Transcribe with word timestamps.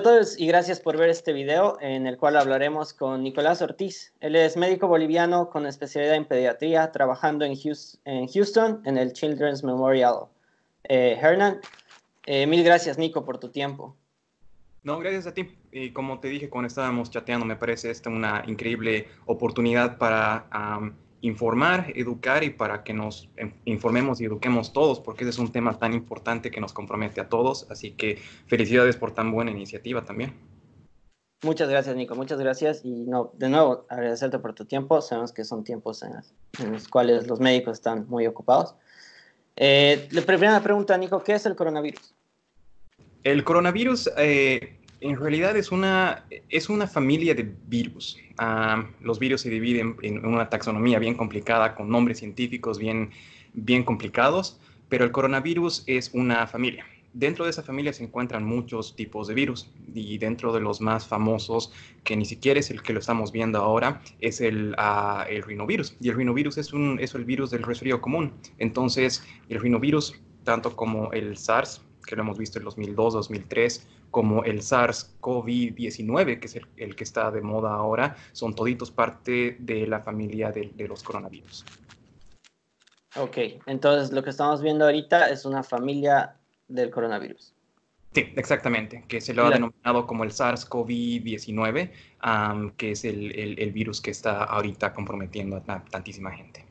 A 0.00 0.02
todos 0.02 0.40
y 0.40 0.46
gracias 0.46 0.80
por 0.80 0.96
ver 0.96 1.10
este 1.10 1.34
video 1.34 1.76
en 1.82 2.06
el 2.06 2.16
cual 2.16 2.38
hablaremos 2.38 2.94
con 2.94 3.22
Nicolás 3.22 3.60
Ortiz. 3.60 4.14
Él 4.20 4.34
es 4.34 4.56
médico 4.56 4.88
boliviano 4.88 5.50
con 5.50 5.66
especialidad 5.66 6.14
en 6.14 6.24
pediatría, 6.24 6.90
trabajando 6.90 7.44
en 7.44 7.54
Houston 7.54 8.80
en, 8.86 8.96
el 8.96 9.12
Children's 9.12 9.62
Memorial. 9.62 10.28
Eh, 10.84 11.18
Hernán, 11.20 11.60
eh, 12.24 12.46
mil 12.46 12.64
gracias 12.64 12.96
Nico 12.96 13.26
por 13.26 13.36
tu 13.36 13.50
tiempo. 13.50 13.94
No, 14.84 14.98
gracias 15.00 15.26
a 15.26 15.34
ti. 15.34 15.54
Y 15.70 15.90
como 15.90 16.18
te 16.18 16.28
dije 16.28 16.48
cuando 16.48 16.68
estábamos 16.68 17.10
chateando, 17.10 17.44
me 17.44 17.56
parece 17.56 17.90
esta 17.90 18.08
una 18.08 18.42
increíble 18.46 19.06
oportunidad 19.26 19.98
para 19.98 20.46
informar, 21.22 21.92
educar 21.94 22.44
y 22.44 22.50
para 22.50 22.82
que 22.82 22.92
nos 22.94 23.28
informemos 23.64 24.20
y 24.20 24.24
eduquemos 24.24 24.72
todos, 24.72 25.00
porque 25.00 25.24
ese 25.24 25.30
es 25.30 25.38
un 25.38 25.52
tema 25.52 25.78
tan 25.78 25.92
importante 25.92 26.50
que 26.50 26.60
nos 26.60 26.72
compromete 26.72 27.20
a 27.20 27.28
todos. 27.28 27.66
Así 27.70 27.92
que 27.92 28.18
felicidades 28.46 28.96
por 28.96 29.12
tan 29.12 29.32
buena 29.32 29.50
iniciativa 29.50 30.04
también. 30.04 30.34
Muchas 31.42 31.70
gracias, 31.70 31.96
Nico. 31.96 32.14
Muchas 32.14 32.38
gracias. 32.38 32.84
Y 32.84 33.06
no, 33.06 33.32
de 33.34 33.48
nuevo, 33.48 33.86
agradecerte 33.88 34.38
por 34.38 34.54
tu 34.54 34.66
tiempo. 34.66 35.00
Sabemos 35.00 35.32
que 35.32 35.44
son 35.44 35.64
tiempos 35.64 36.02
en, 36.02 36.70
los 36.70 36.88
cuales 36.88 37.26
los 37.26 37.40
médicos 37.40 37.78
están 37.78 38.06
muy 38.08 38.26
ocupados. 38.26 38.74
Eh, 39.56 40.06
la 40.10 40.22
primera 40.22 40.60
pregunta, 40.62 40.96
Nico, 40.98 41.22
¿qué 41.22 41.34
es 41.34 41.46
el 41.46 41.56
coronavirus? 41.56 42.14
El 43.22 43.44
coronavirus 43.44 44.10
eh, 44.16 44.79
en 45.00 45.16
realidad 45.16 45.56
es 45.56 45.72
una, 45.72 46.24
es 46.48 46.68
una 46.68 46.86
familia 46.86 47.34
de 47.34 47.54
virus. 47.66 48.18
Ah, 48.38 48.86
los 49.00 49.18
virus 49.18 49.42
se 49.42 49.50
dividen 49.50 49.96
en 50.02 50.24
una 50.24 50.48
taxonomía 50.48 50.98
bien 50.98 51.14
complicada, 51.14 51.74
con 51.74 51.88
nombres 51.88 52.18
científicos 52.18 52.78
bien, 52.78 53.10
bien 53.54 53.82
complicados, 53.82 54.60
pero 54.88 55.04
el 55.04 55.12
coronavirus 55.12 55.84
es 55.86 56.10
una 56.12 56.46
familia. 56.46 56.84
Dentro 57.12 57.44
de 57.44 57.50
esa 57.50 57.62
familia 57.62 57.92
se 57.92 58.04
encuentran 58.04 58.44
muchos 58.44 58.94
tipos 58.94 59.26
de 59.26 59.34
virus 59.34 59.68
y 59.92 60.18
dentro 60.18 60.52
de 60.52 60.60
los 60.60 60.80
más 60.80 61.08
famosos, 61.08 61.72
que 62.04 62.16
ni 62.16 62.24
siquiera 62.24 62.60
es 62.60 62.70
el 62.70 62.82
que 62.82 62.92
lo 62.92 63.00
estamos 63.00 63.32
viendo 63.32 63.58
ahora, 63.58 64.00
es 64.20 64.40
el, 64.40 64.76
uh, 64.78 65.28
el 65.28 65.42
rinovirus. 65.42 65.96
Y 66.00 66.10
el 66.10 66.14
rinovirus 66.14 66.56
es, 66.58 66.72
un, 66.72 67.00
es 67.00 67.14
el 67.14 67.24
virus 67.24 67.50
del 67.50 67.64
resfrío 67.64 68.00
común. 68.00 68.32
Entonces, 68.58 69.24
el 69.48 69.60
rinovirus, 69.60 70.20
tanto 70.44 70.76
como 70.76 71.10
el 71.12 71.36
SARS, 71.36 71.82
que 72.06 72.14
lo 72.14 72.22
hemos 72.22 72.38
visto 72.38 72.58
en 72.58 72.64
2002, 72.64 73.14
2003, 73.14 73.88
como 74.10 74.44
el 74.44 74.60
SARS-CoV-19, 74.60 76.40
que 76.40 76.46
es 76.46 76.60
el, 76.76 76.96
que 76.96 77.04
está 77.04 77.30
de 77.30 77.40
moda 77.40 77.72
ahora, 77.72 78.16
son 78.32 78.54
toditos 78.54 78.90
parte 78.90 79.56
de 79.60 79.86
la 79.86 80.00
familia 80.00 80.50
de, 80.50 80.72
los 80.88 81.02
coronavirus. 81.02 81.64
Ok, 83.16 83.38
entonces 83.66 84.12
lo 84.12 84.22
que 84.22 84.30
estamos 84.30 84.62
viendo 84.62 84.84
ahorita 84.84 85.30
es 85.30 85.44
una 85.44 85.62
familia 85.62 86.36
del 86.68 86.90
coronavirus. 86.90 87.54
Sí, 88.12 88.32
exactamente, 88.34 89.04
que 89.06 89.20
se 89.20 89.32
lo 89.34 89.46
ha 89.46 89.50
denominado 89.50 90.04
como 90.06 90.24
el 90.24 90.32
SARS-CoV-19, 90.32 91.90
que 92.76 92.90
es 92.90 93.04
el, 93.04 93.38
el, 93.58 93.70
virus 93.70 94.00
que 94.00 94.10
está 94.10 94.42
ahorita 94.44 94.92
comprometiendo 94.92 95.56
a 95.58 95.84
tantísima 95.84 96.32
gente. 96.32 96.66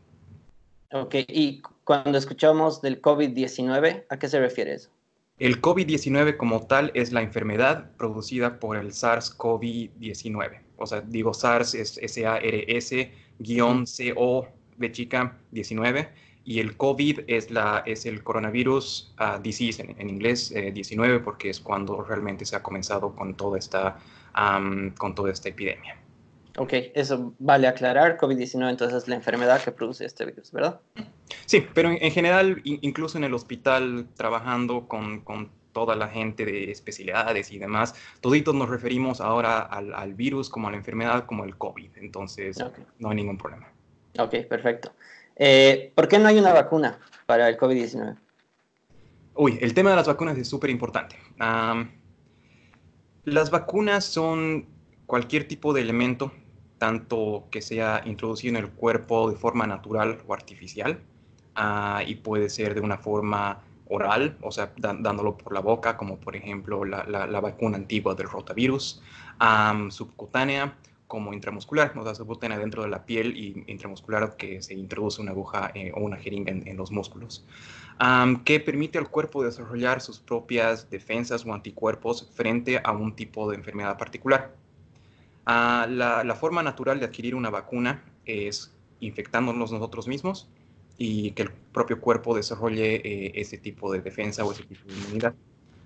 Ok, 0.91 1.15
y 1.27 1.61
cuando 1.85 2.17
escuchamos 2.17 2.81
del 2.81 3.01
COVID-19, 3.01 4.05
¿a 4.09 4.19
qué 4.19 4.27
se 4.27 4.39
refiere 4.39 4.73
eso? 4.73 4.89
El 5.39 5.61
COVID-19 5.61 6.35
como 6.35 6.67
tal 6.67 6.91
es 6.95 7.11
la 7.13 7.21
enfermedad 7.21 7.91
producida 7.97 8.59
por 8.59 8.75
el 8.75 8.91
SARS-CoV-19. 8.91 10.59
O 10.75 10.85
sea, 10.85 10.99
digo 10.99 11.33
SARS 11.33 11.73
es 11.75 11.97
S-A-R-S-CO 11.97 12.87
de 14.77 14.91
chica 14.91 15.37
19 15.51 16.09
y 16.43 16.59
el 16.59 16.75
COVID 16.75 17.21
es, 17.27 17.51
la, 17.51 17.83
es 17.85 18.05
el 18.05 18.21
coronavirus 18.21 19.15
uh, 19.19 19.39
disease 19.41 19.81
en, 19.81 20.09
inglés 20.09 20.53
19 20.53 21.15
eh, 21.15 21.19
porque 21.19 21.49
es 21.49 21.59
cuando 21.61 22.01
realmente 22.03 22.43
se 22.45 22.57
ha 22.57 22.63
comenzado 22.63 23.15
con 23.15 23.35
toda 23.35 23.57
esta, 23.59 23.97
con 24.97 25.15
toda 25.15 25.31
esta 25.31 25.47
epidemia. 25.49 25.95
Ok, 26.57 26.73
eso 26.93 27.33
vale 27.39 27.67
aclarar. 27.67 28.17
COVID-19 28.17 28.69
entonces 28.69 29.03
es 29.03 29.07
la 29.07 29.15
enfermedad 29.15 29.63
que 29.63 29.71
produce 29.71 30.03
este 30.03 30.25
virus, 30.25 30.51
¿verdad? 30.51 30.81
Sí, 31.49 31.65
pero 31.73 31.89
en, 31.89 32.11
general, 32.11 32.61
incluso 32.63 33.17
en 33.17 33.23
el 33.23 33.33
hospital, 33.33 34.07
trabajando 34.15 34.87
con, 34.87 35.21
con, 35.21 35.49
toda 35.71 35.95
la 35.95 36.07
gente 36.07 36.45
de 36.45 36.69
especialidades 36.69 37.51
y 37.51 37.57
demás, 37.57 37.95
toditos 38.21 38.53
nos 38.53 38.69
referimos 38.69 39.19
ahora 39.19 39.61
al, 39.61 39.95
al 39.95 40.13
virus 40.13 40.47
como 40.47 40.67
a 40.67 40.71
la 40.71 40.77
enfermedad, 40.77 41.25
como 41.25 41.45
el 41.45 41.57
COVID. 41.57 41.89
Entonces, 41.95 42.63
no 42.99 43.09
hay 43.09 43.15
ningún 43.15 43.39
problema. 43.39 43.67
Ok, 44.19 44.45
perfecto. 44.47 44.93
Eh, 45.37 45.91
¿Por 45.95 46.07
qué 46.07 46.19
no 46.19 46.27
hay 46.27 46.37
una 46.37 46.53
vacuna 46.53 46.99
para 47.25 47.49
el 47.49 47.57
COVID-19? 47.57 48.15
Uy, 49.33 49.57
el 49.59 49.73
tema 49.73 49.89
de 49.89 49.95
las 49.95 50.07
vacunas 50.07 50.37
es 50.37 50.47
súper 50.47 50.69
importante. 50.69 51.15
las 53.23 53.49
vacunas 53.49 54.05
son 54.05 54.67
cualquier 55.07 55.47
tipo 55.47 55.73
de 55.73 55.81
elemento, 55.81 56.31
tanto 56.77 57.47
que 57.49 57.63
sea 57.63 58.03
introducido 58.05 58.55
en 58.55 58.65
el 58.65 58.69
cuerpo 58.69 59.31
de 59.31 59.35
forma 59.35 59.65
natural 59.65 60.19
o 60.27 60.33
artificial, 60.35 61.01
ah, 61.59 62.03
y 62.05 62.15
puede 62.15 62.49
ser 62.49 62.73
de 62.73 62.81
una 62.81 62.97
forma 62.97 63.61
oral, 63.87 64.37
o 64.41 64.51
sea, 64.51 64.71
dándolo 64.77 65.35
por 65.37 65.53
la 65.53 65.61
boca, 65.61 65.97
como 65.97 66.17
por 66.17 66.35
ejemplo 66.35 66.85
la, 66.85 67.39
vacuna 67.41 67.77
antigua 67.77 68.13
del 68.15 68.29
rotavirus, 68.29 69.01
subcutánea, 69.89 70.75
como 71.07 71.33
intramuscular, 71.33 71.91
o 71.97 72.03
sea, 72.03 72.13
subcutánea 72.13 72.59
dentro 72.59 72.83
de 72.83 72.89
la 72.89 73.03
piel 73.05 73.35
y 73.35 73.63
intramuscular 73.65 74.35
que 74.35 74.61
se 74.61 74.75
introduce 74.75 75.19
una 75.21 75.31
aguja 75.31 75.71
eh, 75.73 75.91
o 75.95 76.01
una 76.01 76.17
jeringa 76.17 76.51
en, 76.51 76.77
los 76.77 76.91
músculos, 76.91 77.43
que 78.45 78.59
permite 78.59 78.99
al 78.99 79.09
cuerpo 79.09 79.43
desarrollar 79.43 80.01
sus 80.01 80.19
propias 80.19 80.89
defensas 80.91 81.45
o 81.45 81.53
anticuerpos 81.53 82.29
frente 82.35 82.79
a 82.83 82.91
un 82.91 83.15
tipo 83.15 83.49
de 83.49 83.55
enfermedad 83.55 83.97
particular 83.97 84.53
la, 85.49 86.37
forma 86.39 86.63
natural 86.63 86.99
de 86.99 87.05
adquirir 87.05 87.35
una 87.35 87.49
vacuna 87.49 88.03
es 88.25 88.71
infectándonos 88.99 89.71
nosotros 89.71 90.07
mismos 90.07 90.47
y 90.99 91.31
que 91.31 91.43
el 91.43 91.51
propio 91.51 91.99
cuerpo 91.99 92.35
desarrolle 92.35 92.97
eh, 92.97 93.31
ese 93.33 93.57
tipo 93.57 93.91
de 93.91 94.01
defensa 94.01 94.45
o 94.45 94.51
ese 94.51 94.63
tipo 94.63 94.87
de 94.87 94.93
inmunidad. 94.93 95.33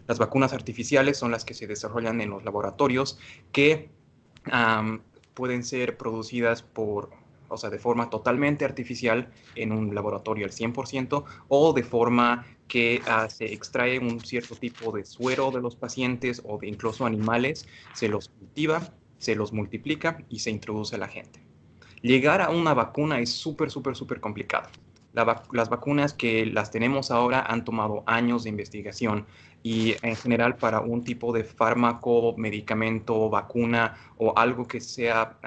Las 0.07 0.19
vacunas 0.19 0.51
artificiales 0.51 1.17
son 1.17 1.31
las 1.31 1.45
que 1.45 1.53
se 1.53 1.67
desarrollan 1.67 2.19
en 2.19 2.31
los 2.31 2.43
laboratorios 2.43 3.17
que 3.53 3.89
pueden 5.33 5.63
ser 5.63 5.95
producidas 5.95 6.63
por, 6.63 7.11
o 7.47 7.55
sea, 7.55 7.69
de 7.69 7.79
forma 7.79 8.09
totalmente 8.09 8.65
artificial 8.65 9.31
en 9.55 9.71
un 9.71 9.95
laboratorio 9.95 10.45
al 10.45 10.51
100% 10.51 11.23
o 11.47 11.71
de 11.71 11.83
forma 11.83 12.45
que 12.67 13.01
ah, 13.07 13.29
se 13.29 13.53
extrae 13.53 13.99
un 13.99 14.19
cierto 14.19 14.55
tipo 14.55 14.91
de 14.91 15.05
suero 15.05 15.51
de 15.51 15.61
los 15.61 15.77
pacientes 15.77 16.41
o 16.43 16.57
de 16.57 16.67
incluso 16.67 17.05
animales, 17.05 17.65
se 17.93 18.09
los 18.09 18.27
cultiva 18.27 18.81
se 19.23 19.35
los 19.35 19.53
multiplica 19.53 20.17
y 20.29 20.39
se 20.39 20.51
introduce 20.51 20.95
a 20.95 20.99
la 20.99 21.07
gente. 21.07 21.39
Llegar 22.01 22.41
a 22.41 22.49
una 22.49 22.73
vacuna 22.73 23.19
es 23.19 23.31
súper, 23.31 23.71
súper, 23.71 23.95
súper 23.95 24.19
complicado. 24.19 24.69
Las 25.13 25.69
vacunas 25.69 26.13
que 26.13 26.45
las 26.45 26.71
tenemos 26.71 27.11
ahora 27.11 27.41
han 27.47 27.63
tomado 27.63 28.03
años 28.07 28.43
de 28.43 28.49
investigación 28.49 29.25
y 29.61 29.95
en 30.01 30.15
general 30.15 30.57
para 30.57 30.81
un 30.81 31.03
tipo 31.03 31.31
de 31.31 31.43
fármaco, 31.43 32.33
medicamento, 32.37 33.29
vacuna 33.29 33.95
o 34.17 34.37
algo 34.37 34.67
que 34.67 34.81
sea 34.81 35.37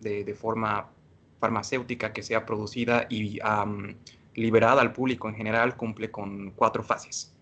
de, 0.00 0.34
forma 0.34 0.86
farmacéutica, 1.40 2.12
que 2.12 2.22
sea 2.22 2.46
producida 2.46 3.06
y 3.08 3.40
liberada 4.34 4.82
al 4.82 4.92
público 4.92 5.28
en 5.28 5.34
general, 5.34 5.76
cumple 5.76 6.10
con 6.10 6.52
cuatro 6.52 6.82
fases. 6.82 7.32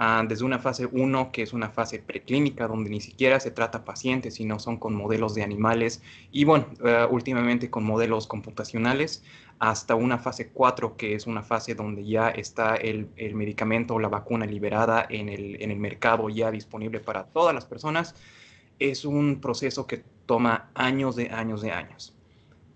Ah, 0.00 0.24
desde 0.26 0.44
una 0.44 0.60
fase 0.60 0.86
1, 0.86 1.32
que 1.32 1.42
es 1.42 1.52
una 1.52 1.70
fase 1.70 1.98
preclínica, 1.98 2.68
donde 2.68 2.88
ni 2.88 3.00
siquiera 3.00 3.40
se 3.40 3.50
trata 3.50 3.84
pacientes, 3.84 4.34
sino 4.34 4.60
son 4.60 4.76
con 4.76 4.94
modelos 4.94 5.34
de 5.34 5.42
animales, 5.42 6.02
y 6.30 6.44
bueno, 6.44 6.66
eh, 6.84 7.04
últimamente 7.10 7.68
con 7.68 7.82
modelos 7.82 8.28
computacionales, 8.28 9.24
hasta 9.58 9.94
una 9.94 10.18
fase 10.18 10.50
4, 10.50 10.96
que 10.96 11.14
es 11.14 11.26
una 11.26 11.42
fase 11.42 11.74
donde 11.74 12.04
ya 12.04 12.28
está 12.28 12.76
el, 12.76 13.10
medicamento 13.34 13.94
o 13.94 13.98
la 13.98 14.08
vacuna 14.08 14.46
liberada 14.46 15.06
en 15.08 15.28
el, 15.28 15.60
en 15.60 15.70
el 15.70 15.78
mercado, 15.78 16.28
ya 16.28 16.50
disponible 16.50 17.00
para 17.00 17.24
todas 17.24 17.54
las 17.54 17.66
personas, 17.66 18.14
es 18.78 19.04
un 19.04 19.40
proceso 19.40 19.86
que 19.86 20.04
toma 20.26 20.70
años 20.74 21.16
de 21.16 21.30
años 21.30 21.60
de 21.60 21.72
años. 21.72 22.14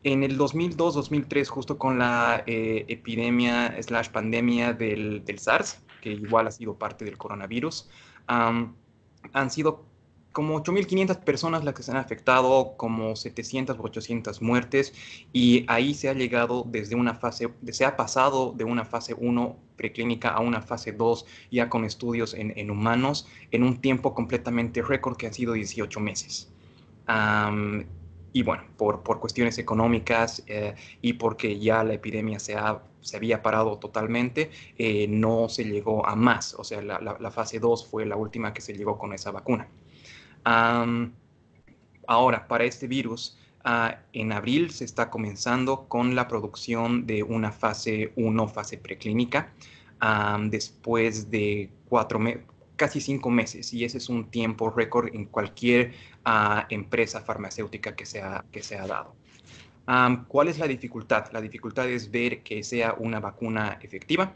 En 0.05 0.25
el 0.25 0.37
2002-2003, 0.37 1.47
justo 1.47 1.79
con 1.79 1.99
la 1.99 2.43
eh, 2.47 2.85
epidemia 2.89 3.81
slash 3.81 4.09
pandemia 4.09 4.73
del, 4.73 5.25
del 5.25 5.39
SARS, 5.39 5.81
que 6.01 6.11
igual 6.11 6.49
ha 6.49 6.51
sido 6.51 6.75
parte 6.75 7.05
del 7.05 7.17
coronavirus. 7.17 7.89
han 8.27 9.51
sido 9.51 9.85
como 10.33 10.61
8.500 10.63 11.19
personas 11.19 11.65
las 11.65 11.75
que 11.75 11.83
se 11.83 11.91
han 11.91 11.97
afectado, 11.97 12.75
como 12.77 13.17
700 13.17 13.79
o 13.79 13.83
800 13.83 14.43
muertes, 14.43 14.95
y 15.33 15.65
ahí 15.69 15.95
se 15.95 16.09
ha 16.09 16.15
llegado 16.15 16.65
desde 16.67 16.95
una 16.95 17.15
fase, 17.15 17.51
se 17.71 17.85
ha 17.85 17.97
pasado 17.97 18.53
de 18.53 18.65
una 18.65 18.85
fase 18.85 19.15
1 19.15 19.57
preclínica 19.77 20.31
a 20.31 20.41
una 20.41 20.63
fase 20.63 20.93
2 20.93 21.27
ya 21.51 21.69
con 21.69 21.85
estudios 21.85 22.35
en, 22.35 22.71
humanos 22.71 23.27
en 23.51 23.63
un 23.63 23.81
tiempo 23.81 24.15
completamente 24.15 24.83
récord 24.83 25.17
que 25.17 25.27
ha 25.27 25.33
sido 25.33 25.55
18 25.55 26.01
meses 26.01 26.53
y 28.33 28.43
bueno, 28.43 28.65
por, 28.77 29.03
por 29.03 29.21
cuestiones 29.21 29.59
económicas 29.59 30.43
eh, 30.47 30.75
y 31.01 31.15
porque 31.15 31.59
ya 31.59 31.85
la 31.85 31.95
epidemia 31.95 32.39
se, 32.39 32.55
ha, 32.55 32.83
se 33.01 33.17
había 33.17 33.43
parado 33.43 33.79
totalmente, 33.79 34.51
eh, 34.79 35.07
no 35.09 35.49
se 35.49 35.65
llegó 35.65 36.07
a 36.07 36.17
más. 36.17 36.55
O 36.55 36.65
sea, 36.65 36.81
la, 36.83 36.99
la, 36.99 37.31
fase 37.31 37.59
2 37.59 37.87
fue 37.87 38.07
la 38.07 38.17
última 38.17 38.53
que 38.55 38.61
se 38.61 38.75
llegó 38.75 38.99
con 38.99 39.13
esa 39.13 39.31
vacuna. 39.31 39.69
Ahora, 40.45 42.49
para 42.49 42.65
este 42.65 42.87
virus, 42.87 43.39
ah, 43.65 43.99
en 44.13 44.33
abril 44.33 44.71
se 44.71 44.85
está 44.85 45.11
comenzando 45.11 45.87
con 45.89 46.15
la 46.15 46.29
producción 46.29 47.07
de 47.07 47.23
una 47.23 47.53
fase 47.53 48.13
1, 48.17 48.49
fase 48.49 48.79
preclínica, 48.79 49.53
después 50.51 51.31
de 51.31 51.71
cuatro 51.89 52.19
casi 52.75 53.01
cinco 53.01 53.31
meses, 53.31 53.73
y 53.73 53.85
ese 53.85 53.99
es 53.99 54.09
un 54.09 54.31
tiempo 54.31 54.71
récord 54.71 55.15
en 55.15 55.27
cualquier 55.27 55.93
ah, 56.25 56.67
empresa 56.71 57.21
farmacéutica 57.21 57.95
que 57.95 58.07
se 58.07 58.21
ha, 58.21 58.45
que 58.51 58.63
se 58.63 58.77
ha 58.77 58.87
dado. 58.87 59.15
¿Cuál 60.29 60.49
es 60.49 60.59
la 60.59 60.67
dificultad? 60.67 61.31
La 61.33 61.41
dificultad 61.41 61.89
es 61.89 62.11
ver 62.11 62.43
que 62.43 62.63
sea 62.63 62.95
una 62.99 63.21
vacuna 63.21 63.79
efectiva, 63.83 64.35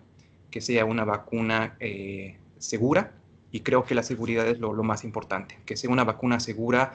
que 0.51 0.61
sea 0.61 0.85
una 0.85 1.05
vacuna 1.05 1.77
eh, 1.81 2.37
segura, 2.59 3.15
y 3.57 3.61
creo 3.61 3.87
que 3.87 3.95
la 3.95 4.03
seguridad 4.03 4.47
es 4.47 4.59
lo, 4.59 4.75
más 4.83 5.03
importante, 5.03 5.59
que 5.65 5.79
sea 5.79 5.89
una 5.89 6.05
vacuna 6.05 6.41
segura 6.41 6.93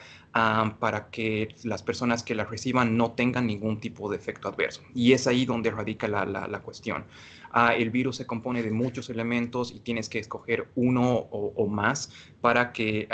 para 0.80 1.10
que 1.10 1.56
las 1.64 1.82
personas 1.82 2.22
que 2.22 2.36
la 2.36 2.44
reciban 2.44 2.98
no 2.98 3.14
tengan 3.14 3.48
ningún 3.48 3.80
tipo 3.80 4.12
de 4.12 4.18
efecto 4.18 4.48
adverso. 4.48 4.84
Y 4.94 5.14
es 5.14 5.26
ahí 5.26 5.46
donde 5.46 5.72
radica 5.72 6.08
la, 6.08 6.24
la, 6.24 6.60
cuestión. 6.60 7.06
Ah, 7.52 7.74
el 7.74 7.90
virus 7.90 8.18
se 8.18 8.28
compone 8.28 8.62
de 8.62 8.70
muchos 8.70 9.10
elementos 9.10 9.72
y 9.72 9.80
tienes 9.80 10.08
que 10.08 10.20
escoger 10.20 10.68
uno 10.76 11.12
o, 11.32 11.68
más 11.68 12.14
para 12.42 12.72
que 12.74 13.08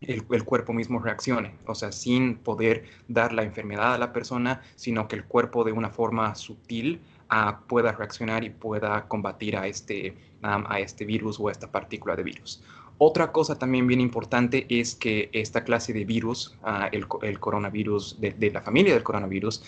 el, 0.00 0.44
cuerpo 0.44 0.72
mismo 0.72 0.98
reaccione, 0.98 1.54
o 1.66 1.76
sea, 1.76 1.92
sin 1.92 2.38
poder 2.38 2.84
dar 3.06 3.32
la 3.32 3.44
enfermedad 3.44 3.94
a 3.94 3.98
la 3.98 4.12
persona, 4.12 4.60
sino 4.74 5.06
que 5.06 5.14
el 5.14 5.24
cuerpo 5.24 5.62
de 5.62 5.70
una 5.70 5.90
forma 5.90 6.34
sutil 6.34 7.00
ah, 7.28 7.60
pueda 7.66 7.92
reaccionar 7.92 8.44
y 8.44 8.50
pueda 8.50 9.06
combatir 9.08 9.56
a 9.56 9.66
este, 9.66 10.16
a 10.42 10.78
este 10.80 11.04
virus 11.04 11.38
o 11.40 11.48
a 11.48 11.52
esta 11.52 11.70
partícula 11.70 12.16
de 12.16 12.22
virus. 12.22 12.62
Otra 12.98 13.32
cosa 13.32 13.58
también 13.58 13.86
bien 13.86 14.00
importante 14.00 14.66
es 14.68 14.94
que 14.94 15.28
esta 15.32 15.64
clase 15.64 15.92
de 15.92 16.04
virus, 16.04 16.56
ah, 16.62 16.88
el, 16.92 17.08
coronavirus, 17.38 18.20
de, 18.20 18.50
la 18.52 18.60
familia 18.60 18.94
del 18.94 19.02
coronavirus, 19.02 19.62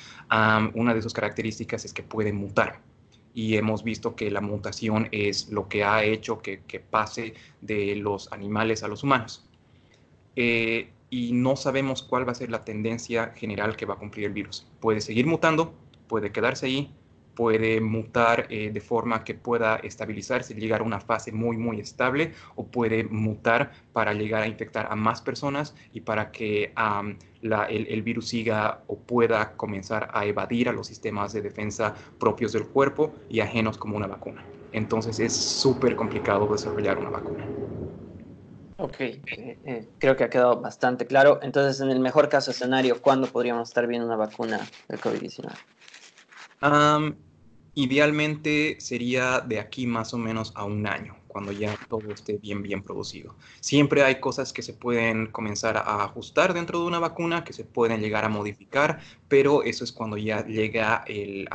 una 0.74 0.94
de 0.94 1.02
sus 1.02 1.12
características 1.12 1.84
es 1.84 1.92
que 1.92 2.02
puede 2.02 2.32
mutar 2.32 2.80
y 3.34 3.56
hemos 3.56 3.84
visto 3.84 4.16
que 4.16 4.30
la 4.30 4.40
mutación 4.40 5.08
es 5.12 5.50
lo 5.50 5.68
que 5.68 5.84
ha 5.84 6.02
hecho 6.02 6.40
que, 6.40 6.62
que 6.62 6.80
pase 6.80 7.34
de 7.60 7.94
los 7.96 8.32
animales 8.32 8.82
a 8.82 8.88
los 8.88 9.02
humanos. 9.02 9.46
Eh, 10.36 10.90
y 11.08 11.32
no 11.32 11.56
sabemos 11.56 12.02
cuál 12.02 12.26
va 12.28 12.32
a 12.32 12.34
ser 12.34 12.50
la 12.50 12.64
tendencia 12.64 13.32
general 13.36 13.76
que 13.76 13.86
va 13.86 13.94
a 13.94 13.98
cumplir 13.98 14.26
el 14.26 14.32
virus. 14.32 14.66
Puede 14.80 15.00
seguir 15.00 15.26
mutando, 15.26 15.74
puede 16.08 16.32
quedarse 16.32 16.66
ahí, 16.66 16.94
puede 17.36 17.80
mutar 17.80 18.46
eh, 18.48 18.70
de 18.72 18.80
forma 18.80 19.22
que 19.22 19.34
pueda 19.34 19.76
estabilizarse, 19.76 20.54
llegar 20.54 20.80
a 20.80 20.84
una 20.84 21.00
fase 21.00 21.30
muy, 21.30 21.56
muy 21.56 21.78
estable, 21.80 22.32
o 22.56 22.66
puede 22.66 23.04
mutar 23.04 23.72
para 23.92 24.14
llegar 24.14 24.42
a 24.42 24.48
infectar 24.48 24.88
a 24.90 24.96
más 24.96 25.20
personas 25.20 25.76
y 25.92 26.00
para 26.00 26.32
que 26.32 26.72
el, 27.42 27.86
el, 27.88 28.02
virus 28.02 28.28
siga 28.28 28.82
o 28.86 28.96
pueda 28.96 29.52
comenzar 29.56 30.08
a 30.12 30.24
evadir 30.24 30.68
a 30.68 30.72
los 30.72 30.86
sistemas 30.86 31.34
de 31.34 31.42
defensa 31.42 31.94
propios 32.18 32.52
del 32.52 32.66
cuerpo 32.66 33.14
y 33.28 33.40
ajenos 33.40 33.76
como 33.76 33.96
una 33.96 34.06
vacuna. 34.06 34.42
Entonces 34.72 35.20
es 35.20 35.36
súper 35.36 35.94
complicado 35.94 36.46
desarrollar 36.46 36.98
una 36.98 37.10
vacuna. 37.10 37.46
Ok, 38.78 39.00
eh, 39.00 39.58
eh, 39.64 39.88
creo 39.98 40.16
que 40.16 40.24
ha 40.24 40.30
quedado 40.30 40.60
bastante 40.60 41.06
claro. 41.06 41.38
Entonces, 41.42 41.80
en 41.80 41.90
el 41.90 41.98
mejor 41.98 42.28
caso 42.28 42.50
escenario, 42.50 43.00
¿cuándo 43.00 43.26
podríamos 43.26 43.68
estar 43.68 43.86
viendo 43.86 44.06
una 44.06 44.16
vacuna 44.16 44.60
del 44.88 45.00
COVID-19? 45.00 45.50
Idealmente 47.74 48.76
sería 48.80 49.40
de 49.40 49.60
aquí 49.60 49.86
más 49.86 50.14
o 50.14 50.18
menos 50.18 50.50
a 50.54 50.64
un 50.64 50.86
año, 50.86 51.14
cuando 51.28 51.52
ya 51.52 51.78
todo 51.88 52.10
esté 52.10 52.38
bien, 52.38 52.62
bien 52.62 52.82
producido. 52.82 53.36
Siempre 53.60 54.02
hay 54.02 54.18
cosas 54.18 54.52
que 54.52 54.62
se 54.62 54.72
pueden 54.72 55.26
comenzar 55.26 55.76
a 55.76 56.04
ajustar 56.04 56.54
dentro 56.54 56.80
de 56.80 56.86
una 56.86 56.98
vacuna, 56.98 57.44
que 57.44 57.52
se 57.52 57.64
pueden 57.64 58.00
llegar 58.00 58.24
a 58.24 58.30
modificar, 58.30 59.00
pero 59.28 59.62
eso 59.62 59.84
es 59.84 59.92
cuando 59.92 60.16
ya 60.16 60.44
llega 60.46 61.04
el, 61.06 61.46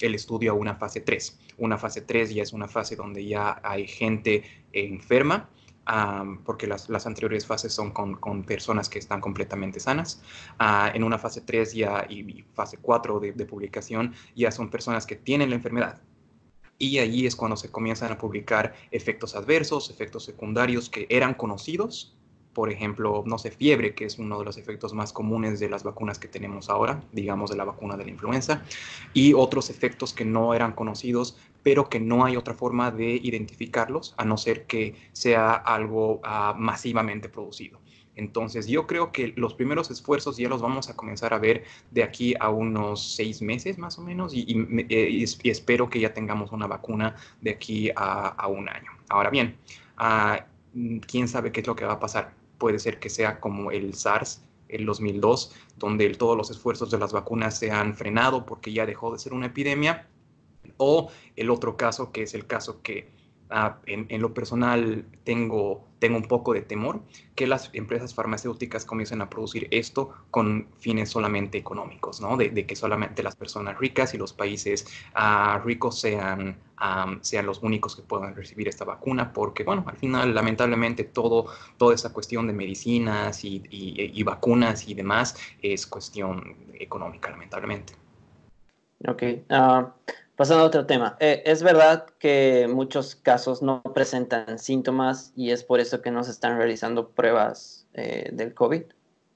el 0.00 0.14
estudio 0.14 0.52
a 0.52 0.54
una 0.54 0.76
fase 0.76 1.02
3. 1.02 1.38
Una 1.58 1.76
fase 1.76 2.00
3 2.00 2.34
ya 2.34 2.42
es 2.42 2.54
una 2.54 2.66
fase 2.66 2.96
donde 2.96 3.26
ya 3.26 3.60
hay 3.62 3.86
gente 3.86 4.42
enferma 4.72 5.50
porque 6.44 6.66
las, 6.66 6.88
las, 6.88 7.06
anteriores 7.06 7.46
fases 7.46 7.72
son 7.72 7.90
con, 7.90 8.14
con, 8.16 8.44
personas 8.44 8.88
que 8.88 8.98
están 8.98 9.20
completamente 9.20 9.80
sanas. 9.80 10.22
Ah, 10.58 10.90
en 10.94 11.04
una 11.04 11.18
fase 11.18 11.40
3 11.40 11.72
ya, 11.74 12.06
y, 12.08 12.44
fase 12.54 12.78
4 12.80 13.20
de, 13.20 13.32
de, 13.32 13.44
publicación 13.44 14.14
ya 14.36 14.50
son 14.50 14.70
personas 14.70 15.06
que 15.06 15.16
tienen 15.16 15.50
la 15.50 15.56
enfermedad. 15.56 16.00
Y 16.78 16.98
ahí 16.98 17.26
es 17.26 17.36
cuando 17.36 17.56
se 17.56 17.70
comienzan 17.70 18.12
a 18.12 18.18
publicar 18.18 18.74
efectos 18.90 19.34
adversos, 19.34 19.90
efectos 19.90 20.24
secundarios 20.24 20.88
que 20.88 21.06
eran 21.10 21.34
conocidos, 21.34 22.16
por 22.52 22.70
ejemplo, 22.70 23.22
no 23.26 23.38
sé, 23.38 23.50
fiebre, 23.50 23.94
que 23.94 24.04
es 24.04 24.18
uno 24.18 24.38
de 24.38 24.44
los 24.44 24.56
efectos 24.56 24.92
más 24.92 25.12
comunes 25.12 25.60
de 25.60 25.68
las 25.68 25.84
vacunas 25.84 26.18
que 26.18 26.28
tenemos 26.28 26.68
ahora, 26.68 27.02
digamos 27.12 27.50
de 27.50 27.56
la 27.56 27.64
vacuna 27.64 27.96
de 27.96 28.04
la 28.04 28.10
influenza, 28.10 28.64
y 29.14 29.34
otros 29.34 29.70
efectos 29.70 30.12
que 30.12 30.24
no 30.24 30.52
eran 30.52 30.72
conocidos, 30.72 31.36
pero 31.62 31.88
que 31.88 32.00
no 32.00 32.24
hay 32.24 32.36
otra 32.36 32.54
forma 32.54 32.90
de 32.90 33.12
identificarlos, 33.22 34.14
a 34.16 34.24
no 34.24 34.36
ser 34.36 34.66
que 34.66 34.94
sea 35.12 35.52
algo 35.52 36.20
ah, 36.24 36.54
masivamente 36.56 37.28
producido. 37.28 37.80
Entonces 38.16 38.66
yo 38.66 38.86
creo 38.86 39.12
que 39.12 39.32
los 39.36 39.54
primeros 39.54 39.90
esfuerzos 39.90 40.36
ya 40.36 40.48
los 40.48 40.60
vamos 40.60 40.90
a 40.90 40.96
comenzar 40.96 41.32
a 41.32 41.38
ver 41.38 41.64
de 41.90 42.02
aquí 42.02 42.34
a 42.38 42.50
unos 42.50 43.14
seis 43.14 43.40
meses 43.40 43.78
más 43.78 43.98
o 43.98 44.02
menos 44.02 44.34
y, 44.34 44.66
eh, 44.90 45.24
espero 45.44 45.88
que 45.88 46.00
ya 46.00 46.12
tengamos 46.12 46.52
una 46.52 46.66
vacuna 46.66 47.16
de 47.40 47.52
aquí 47.52 47.90
a, 47.96 48.46
un 48.48 48.68
año. 48.68 48.90
Ahora 49.08 49.30
bien, 49.30 49.56
ah, 49.96 50.44
quién 51.06 51.28
sabe 51.28 51.52
qué 51.52 51.60
es 51.60 51.66
lo 51.66 51.76
que 51.76 51.86
va 51.86 51.94
a 51.94 52.00
pasar 52.00 52.34
puede 52.60 52.78
ser 52.78 53.00
que 53.00 53.08
sea 53.08 53.40
como 53.40 53.72
el 53.72 53.94
SARS 53.94 54.42
el 54.68 54.86
2002, 54.86 55.52
donde 55.78 56.08
todos 56.10 56.36
los 56.36 56.50
esfuerzos 56.52 56.92
de 56.92 56.98
las 56.98 57.12
vacunas 57.12 57.58
se 57.58 57.72
han 57.72 57.96
frenado 57.96 58.46
porque 58.46 58.72
ya 58.72 58.86
dejó 58.86 59.12
de 59.12 59.18
ser 59.18 59.32
una 59.32 59.46
epidemia, 59.46 60.06
o 60.80 61.10
el 61.36 61.50
otro 61.50 61.76
caso, 61.76 62.10
que 62.10 62.22
es 62.22 62.34
el 62.34 62.46
caso 62.46 62.82
que 62.82 63.08
Ah, 63.52 63.78
en, 63.86 64.22
lo 64.22 64.32
personal 64.32 65.04
tengo, 65.24 65.84
tengo 65.98 66.16
un 66.18 66.28
poco 66.28 66.54
de 66.54 66.62
temor 66.62 67.00
que 67.34 67.48
las 67.48 67.68
empresas 67.72 68.14
farmacéuticas 68.14 68.84
comiencen 68.84 69.22
a 69.22 69.28
producir 69.28 69.66
esto 69.72 70.10
con 70.30 70.68
fines 70.78 71.10
solamente 71.10 71.58
económicos, 71.58 72.20
¿no? 72.20 72.36
De, 72.36 72.64
que 72.64 72.76
solamente 72.76 73.24
las 73.24 73.34
personas 73.34 73.76
ricas 73.76 74.14
y 74.14 74.18
los 74.18 74.32
países 74.32 74.86
ah, 75.14 75.60
ricos 75.64 76.00
sean, 76.00 76.58
sean 77.22 77.44
los 77.44 77.60
únicos 77.64 77.96
que 77.96 78.02
puedan 78.02 78.36
recibir 78.36 78.68
esta 78.68 78.84
vacuna, 78.84 79.32
porque, 79.32 79.64
bueno, 79.64 79.82
al 79.88 79.96
final, 79.96 80.32
lamentablemente, 80.32 81.02
todo, 81.02 81.46
toda 81.76 81.96
esa 81.96 82.12
cuestión 82.12 82.46
de 82.46 82.52
medicinas 82.52 83.44
y, 83.44 83.64
y 83.68 84.22
vacunas 84.22 84.86
y 84.86 84.94
demás 84.94 85.34
es 85.60 85.88
cuestión 85.88 86.54
económica, 86.78 87.30
lamentablemente. 87.30 87.94
Ok. 89.08 89.22
Uh, 89.48 89.88
Pasando 90.40 90.64
a 90.64 90.68
otro 90.68 90.86
tema, 90.86 91.18
eh, 91.20 91.42
¿es 91.44 91.62
verdad 91.62 92.06
que 92.18 92.66
muchos 92.66 93.14
casos 93.14 93.60
no 93.60 93.82
presentan 93.82 94.58
síntomas 94.58 95.34
y 95.36 95.50
es 95.50 95.62
por 95.62 95.80
eso 95.80 96.00
que 96.00 96.10
no 96.10 96.24
se 96.24 96.30
están 96.30 96.56
realizando 96.56 97.10
pruebas 97.10 97.86
eh, 97.92 98.30
del 98.32 98.54
COVID? 98.54 98.84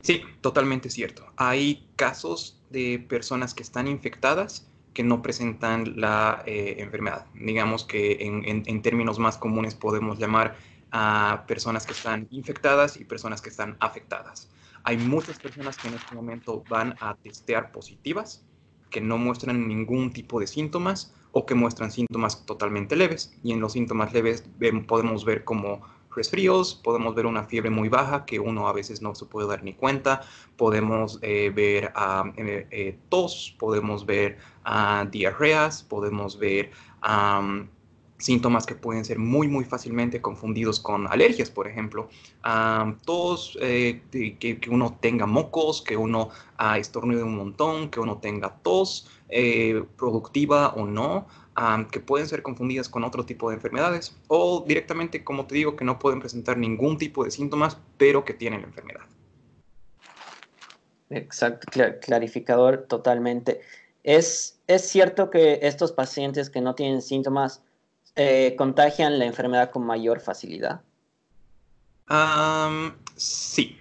Sí, 0.00 0.23
totalmente 0.40 0.88
cierto. 0.88 1.26
Hay 1.37 1.87
casos 1.96 2.58
de 2.70 3.04
personas 3.06 3.52
que 3.52 3.62
están 3.62 3.87
infectadas 3.87 4.66
que 4.94 5.02
no 5.02 5.20
presentan 5.20 6.00
la 6.00 6.42
eh, 6.46 6.76
enfermedad. 6.78 7.26
Digamos 7.34 7.84
que 7.84 8.16
en, 8.23 8.80
términos 8.80 9.18
más 9.18 9.37
comunes 9.37 9.75
podemos 9.75 10.18
llamar 10.18 10.56
a 10.90 11.44
personas 11.46 11.84
que 11.84 11.92
están 11.92 12.28
infectadas 12.30 12.96
y 12.96 13.04
personas 13.04 13.42
que 13.42 13.50
están 13.50 13.76
afectadas. 13.80 14.49
Hay 14.84 14.96
muchas 14.96 15.38
personas 15.38 15.76
que 15.76 15.88
en 15.88 15.94
este 15.96 16.14
momento 16.14 16.64
van 16.70 16.94
a 16.99 17.14
testear 17.16 17.73
positivas 17.73 18.42
que 18.90 19.00
no 19.00 19.18
muestran 19.18 19.68
ningún 19.68 20.12
tipo 20.12 20.40
de 20.40 20.46
síntomas 20.46 21.14
o 21.32 21.46
que 21.46 21.54
muestran 21.54 21.90
síntomas 21.90 22.46
totalmente 22.46 22.96
leves. 22.96 23.36
Y 23.42 23.52
en 23.52 23.60
los 23.60 23.72
síntomas 23.72 24.12
leves 24.12 24.44
podemos 24.86 25.24
ver 25.24 25.44
como 25.44 25.82
resfríos, 26.14 26.74
podemos 26.74 27.14
ver 27.14 27.26
una 27.26 27.44
fiebre 27.44 27.70
muy 27.70 27.88
baja 27.88 28.24
que 28.24 28.38
uno 28.38 28.68
a 28.68 28.72
veces 28.72 29.02
no 29.02 29.14
se 29.14 29.26
puede 29.26 29.48
dar 29.48 29.64
ni 29.64 29.74
cuenta, 29.74 30.22
podemos 30.56 31.18
eh, 31.22 31.50
ver 31.54 31.92
eh, 32.36 32.98
tos, 33.08 33.56
podemos 33.58 34.06
ver 34.06 34.38
uh, 34.64 35.08
diarreas, 35.10 35.82
podemos 35.82 36.38
ver 36.38 36.70
síntomas 38.18 38.64
que 38.64 38.75
pueden 38.75 39.04
ser 39.04 39.18
muy, 39.18 39.49
muy 39.49 39.64
fácilmente 39.64 40.21
confundidos 40.21 40.80
con 40.80 41.06
alergias, 41.06 41.50
por 41.50 41.66
ejemplo. 41.66 42.09
todos, 43.04 43.59
eh, 43.61 44.02
que, 44.11 44.61
uno 44.71 44.97
tenga 45.00 45.26
mocos, 45.26 45.83
que 45.83 45.97
uno 45.97 46.30
uh, 46.59 46.75
estornude 46.76 47.23
un 47.23 47.37
montón, 47.37 47.90
que 47.90 48.00
uno 48.00 48.18
tenga 48.18 48.56
tos, 48.62 49.11
eh, 49.28 49.83
productiva 49.97 50.68
o 50.75 50.87
no, 50.87 51.26
que 51.90 52.00
pueden 52.00 52.26
ser 52.26 52.42
confundidas 52.42 52.88
con 52.88 53.04
otro 53.04 53.25
tipo 53.25 53.49
de 53.50 53.56
enfermedades, 53.56 54.16
o 54.28 54.64
directamente, 54.66 55.23
como 55.23 55.47
te 55.47 55.56
digo, 55.56 55.76
que 55.76 55.85
no 55.85 55.99
pueden 55.99 56.21
presentar 56.21 56.56
ningún 56.56 56.99
tipo 56.99 57.25
de 57.25 57.30
síntomas, 57.30 57.78
pero 57.97 58.25
que 58.25 58.35
tienen 58.35 58.62
la 58.62 58.68
enfermedad. 58.68 59.02
Exacto, 61.11 61.66
clarificador 62.00 62.87
totalmente. 62.88 63.61
¿Es, 64.02 64.61
¿Es 64.66 64.88
cierto 64.88 65.30
que 65.30 65.61
estos 65.62 65.92
pacientes 65.92 66.50
que 66.50 66.61
no 66.61 66.75
tienen 66.75 67.02
síntomas 67.02 67.62
eh, 68.16 68.54
contagian 68.56 69.18
la 69.18 69.25
enfermedad 69.25 69.71
con 69.71 69.85
mayor 69.85 70.21
facilidad? 70.21 70.83
sí, 73.16 73.78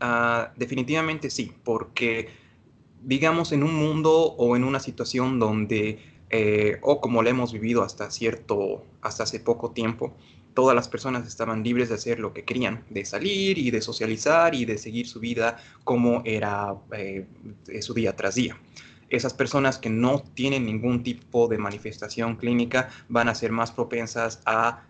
ah, 0.00 0.52
definitivamente 0.56 1.28
sí, 1.28 1.52
porque 1.64 2.28
digamos 3.02 3.52
en 3.52 3.62
un 3.62 3.74
mundo 3.74 4.12
o 4.12 4.56
en 4.56 4.64
una 4.64 4.80
situación 4.80 5.38
donde, 5.38 5.98
eh, 6.30 6.78
o 6.82 7.00
como 7.00 7.22
lo 7.22 7.28
hemos 7.28 7.52
vivido 7.52 7.82
hasta 7.82 8.10
cierto, 8.10 8.84
hasta 9.02 9.24
hace 9.24 9.40
poco 9.40 9.72
tiempo, 9.72 10.14
todas 10.54 10.74
las 10.74 10.88
personas 10.88 11.26
estaban 11.26 11.62
libres 11.62 11.88
de 11.88 11.96
hacer 11.96 12.20
lo 12.20 12.32
que 12.32 12.44
querían, 12.44 12.84
de 12.90 13.04
salir 13.04 13.58
y 13.58 13.70
de 13.70 13.80
socializar 13.82 14.54
y 14.54 14.64
de 14.64 14.78
seguir 14.78 15.06
su 15.06 15.20
vida 15.20 15.58
como 15.82 16.22
era 16.24 16.74
eh, 16.96 17.26
su 17.80 17.92
día 17.92 18.16
tras 18.16 18.36
día. 18.36 18.56
Esas 19.08 19.34
personas 19.34 19.78
que 19.78 19.90
no 19.90 20.20
tienen 20.20 20.66
ningún 20.66 21.02
tipo 21.02 21.48
de 21.48 21.58
manifestación 21.58 22.36
clínica 22.36 22.88
van 23.08 23.28
a 23.28 23.34
ser 23.34 23.52
más 23.52 23.72
propensas 23.72 24.40
a 24.46 24.82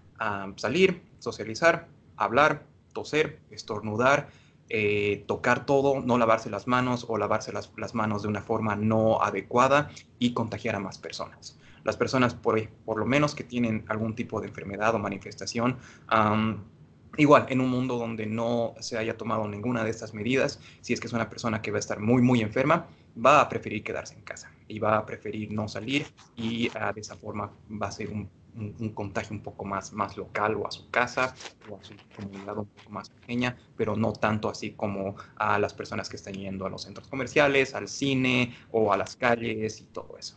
salir, 0.56 1.02
socializar, 1.18 1.88
hablar, 2.16 2.64
toser, 2.92 3.40
estornudar, 3.50 4.28
eh, 4.70 5.24
tocar 5.26 5.66
todo, 5.66 6.00
no 6.00 6.16
lavarse 6.16 6.48
las 6.48 6.66
manos 6.66 7.04
o 7.08 7.18
lavarse 7.18 7.52
las, 7.52 7.94
manos 7.94 8.22
de 8.22 8.28
una 8.28 8.40
forma 8.40 8.76
no 8.76 9.22
adecuada 9.22 9.90
y 10.18 10.32
contagiar 10.32 10.74
a 10.76 10.80
más 10.80 10.96
personas. 10.96 11.58
Las 11.84 11.98
personas, 11.98 12.34
por, 12.34 12.66
por 12.86 12.98
lo 12.98 13.04
menos 13.04 13.34
que 13.34 13.44
tienen 13.44 13.84
algún 13.88 14.14
tipo 14.14 14.40
de 14.40 14.48
enfermedad 14.48 14.94
o 14.94 14.98
manifestación, 14.98 15.76
igual 17.18 17.46
en 17.50 17.60
un 17.60 17.68
mundo 17.68 17.98
donde 17.98 18.24
no 18.24 18.74
se 18.80 18.96
haya 18.96 19.18
tomado 19.18 19.46
ninguna 19.46 19.84
de 19.84 19.90
estas 19.90 20.14
medidas, 20.14 20.60
si 20.80 20.94
es 20.94 21.00
que 21.00 21.08
es 21.08 21.12
una 21.12 21.28
persona 21.28 21.60
que 21.60 21.70
va 21.70 21.76
a 21.76 21.80
estar 21.80 22.00
muy, 22.00 22.22
muy 22.22 22.40
enferma, 22.40 22.86
va 23.16 23.40
a 23.40 23.48
preferir 23.48 23.82
quedarse 23.82 24.14
en 24.14 24.22
casa 24.22 24.50
y 24.68 24.78
va 24.78 24.96
a 24.98 25.06
preferir 25.06 25.52
no 25.52 25.68
salir 25.68 26.06
y 26.36 26.70
ah, 26.74 26.92
de 26.92 27.00
esa 27.00 27.16
forma 27.16 27.50
va 27.70 27.88
a 27.88 27.92
ser 27.92 28.10
un 28.10 28.28
un, 28.56 28.90
contagio 28.90 29.34
un 29.34 29.42
poco 29.42 29.64
más, 29.64 29.92
más 29.92 30.16
local 30.16 30.56
o 30.56 30.66
a 30.66 30.70
su 30.70 30.88
casa 30.90 31.34
o 31.68 31.76
a 31.76 31.84
su 31.84 31.94
comunidad 32.16 32.58
un 32.58 32.66
poco 32.66 32.90
más 32.90 33.10
pequeña, 33.10 33.56
pero 33.76 33.96
no 33.96 34.12
tanto 34.12 34.48
así 34.48 34.72
como 34.72 35.16
a 35.36 35.58
las 35.58 35.74
personas 35.74 36.08
que 36.08 36.16
están 36.16 36.34
yendo 36.34 36.66
a 36.66 36.70
los 36.70 36.82
centros 36.82 37.08
comerciales, 37.08 37.74
al 37.74 37.88
cine 37.88 38.54
o 38.70 38.92
a 38.92 38.96
las 38.96 39.16
calles 39.16 39.80
y 39.80 39.84
todo 39.84 40.16
eso. 40.18 40.36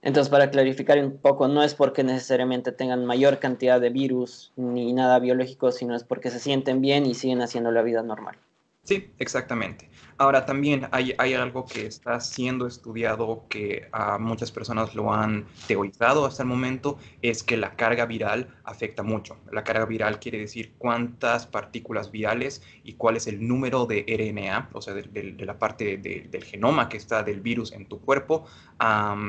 Entonces, 0.00 0.30
para 0.30 0.50
clarificar 0.50 1.04
un 1.04 1.18
poco, 1.18 1.48
no 1.48 1.62
es 1.64 1.74
porque 1.74 2.04
necesariamente 2.04 2.70
tengan 2.70 3.04
mayor 3.04 3.40
cantidad 3.40 3.80
de 3.80 3.90
virus 3.90 4.52
ni 4.54 4.92
nada 4.92 5.18
biológico, 5.18 5.72
sino 5.72 5.96
es 5.96 6.04
porque 6.04 6.30
se 6.30 6.38
sienten 6.38 6.80
bien 6.80 7.04
y 7.04 7.14
siguen 7.14 7.42
haciendo 7.42 7.72
la 7.72 7.82
vida 7.82 8.02
normal. 8.04 8.36
Sí, 8.84 9.10
exactamente. 9.18 9.90
Ahora 10.20 10.44
también 10.44 10.88
hay, 10.90 11.12
algo 11.34 11.64
que 11.64 11.86
está 11.86 12.18
siendo 12.18 12.66
estudiado 12.66 13.44
que 13.48 13.88
a 13.92 14.18
muchas 14.18 14.50
personas 14.50 14.96
lo 14.96 15.14
han 15.14 15.46
teorizado 15.68 16.26
hasta 16.26 16.42
el 16.42 16.48
momento, 16.48 16.98
es 17.22 17.44
que 17.44 17.56
la 17.56 17.76
carga 17.76 18.04
viral 18.04 18.48
afecta 18.64 19.04
mucho. 19.04 19.36
La 19.52 19.62
carga 19.62 19.86
viral 19.86 20.18
quiere 20.18 20.38
decir 20.38 20.74
cuántas 20.76 21.46
partículas 21.46 22.10
virales 22.10 22.62
y 22.82 22.94
cuál 22.94 23.16
es 23.16 23.28
el 23.28 23.46
número 23.46 23.86
de 23.86 24.04
RNA, 24.08 24.70
o 24.72 24.82
sea, 24.82 24.92
de, 24.92 25.36
la 25.38 25.56
parte 25.56 25.98
del 25.98 26.42
genoma 26.42 26.88
que 26.88 26.96
está 26.96 27.22
del 27.22 27.40
virus 27.40 27.70
en 27.70 27.86
tu 27.86 28.00
cuerpo. 28.00 28.44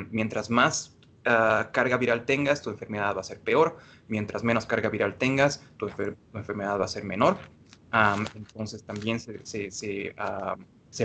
mientras 0.10 0.50
más 0.50 0.98
ah, 1.26 1.70
carga 1.72 1.98
viral 1.98 2.26
tengas, 2.26 2.64
tu 2.64 2.72
enfermedad 2.72 3.16
va 3.16 3.22
a 3.22 3.24
ser 3.24 3.40
peor. 3.42 3.78
Mientras 4.08 4.44
menos 4.44 4.66
carga 4.66 4.90
viral 4.90 5.20
tengas, 5.20 5.64
tu, 5.78 5.88
enfermedad 6.34 6.80
va 6.80 6.86
a 6.86 6.88
ser 6.88 7.04
menor. 7.04 7.38
entonces 8.34 8.84
también 8.84 9.20
se, 9.20 9.46
se, 9.46 9.70
se 9.70 10.16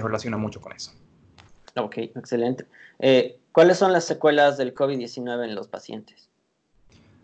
relaciona 0.00 0.37
mucho 0.37 0.61
con 0.61 0.73
eso. 0.73 0.93
Ok, 1.76 1.99
excelente. 1.99 2.67
Eh, 2.99 3.38
¿Cuáles 3.53 3.79
son 3.79 3.93
las 3.93 4.05
secuelas 4.05 4.57
del 4.59 4.75
COVID-19 4.75 5.45
en 5.45 5.55
los 5.55 5.69
pacientes? 5.69 6.29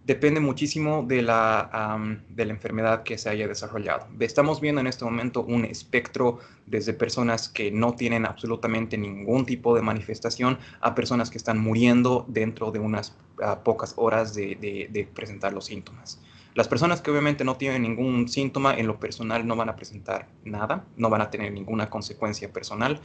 Depende 0.05 0.41
muchísimo 0.41 1.05
de 1.07 1.23
la, 1.23 1.99
de 2.31 2.45
la 2.45 2.53
enfermedad 2.53 3.03
que 3.03 3.19
se 3.19 3.29
haya 3.29 3.47
desarrollado. 3.47 4.09
Estamos 4.19 4.61
viendo 4.61 4.81
en 4.81 4.87
este 4.87 5.05
momento 5.05 5.43
un 5.43 5.65
espectro 5.65 6.39
desde 6.67 6.95
personas 6.95 7.49
que 7.49 7.71
no 7.71 7.95
tienen 7.95 8.27
absolutamente 8.27 8.97
ningún 8.97 9.45
tipo 9.45 9.75
de 9.75 9.83
manifestación 9.83 10.59
a 10.81 10.95
personas 10.95 11.31
que 11.31 11.39
están 11.39 11.59
muriendo 11.59 12.25
dentro 12.29 12.73
de 12.73 12.79
unas 12.79 13.15
ah, 13.43 13.63
pocas 13.63 13.93
horas 13.97 14.35
de, 14.35 14.57
de 14.91 15.09
presentar 15.15 15.53
los 15.53 15.67
síntomas. 15.67 16.21
Las 16.55 16.67
personas 16.67 17.01
que 17.01 17.11
obviamente 17.11 17.45
no 17.45 17.57
tienen 17.57 17.83
ningún 17.83 18.29
síntoma 18.29 18.75
en 18.75 18.87
lo 18.87 18.99
personal 18.99 19.47
no 19.47 19.55
van 19.55 19.69
a 19.69 19.77
presentar 19.77 20.29
nada, 20.45 20.85
no 20.97 21.09
van 21.09 21.21
a 21.21 21.31
tener 21.31 21.53
ninguna 21.53 21.89
consecuencia 21.89 22.53
personal. 22.53 23.01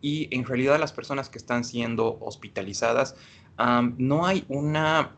y 0.00 0.28
en 0.30 0.44
realidad 0.44 0.78
las 0.78 0.92
personas 0.92 1.28
que 1.28 1.38
están 1.38 1.64
siendo 1.64 2.18
hospitalizadas, 2.20 3.16
no 3.96 4.26
hay 4.26 4.44
una 4.48 5.16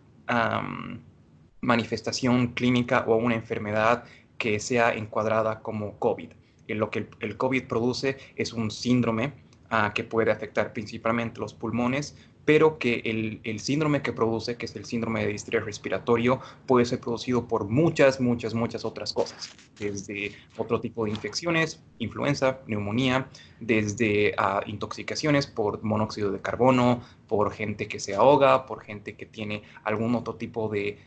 manifestación 1.60 2.48
clínica 2.48 3.04
o 3.06 3.16
una 3.16 3.34
enfermedad 3.34 4.04
que 4.38 4.60
sea 4.60 4.94
encuadrada 4.94 5.60
como 5.60 5.98
COVID. 5.98 6.30
lo 6.68 6.90
que 6.90 7.08
el, 7.20 7.36
COVID 7.36 7.66
produce 7.66 8.16
es 8.36 8.52
un 8.52 8.70
síndrome 8.70 9.32
ah, 9.70 9.92
que 9.94 10.04
puede 10.04 10.30
afectar 10.30 10.72
principalmente 10.72 11.40
los 11.40 11.54
pulmones, 11.54 12.16
pero 12.44 12.78
que 12.78 13.02
el, 13.44 13.60
síndrome 13.60 14.02
que 14.02 14.12
produce, 14.12 14.56
que 14.56 14.66
es 14.66 14.76
el 14.76 14.84
síndrome 14.84 15.24
de 15.24 15.32
distrés 15.32 15.64
respiratorio, 15.64 16.40
puede 16.66 16.84
ser 16.84 17.00
producido 17.00 17.46
por 17.48 17.68
muchas, 17.68 18.20
muchas, 18.20 18.54
muchas 18.54 18.84
otras 18.84 19.12
cosas, 19.12 19.50
desde 19.78 20.32
otro 20.56 20.80
tipo 20.80 21.04
de 21.04 21.10
infecciones, 21.10 21.82
influenza, 21.98 22.60
neumonía, 22.66 23.28
desde 23.60 24.34
ah, 24.36 24.60
intoxicaciones 24.66 25.46
por 25.46 25.82
monóxido 25.82 26.30
de 26.30 26.40
carbono, 26.40 27.02
por 27.28 27.52
gente 27.52 27.88
que 27.88 27.98
se 27.98 28.14
ahoga, 28.14 28.66
por 28.66 28.82
gente 28.82 29.16
que 29.16 29.26
tiene 29.26 29.62
algún 29.84 30.14
otro 30.14 30.34
tipo 30.34 30.68
de, 30.68 30.98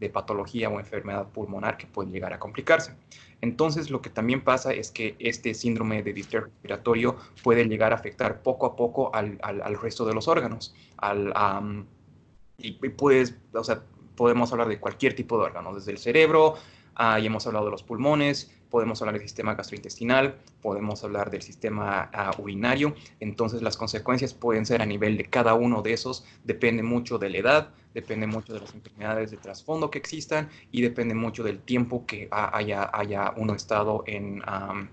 de 0.00 0.08
patología 0.08 0.68
o 0.70 0.80
enfermedad 0.80 1.28
pulmonar 1.28 1.76
que 1.76 1.86
puede 1.86 2.10
llegar 2.10 2.32
a 2.32 2.38
complicarse. 2.38 2.94
Entonces, 3.42 3.90
lo 3.90 4.00
que 4.00 4.08
también 4.08 4.42
pasa 4.42 4.72
es 4.72 4.92
que 4.92 5.16
este 5.18 5.52
síndrome 5.52 6.02
de 6.04 6.12
distrés 6.12 6.44
respiratorio 6.44 7.16
puede 7.42 7.64
llegar 7.64 7.92
a 7.92 7.96
afectar 7.96 8.40
poco 8.40 8.66
a 8.66 8.76
poco 8.76 9.12
al, 9.12 9.38
resto 9.80 10.06
de 10.06 10.14
los 10.14 10.28
órganos. 10.28 10.74
Al, 10.96 11.34
y, 12.56 12.72
pues, 12.90 13.34
o 13.52 13.64
sea, 13.64 13.82
podemos 14.14 14.52
hablar 14.52 14.68
de 14.68 14.78
cualquier 14.78 15.14
tipo 15.14 15.36
de 15.38 15.44
órgano, 15.44 15.74
desde 15.74 15.90
el 15.90 15.98
cerebro, 15.98 16.54
ah, 16.94 17.18
y 17.18 17.26
hemos 17.26 17.44
hablado 17.48 17.64
de 17.64 17.72
los 17.72 17.82
pulmones, 17.82 18.54
podemos 18.72 19.02
hablar 19.02 19.16
del 19.16 19.22
sistema 19.22 19.54
gastrointestinal, 19.54 20.34
podemos 20.62 21.04
hablar 21.04 21.30
del 21.30 21.42
sistema 21.42 22.08
ah, 22.14 22.32
urinario. 22.38 22.94
Entonces 23.20 23.60
las 23.60 23.76
consecuencias 23.76 24.32
pueden 24.32 24.64
ser 24.64 24.80
a 24.80 24.86
nivel 24.86 25.18
de 25.18 25.26
cada 25.26 25.52
uno 25.52 25.82
de 25.82 25.92
esos, 25.92 26.24
depende 26.42 26.82
mucho 26.82 27.18
de 27.18 27.28
la 27.28 27.36
edad, 27.36 27.68
depende 27.92 28.26
mucho 28.26 28.54
de 28.54 28.60
las 28.60 28.74
enfermedades 28.74 29.30
de 29.30 29.36
trasfondo 29.36 29.90
que 29.90 29.98
existan 29.98 30.48
y 30.70 30.80
depende 30.80 31.14
mucho 31.14 31.44
del 31.44 31.60
tiempo 31.60 32.06
que 32.06 32.28
haya, 32.30 32.90
haya 32.94 33.34
uno 33.36 33.54
estado 33.54 34.04
en, 34.06 34.42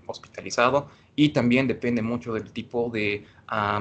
hospitalizado 0.06 0.90
y 1.16 1.30
también 1.30 1.66
depende 1.66 2.02
mucho 2.02 2.34
del 2.34 2.52
tipo 2.52 2.90
de 2.90 3.24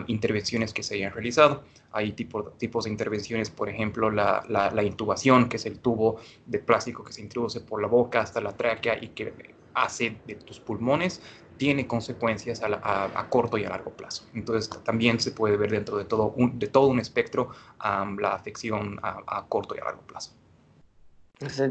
intervenciones 0.07 0.73
que 0.73 0.81
se 0.81 0.95
hayan 0.95 1.11
realizado. 1.11 1.63
Hay 1.91 2.13
tipo, 2.13 2.43
tipos 2.51 2.85
de 2.85 2.91
intervenciones, 2.91 3.49
por 3.49 3.67
ejemplo, 3.67 4.11
la, 4.11 4.45
la, 4.47 4.83
intubación, 4.83 5.49
que 5.49 5.57
es 5.57 5.65
el 5.65 5.79
tubo 5.79 6.21
de 6.45 6.59
plástico 6.59 7.03
que 7.03 7.11
se 7.11 7.21
introduce 7.21 7.59
por 7.59 7.81
la 7.81 7.87
boca 7.87 8.21
hasta 8.21 8.39
la 8.39 8.55
tráquea 8.55 8.97
y 9.03 9.09
que 9.09 9.33
hace 9.73 10.17
de 10.25 10.35
tus 10.35 10.59
pulmones 10.59 11.21
tiene 11.57 11.87
consecuencias 11.87 12.61
a, 12.63 13.27
corto 13.29 13.57
y 13.57 13.65
a 13.65 13.69
largo 13.69 13.91
plazo. 13.91 14.23
Entonces 14.33 14.69
también 14.83 15.19
se 15.19 15.31
puede 15.31 15.57
ver 15.57 15.71
dentro 15.71 15.97
de 15.97 16.05
todo 16.05 16.33
un, 16.37 16.57
de 16.57 16.67
todo 16.67 16.87
un 16.87 16.99
espectro 16.99 17.49
la 17.83 18.33
afección 18.33 18.97
a, 19.03 19.45
corto 19.49 19.75
y 19.75 19.79
a 19.79 19.83
largo 19.83 20.01
plazo. 20.03 20.31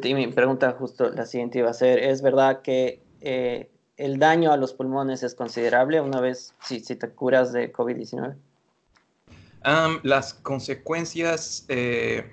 Y 0.03 0.15
mi 0.15 0.27
pregunta 0.29 0.73
justo 0.79 1.11
la 1.11 1.27
siguiente 1.27 1.59
iba 1.59 1.71
a 1.71 1.75
ser, 1.75 1.99
¿es 1.99 2.21
verdad 2.21 2.61
que 2.61 3.03
eh, 3.21 3.71
el 3.97 4.19
daño 4.19 4.53
a 4.53 4.59
los 4.59 4.75
pulmones 4.75 5.23
es 5.23 5.35
considerable 5.35 6.01
una 6.01 6.21
vez 6.21 6.55
si, 6.63 6.81
si 6.81 6.95
te 6.95 7.09
curas 7.11 7.53
de 7.53 7.73
COVID-19? 7.73 8.37
las 10.03 10.35
consecuencias 10.35 11.65
eh, 11.69 12.33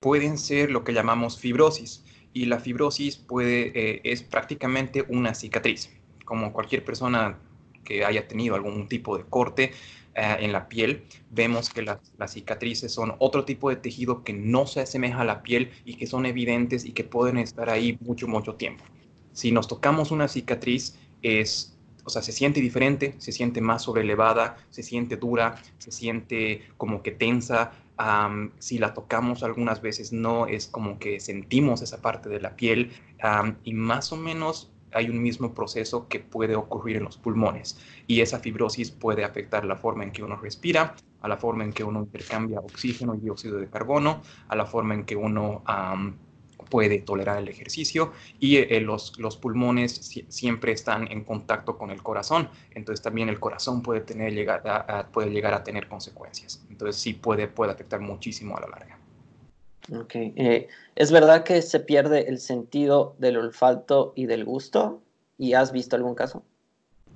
pueden 0.00 0.38
ser 0.38 0.70
lo 0.70 0.84
que 0.84 0.92
llamamos 0.92 1.38
fibrosis 1.38 2.04
y 2.34 2.46
la 2.46 2.58
fibrosis 2.58 3.16
puede, 3.16 3.72
eh, 3.74 4.00
es 4.04 4.22
prácticamente 4.22 5.04
una 5.08 5.34
cicatriz. 5.34 5.88
Como 6.24 6.52
cualquier 6.52 6.84
persona 6.84 7.38
que 7.84 8.04
haya 8.04 8.26
tenido 8.26 8.56
algún 8.56 8.88
tipo 8.88 9.16
de 9.16 9.24
corte 9.24 9.72
eh, 10.16 10.36
en 10.40 10.52
la 10.52 10.68
piel, 10.68 11.04
vemos 11.30 11.70
que 11.70 11.82
las, 11.82 12.00
cicatrices 12.26 12.92
son 12.92 13.14
otro 13.18 13.44
tipo 13.44 13.70
de 13.70 13.76
tejido 13.76 14.24
que 14.24 14.32
no 14.32 14.66
se 14.66 14.80
asemeja 14.80 15.20
a 15.20 15.24
la 15.24 15.42
piel 15.42 15.70
y 15.84 15.94
que 15.94 16.08
son 16.08 16.26
evidentes 16.26 16.84
y 16.84 16.92
que 16.92 17.04
pueden 17.04 17.38
estar 17.38 17.70
ahí 17.70 17.96
mucho, 18.00 18.26
mucho 18.26 18.56
tiempo. 18.56 18.84
Si 19.32 19.52
nos 19.52 19.68
tocamos 19.68 20.10
una 20.10 20.26
cicatriz, 20.26 20.98
es, 21.22 21.78
o 22.04 22.10
sea, 22.10 22.22
se 22.22 22.32
siente 22.32 22.60
diferente, 22.60 23.14
se 23.18 23.30
siente 23.30 23.60
más 23.60 23.82
sobrelevada, 23.82 24.56
se 24.70 24.82
siente 24.82 25.16
dura, 25.16 25.62
se 25.78 25.92
siente 25.92 26.62
como 26.76 27.02
que 27.02 27.12
tensa, 27.12 27.72
si 28.58 28.78
la 28.78 28.94
tocamos 28.94 29.42
algunas 29.42 29.80
veces 29.80 30.12
no 30.12 30.46
es 30.46 30.66
como 30.66 30.98
que 30.98 31.20
sentimos 31.20 31.82
esa 31.82 32.02
parte 32.02 32.28
de 32.28 32.40
la 32.40 32.56
piel 32.56 32.92
y 33.62 33.72
más 33.72 34.12
o 34.12 34.16
menos 34.16 34.70
hay 34.92 35.10
un 35.10 35.20
mismo 35.20 35.54
proceso 35.54 36.08
que 36.08 36.20
puede 36.20 36.54
ocurrir 36.56 36.96
en 36.96 37.04
los 37.04 37.18
pulmones 37.18 37.78
y 38.06 38.20
esa 38.20 38.38
fibrosis 38.38 38.90
puede 38.90 39.24
afectar 39.24 39.64
la 39.64 39.76
forma 39.76 40.04
en 40.04 40.12
que 40.12 40.22
uno 40.22 40.36
respira, 40.36 40.94
a 41.20 41.28
la 41.28 41.36
forma 41.36 41.64
en 41.64 41.72
que 41.72 41.84
uno 41.84 42.00
intercambia 42.00 42.60
oxígeno 42.60 43.14
y 43.14 43.20
dióxido 43.20 43.58
de 43.58 43.68
carbono, 43.68 44.22
a 44.48 44.56
la 44.56 44.66
forma 44.66 44.94
en 44.94 45.04
que 45.04 45.16
uno 45.16 45.62
puede 46.74 46.98
tolerar 46.98 47.38
el 47.38 47.48
ejercicio 47.48 48.10
y 48.40 48.56
eh, 48.56 48.80
los, 48.80 49.16
los, 49.20 49.36
pulmones 49.36 49.92
siempre 50.26 50.72
están 50.72 51.06
en 51.12 51.22
contacto 51.22 51.78
con 51.78 51.92
el 51.92 52.02
corazón, 52.02 52.48
entonces 52.74 53.00
también 53.00 53.28
el 53.28 53.38
corazón 53.38 53.80
puede, 53.80 54.00
tener, 54.00 54.32
llegar 54.32 54.66
a, 54.66 55.06
puede 55.06 55.30
llegar 55.30 55.54
a 55.54 55.62
tener 55.62 55.86
consecuencias, 55.86 56.64
entonces 56.68 57.00
sí 57.00 57.12
puede, 57.12 57.46
puede 57.46 57.70
afectar 57.70 58.00
muchísimo 58.00 58.56
a 58.56 58.62
la 58.62 58.66
larga. 58.70 58.98
Ok, 59.96 60.16
eh, 60.16 60.66
¿es 60.96 61.12
verdad 61.12 61.44
que 61.44 61.62
se 61.62 61.78
pierde 61.78 62.28
el 62.28 62.40
sentido 62.40 63.14
del 63.18 63.36
olfato 63.36 64.12
y 64.16 64.26
del 64.26 64.44
gusto? 64.44 65.00
¿Y 65.38 65.52
has 65.52 65.70
visto 65.70 65.94
algún 65.94 66.16
caso? 66.16 66.42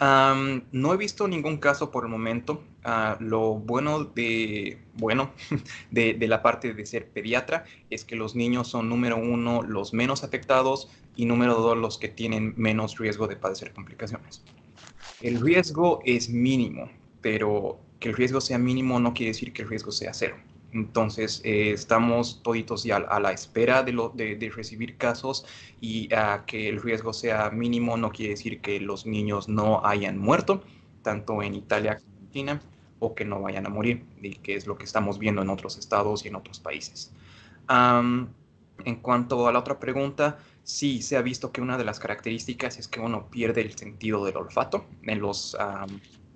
No 0.01 0.95
he 0.95 0.97
visto 0.97 1.27
ningún 1.29 1.59
caso 1.59 1.91
por 1.91 2.05
el 2.05 2.11
momento. 2.11 2.63
Ah, 2.85 3.17
lo 3.21 3.55
bueno 3.55 4.05
de 4.05 4.79
bueno 4.95 5.33
de, 5.91 6.17
la 6.27 6.43
parte 6.43 6.73
de 6.73 6.87
ser 6.87 7.09
pediatra 7.09 7.65
es 7.91 8.05
que 8.05 8.17
los 8.17 8.35
niños 8.35 8.69
son 8.69 8.89
número 8.89 9.17
uno 9.17 9.63
los 9.63 9.93
menos 9.93 10.23
afectados 10.23 10.89
y 11.17 11.27
número 11.27 11.57
dos 11.57 11.77
los 11.77 11.99
que 11.99 12.09
tienen 12.09 12.55
menos 12.57 12.97
riesgo 12.97 13.27
de 13.27 13.37
padecer 13.37 13.73
complicaciones. 13.73 14.45
El 15.21 15.41
riesgo 15.41 16.01
es 16.05 16.29
mínimo, 16.31 16.89
pero 17.21 17.81
que 17.99 18.11
el 18.11 18.15
riesgo 18.15 18.41
sea 18.41 18.59
mínimo 18.59 19.01
no 19.01 19.13
quiere 19.13 19.33
decir 19.33 19.53
que 19.53 19.63
el 19.63 19.69
riesgo 19.69 19.91
sea 19.91 20.15
cero. 20.15 20.37
Entonces, 20.73 21.41
eh, 21.45 21.71
estamos 21.71 22.43
toditos 22.43 22.85
ya 22.85 22.97
a 22.97 23.21
la 23.21 23.33
espera 23.33 23.83
de, 23.83 24.53
recibir 24.55 24.97
casos 24.97 25.47
y 25.81 26.13
a 26.13 26.45
que 26.47 26.69
el 26.69 26.83
riesgo 26.83 27.13
sea 27.13 27.51
mínimo 27.51 27.97
no 27.97 28.11
quiere 28.11 28.33
decir 28.33 28.61
que 28.61 28.79
los 28.81 29.07
niños 29.07 29.49
no 29.49 29.85
hayan 29.87 30.19
muerto, 30.19 30.63
tanto 31.03 31.43
en 31.43 31.55
Italia 31.55 31.97
como 31.97 32.09
en 32.11 32.19
Argentina, 32.19 32.63
o 32.99 33.15
que 33.15 33.25
no 33.25 33.41
vayan 33.41 33.67
a 33.67 33.71
morir, 33.71 34.05
y 34.21 34.35
que 34.37 34.57
es 34.57 34.67
lo 34.67 34.77
que 34.77 34.85
estamos 34.85 35.19
viendo 35.19 35.41
en 35.41 35.49
otros 35.49 35.79
estados 35.79 36.25
y 36.25 36.29
en 36.29 36.37
otros 36.37 36.61
países. 36.61 37.13
en 38.85 38.97
cuanto 39.03 39.49
a 39.49 39.53
la 39.53 39.59
otra 39.59 39.79
pregunta, 39.81 40.39
sí 40.63 41.03
se 41.03 41.17
ha 41.17 41.23
visto 41.23 41.51
que 41.51 41.61
una 41.61 41.77
de 41.77 41.85
las 41.85 41.99
características 41.99 42.79
es 42.79 42.89
que 42.89 43.01
uno 43.01 43.29
pierde 43.29 43.63
el 43.63 43.77
sentido 43.77 44.25
del 44.25 44.37
olfato 44.37 44.87
en 45.03 45.21
los 45.21 45.57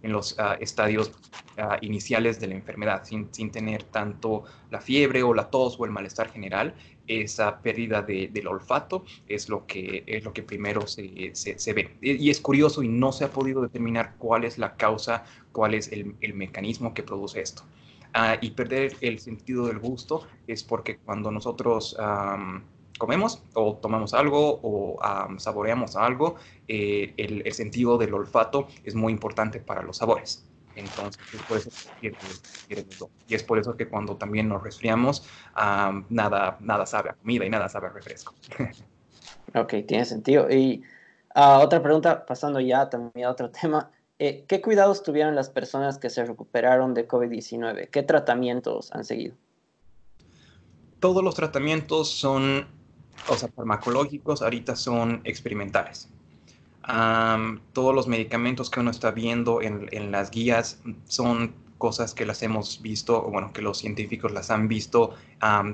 en 0.03 0.13
los 0.13 0.39
ah, 0.39 0.57
estadios 0.61 1.13
ah, 1.59 1.79
iniciales 1.81 2.41
de 2.41 2.49
la 2.49 2.55
enfermedad, 2.55 3.05
sin, 3.05 3.51
tener 3.51 3.85
tanto 3.85 4.45
la 4.71 4.81
fiebre 4.81 5.23
o 5.23 5.35
la 5.35 5.51
tos 5.51 5.77
o 5.79 5.85
el 5.85 5.91
malestar 5.91 6.31
general. 6.31 6.75
Esa 7.07 7.61
pérdida 7.61 8.01
del 8.03 8.47
olfato 8.47 9.05
es 9.29 9.49
lo 9.49 9.67
que, 9.67 10.05
es 10.07 10.25
lo 10.25 10.33
que 10.33 10.43
primero 10.43 10.87
se, 10.87 11.33
se, 11.35 11.73
ve. 11.73 11.97
Y 12.01 12.31
es 12.31 12.41
curioso 12.41 12.83
y 12.83 12.89
no 12.89 13.11
se 13.11 13.25
ha 13.25 13.31
podido 13.31 13.61
determinar 13.61 14.15
cuál 14.19 14.45
es 14.45 14.57
la 14.57 14.77
causa, 14.77 15.25
cuál 15.51 15.75
es 15.75 15.91
el, 15.91 16.15
el 16.21 16.35
mecanismo 16.35 16.95
que 16.95 17.03
produce 17.03 17.41
esto. 17.41 17.65
Ah, 18.15 18.37
y 18.41 18.51
perder 18.51 18.95
el 19.01 19.19
sentido 19.19 19.67
del 19.67 19.79
gusto 19.79 20.27
es 20.47 20.63
porque 20.63 20.99
cuando 20.99 21.31
nosotros 21.31 21.97
comemos 22.99 23.43
o 23.55 23.77
tomamos 23.77 24.15
algo 24.15 24.61
o 24.63 24.99
saboreamos 25.39 25.97
algo, 25.97 26.37
eh, 26.69 27.15
el, 27.17 27.53
sentido 27.53 27.99
del 27.99 28.15
olfato 28.15 28.69
es 28.85 28.95
muy 28.95 29.13
importante 29.13 29.61
para 29.61 29.83
los 29.83 29.99
sabores. 29.99 30.47
Entonces, 30.75 31.23
es 31.35 31.43
por 31.43 31.59
eso 31.59 31.71
que 32.01 32.15
Y 33.29 33.35
es 33.35 33.43
por 33.43 33.59
eso 33.59 33.77
que 33.77 33.89
cuando 33.89 34.17
también 34.17 34.49
nos 34.49 34.63
resfriamos, 34.63 35.27
nada, 36.09 36.57
nada 36.61 36.87
sabe 36.87 37.11
a 37.11 37.15
comida 37.15 37.45
y 37.45 37.51
nada 37.51 37.69
sabe 37.69 37.89
a 37.89 37.91
refresco. 37.91 38.35
ok, 39.55 39.75
tiene 39.87 40.05
sentido. 40.05 40.51
Y 40.51 40.83
ah, 41.35 41.59
otra 41.59 41.83
pregunta, 41.83 42.25
pasando 42.25 42.61
ya 42.61 42.89
también 42.89 43.27
a 43.27 43.31
otro 43.31 43.51
tema. 43.51 43.91
Eh, 44.19 44.45
¿Qué 44.47 44.63
cuidados 44.63 45.03
tuvieron 45.03 45.35
las 45.35 45.51
personas 45.51 45.99
que 45.99 46.09
se 46.09 46.25
recuperaron 46.25 46.95
de 46.95 47.09
COVID-19? 47.09 47.89
¿Qué 47.91 48.03
tratamientos 48.03 48.93
han 48.93 49.05
seguido? 49.05 49.35
Todos 51.01 51.25
los 51.25 51.35
tratamientos 51.35 52.09
son 52.09 52.69
o 53.29 53.37
sea, 53.37 53.49
farmacológicos 53.49 54.43
ahorita 54.43 54.77
son 54.77 55.21
experimentales. 55.25 56.09
todos 57.73 57.95
los 57.95 58.09
medicamentos 58.09 58.71
que 58.71 58.81
uno 58.81 58.91
está 58.91 59.11
viendo 59.13 59.63
en, 59.63 60.11
las 60.11 60.31
guías 60.31 60.83
son 61.05 61.55
cosas 61.79 62.15
que 62.15 62.27
las 62.27 62.43
hemos 62.43 62.81
visto, 62.83 63.25
o 63.25 63.31
bueno, 63.31 63.53
que 63.53 63.63
los 63.63 63.79
científicos 63.79 64.33
las 64.33 64.51
han 64.51 64.69
visto, 64.69 65.15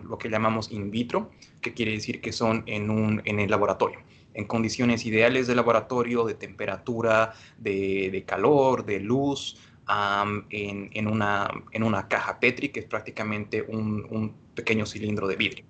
lo 0.09 0.19
que 0.19 0.29
llamamos 0.29 0.71
in 0.71 0.91
vitro, 0.91 1.31
que 1.61 1.75
quiere 1.75 1.93
decir 1.93 2.21
que 2.21 2.33
son 2.33 2.63
en, 2.67 2.91
un, 2.91 3.23
en 3.25 3.41
el 3.41 3.51
laboratorio, 3.51 4.01
en 4.35 4.47
condiciones 4.47 5.05
ideales 5.07 5.47
de 5.47 5.55
laboratorio, 5.55 6.25
de 6.25 6.35
temperatura, 6.35 7.35
de, 7.59 8.25
calor, 8.27 8.85
de 8.85 9.01
luz, 9.01 9.57
en, 10.51 11.07
una, 11.07 11.51
en, 11.73 11.83
una, 11.83 12.09
caja 12.09 12.39
Petri, 12.39 12.69
que 12.69 12.81
es 12.81 12.87
prácticamente 12.87 13.63
un 13.63 14.35
pequeño 14.55 14.85
cilindro 14.85 15.27
de 15.27 15.37
vidrio. 15.37 15.65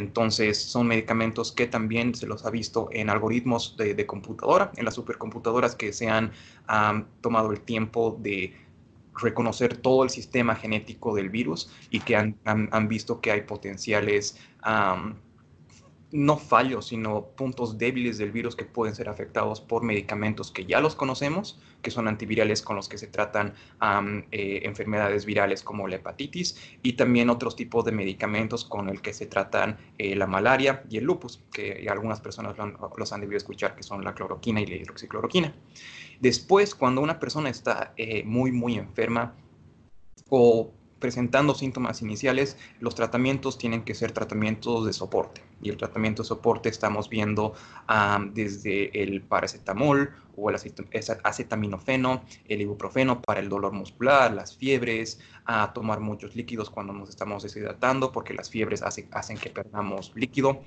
Entonces, 0.00 0.60
son 0.62 0.86
medicamentos 0.86 1.52
que 1.52 1.66
también 1.66 2.14
se 2.14 2.26
los 2.26 2.46
ha 2.46 2.50
visto 2.50 2.88
en 2.90 3.10
algoritmos 3.10 3.76
de, 3.76 4.06
computadora, 4.06 4.72
en 4.76 4.86
las 4.86 4.94
supercomputadoras 4.94 5.74
que 5.76 5.92
se 5.92 6.08
han 6.08 6.32
tomado 7.20 7.52
el 7.52 7.60
tiempo 7.60 8.16
de 8.18 8.54
reconocer 9.14 9.76
todo 9.76 10.02
el 10.02 10.08
sistema 10.08 10.54
genético 10.54 11.14
del 11.14 11.28
virus 11.28 11.70
y 11.90 12.00
que 12.00 12.16
han, 12.16 12.88
visto 12.88 13.20
que 13.20 13.30
hay 13.30 13.42
potenciales 13.42 14.38
no 16.12 16.36
fallos, 16.36 16.88
sino 16.88 17.26
puntos 17.36 17.78
débiles 17.78 18.18
del 18.18 18.32
virus 18.32 18.56
que 18.56 18.64
pueden 18.64 18.94
ser 18.94 19.08
afectados 19.08 19.60
por 19.60 19.82
medicamentos 19.82 20.50
que 20.50 20.66
ya 20.66 20.80
los 20.80 20.94
conocemos, 20.94 21.60
que 21.82 21.90
son 21.90 22.08
antivirales 22.08 22.62
con 22.62 22.76
los 22.76 22.88
que 22.88 22.98
se 22.98 23.06
tratan 23.06 23.54
eh, 24.32 24.62
enfermedades 24.64 25.24
virales 25.24 25.62
como 25.62 25.86
la 25.86 25.96
hepatitis, 25.96 26.60
y 26.82 26.94
también 26.94 27.30
otros 27.30 27.54
tipos 27.54 27.84
de 27.84 27.92
medicamentos 27.92 28.64
con 28.64 28.88
el 28.88 29.00
que 29.00 29.12
se 29.12 29.26
tratan 29.26 29.78
eh, 29.98 30.16
la 30.16 30.26
malaria 30.26 30.84
y 30.90 30.96
el 30.98 31.04
lupus, 31.04 31.42
que 31.52 31.86
algunas 31.88 32.20
personas 32.20 32.56
los 32.96 33.12
han 33.12 33.20
debido 33.20 33.36
escuchar, 33.36 33.76
que 33.76 33.82
son 33.82 34.04
la 34.04 34.14
cloroquina 34.14 34.60
y 34.60 34.66
la 34.66 34.76
hidroxicloroquina. 34.76 35.54
Después, 36.20 36.74
cuando 36.74 37.00
una 37.00 37.18
persona 37.18 37.50
está 37.50 37.94
eh, 37.96 38.24
muy, 38.24 38.52
muy 38.52 38.74
enferma 38.74 39.34
o 40.28 40.72
presentando 41.00 41.54
síntomas 41.54 42.02
iniciales, 42.02 42.56
los 42.78 42.94
tratamientos 42.94 43.58
tienen 43.58 43.82
que 43.82 43.94
ser 43.94 44.12
tratamientos 44.12 44.86
de 44.86 44.92
soporte. 44.92 45.42
Y 45.62 45.70
el 45.70 45.76
tratamiento 45.76 46.22
de 46.22 46.28
soporte 46.28 46.68
estamos 46.68 47.08
viendo 47.08 47.54
desde 48.32 49.02
el 49.02 49.22
paracetamol 49.22 50.10
o 50.36 50.50
el 50.50 50.56
acetaminofeno, 51.24 52.22
el 52.48 52.60
ibuprofeno 52.60 53.20
para 53.20 53.40
el 53.40 53.48
dolor 53.48 53.72
muscular, 53.72 54.32
las 54.32 54.56
fiebres, 54.56 55.18
a 55.44 55.72
tomar 55.72 56.00
muchos 56.00 56.36
líquidos 56.36 56.70
cuando 56.70 56.92
nos 56.92 57.08
estamos 57.08 57.42
deshidratando, 57.42 58.12
porque 58.12 58.32
las 58.32 58.48
fiebres 58.48 58.82
hacen 58.82 59.38
que 59.38 59.50
perdamos 59.50 60.12
líquido 60.14 60.62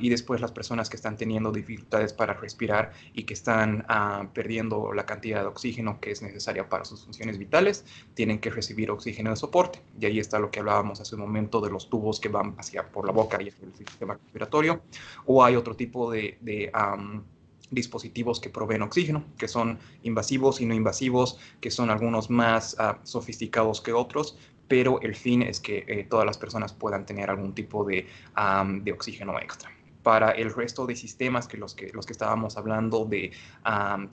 y 0.00 0.08
después 0.08 0.40
las 0.40 0.52
personas 0.52 0.90
que 0.90 0.96
están 0.96 1.16
teniendo 1.16 1.52
dificultades 1.52 2.12
para 2.12 2.34
respirar 2.34 2.92
y 3.12 3.22
que 3.22 3.34
están 3.34 3.86
perdiendo 4.32 4.92
la 4.92 5.06
cantidad 5.06 5.42
de 5.42 5.46
oxígeno 5.46 6.00
que 6.00 6.10
es 6.10 6.22
necesaria 6.22 6.68
para 6.68 6.84
sus 6.84 7.04
funciones 7.04 7.38
vitales, 7.38 7.84
tienen 8.14 8.40
que 8.40 8.50
recibir 8.50 8.90
oxígeno 8.90 9.30
de 9.30 9.36
soporte. 9.36 9.80
Y 10.00 10.06
ahí 10.06 10.18
está 10.18 10.38
lo 10.38 10.50
que 10.50 10.60
hablábamos 10.60 11.00
hace 11.00 11.14
un 11.14 11.20
momento 11.20 11.60
de 11.60 11.70
los 11.70 11.88
tubos 11.88 12.20
que 12.20 12.28
van 12.28 12.54
hacia 12.58 12.86
por 12.86 13.06
la 13.06 13.12
boca 13.12 13.40
y 13.40 13.48
el 13.48 13.74
sistema 13.74 14.14
respiratorio. 14.14 14.82
O 15.26 15.44
hay 15.44 15.56
otro 15.56 15.76
tipo 15.76 16.10
de, 16.10 16.38
dispositivos 17.70 18.40
que 18.40 18.50
proveen 18.50 18.82
oxígeno, 18.82 19.24
que 19.38 19.46
son 19.46 19.78
invasivos 20.02 20.60
y 20.60 20.66
no 20.66 20.74
invasivos, 20.74 21.38
que 21.60 21.70
son 21.70 21.88
algunos 21.90 22.28
más 22.28 22.74
ah, 22.80 22.98
sofisticados 23.04 23.80
que 23.80 23.92
otros, 23.92 24.36
pero 24.70 25.00
el 25.00 25.16
fin 25.16 25.42
es 25.42 25.58
que 25.58 25.84
eh, 25.88 26.06
todas 26.08 26.24
las 26.24 26.38
personas 26.38 26.72
puedan 26.72 27.04
tener 27.04 27.28
algún 27.28 27.52
tipo 27.56 27.84
de, 27.84 28.06
oxígeno 28.94 29.36
extra 29.40 29.68
para 30.04 30.30
el 30.30 30.54
resto 30.54 30.86
de 30.86 30.94
sistemas 30.94 31.48
que 31.48 31.56
los 31.56 31.74
que, 31.74 31.90
los 31.92 32.06
que 32.06 32.12
estábamos 32.12 32.56
hablando 32.56 33.04
de 33.04 33.32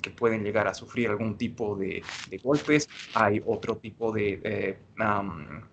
que 0.02 0.10
pueden 0.10 0.44
llegar 0.44 0.68
a 0.68 0.74
sufrir 0.74 1.10
algún 1.10 1.38
tipo 1.38 1.76
de, 1.76 2.02
golpes, 2.44 2.90
hay 3.14 3.40
otro 3.46 3.78
tipo 3.78 4.12
de, 4.12 4.42
eh, 4.44 4.78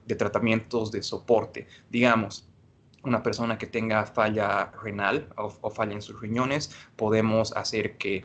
de, 0.06 0.14
tratamientos 0.14 0.92
de 0.92 1.02
soporte. 1.02 1.66
Digamos, 1.88 2.46
una 3.04 3.22
persona 3.22 3.56
que 3.56 3.66
tenga 3.66 4.04
falla 4.04 4.70
renal 4.82 5.30
o 5.36 5.70
falla 5.70 5.94
en 5.94 6.02
sus 6.02 6.20
riñones, 6.20 6.76
podemos 6.94 7.56
hacer 7.56 7.96
que 7.96 8.22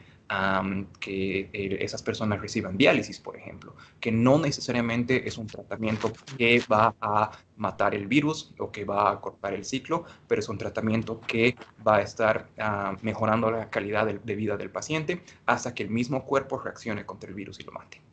que 1.00 1.50
eh, 1.52 1.78
esas 1.82 2.04
personas 2.04 2.40
reciban 2.40 2.78
diálisis, 2.78 3.20
por 3.20 3.36
ejemplo, 3.36 3.76
que 4.00 4.12
no 4.12 4.38
necesariamente 4.38 5.28
es 5.28 5.38
un 5.38 5.48
tratamiento 5.48 6.14
que 6.38 6.62
va 6.72 6.96
a 7.02 7.32
matar 7.58 7.96
el 7.96 8.08
virus 8.08 8.54
o 8.60 8.72
que 8.72 8.86
va 8.86 9.12
a 9.12 9.20
cortar 9.20 9.54
el 9.54 9.66
ciclo, 9.66 10.06
pero 10.28 10.40
es 10.40 10.50
un 10.50 10.58
tratamiento 10.58 11.20
que 11.22 11.56
va 11.86 11.98
a 11.98 12.02
estar 12.02 12.48
mejorando 13.02 13.50
la 13.50 13.70
calidad 13.70 14.06
de 14.06 14.36
vida 14.36 14.56
del 14.58 14.70
paciente 14.70 15.24
hasta 15.46 15.74
que 15.74 15.84
el 15.84 15.90
mismo 15.90 16.26
cuerpo 16.26 16.60
reaccione 16.60 17.06
contra 17.06 17.30
el 17.30 17.36
virus 17.36 17.60
y 17.60 17.64
lo 17.64 17.72
mate. 17.72 18.09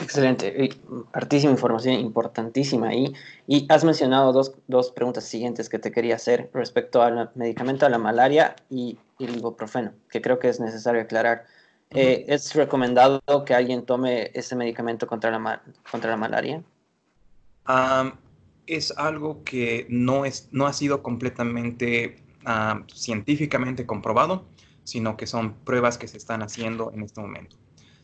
Excelente, 0.00 0.70
hartísima 1.12 1.52
información 1.52 1.94
importantísima 1.94 2.88
ahí. 2.88 3.12
Y 3.46 3.66
has 3.68 3.84
mencionado 3.84 4.32
dos, 4.32 4.54
dos, 4.68 4.90
preguntas 4.92 5.24
siguientes 5.24 5.68
que 5.68 5.78
te 5.78 5.90
quería 5.90 6.14
hacer 6.14 6.50
respecto 6.54 7.02
al 7.02 7.30
medicamento 7.34 7.84
a 7.84 7.88
la 7.88 7.98
malaria 7.98 8.54
y 8.70 8.96
el 9.18 9.36
ibuprofeno, 9.36 9.92
que 10.10 10.20
creo 10.22 10.38
que 10.38 10.48
es 10.48 10.60
necesario 10.60 11.00
aclarar. 11.00 11.46
Eh, 11.90 12.26
¿Es 12.28 12.54
recomendado 12.54 13.20
que 13.46 13.54
alguien 13.54 13.84
tome 13.84 14.30
ese 14.34 14.54
medicamento 14.54 15.06
contra 15.06 15.30
la, 15.30 15.62
contra 15.90 16.10
la 16.10 16.16
malaria? 16.16 16.62
es 18.66 18.94
algo 18.96 19.44
que 19.44 19.86
no, 19.90 20.24
es, 20.24 20.48
no 20.52 20.66
ha 20.66 20.72
sido 20.72 21.02
completamente 21.02 22.22
científicamente 22.94 23.84
comprobado, 23.84 24.46
sino 24.84 25.18
que 25.18 25.26
son 25.26 25.52
pruebas 25.64 25.98
que 25.98 26.08
se 26.08 26.16
están 26.16 26.42
haciendo 26.42 26.92
en 26.94 27.02
este 27.02 27.20
momento. 27.20 27.56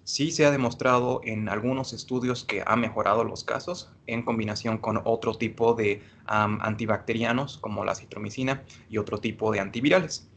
Sí 0.04 0.30
se 0.32 0.44
ha 0.44 0.50
demostrado 0.50 1.22
en 1.24 1.48
algunos 1.48 1.94
estudios 1.94 2.44
que 2.44 2.62
ha 2.66 2.76
mejorado 2.76 3.24
los 3.24 3.42
casos 3.42 3.90
en 4.06 4.22
combinación 4.22 4.76
con 4.76 5.00
otro 5.04 5.34
tipo 5.34 5.72
de 5.74 6.02
antibacterianos 6.26 7.56
como 7.58 7.84
la 7.86 7.94
citromicina 7.94 8.62
y 8.90 8.98
otro 8.98 9.18
tipo 9.18 9.50
de 9.50 9.60
antivirales. 9.60 10.28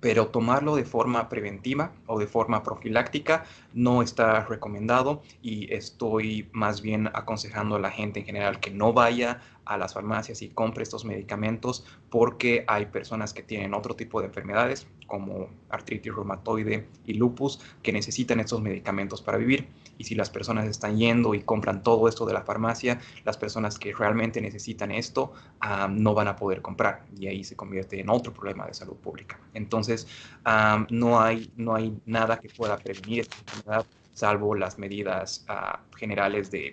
Pero 0.00 0.28
tomarlo 0.28 0.76
de 0.76 0.84
forma 0.84 1.28
preventiva 1.28 1.92
o 2.06 2.18
de 2.18 2.26
forma 2.26 2.62
profiláctica 2.62 3.44
no 3.74 4.02
está 4.02 4.44
recomendado 4.44 5.22
y 5.42 5.72
estoy 5.72 6.48
más 6.52 6.80
bien 6.80 7.08
aconsejando 7.12 7.76
a 7.76 7.80
la 7.80 7.90
gente 7.90 8.20
en 8.20 8.26
general 8.26 8.60
que 8.60 8.70
no 8.70 8.94
vaya 8.94 9.40
a 9.64 9.78
las 9.78 9.94
farmacias 9.94 10.42
y 10.42 10.48
compre 10.48 10.82
estos 10.82 11.04
medicamentos 11.04 11.84
porque 12.10 12.64
hay 12.66 12.86
personas 12.86 13.32
que 13.32 13.42
tienen 13.42 13.74
otro 13.74 13.94
tipo 13.94 14.20
de 14.20 14.26
enfermedades 14.26 14.86
como 15.06 15.48
artritis 15.68 16.14
reumatoide 16.14 16.88
y 17.04 17.14
lupus 17.14 17.60
que 17.82 17.92
necesitan 17.92 18.40
estos 18.40 18.60
medicamentos 18.60 19.22
para 19.22 19.38
vivir 19.38 19.68
y 19.98 20.04
si 20.04 20.14
las 20.14 20.30
personas 20.30 20.66
están 20.66 20.96
yendo 20.96 21.34
y 21.34 21.40
compran 21.40 21.82
todo 21.82 22.08
esto 22.08 22.26
de 22.26 22.32
la 22.32 22.42
farmacia, 22.42 23.00
las 23.24 23.36
personas 23.36 23.78
que 23.78 23.92
realmente 23.94 24.40
necesitan 24.40 24.90
esto 24.90 25.32
ah, 25.60 25.88
no 25.90 26.14
van 26.14 26.28
a 26.28 26.36
poder 26.36 26.62
comprar 26.62 27.04
y 27.16 27.26
ahí 27.26 27.44
se 27.44 27.56
convierte 27.56 28.00
en 28.00 28.10
otro 28.10 28.32
problema 28.32 28.66
de 28.66 28.74
salud 28.74 28.96
pública. 28.96 29.38
Entonces, 29.52 30.06
ah, 30.44 30.86
no, 30.90 31.20
hay, 31.20 31.52
no 31.56 31.74
hay 31.74 31.96
nada 32.06 32.38
que 32.38 32.48
pueda 32.48 32.76
prevenir 32.76 33.20
esta 33.20 33.36
enfermedad 33.38 33.86
salvo 34.14 34.54
las 34.54 34.78
medidas 34.78 35.44
ah, 35.48 35.80
generales 35.96 36.50
de 36.50 36.72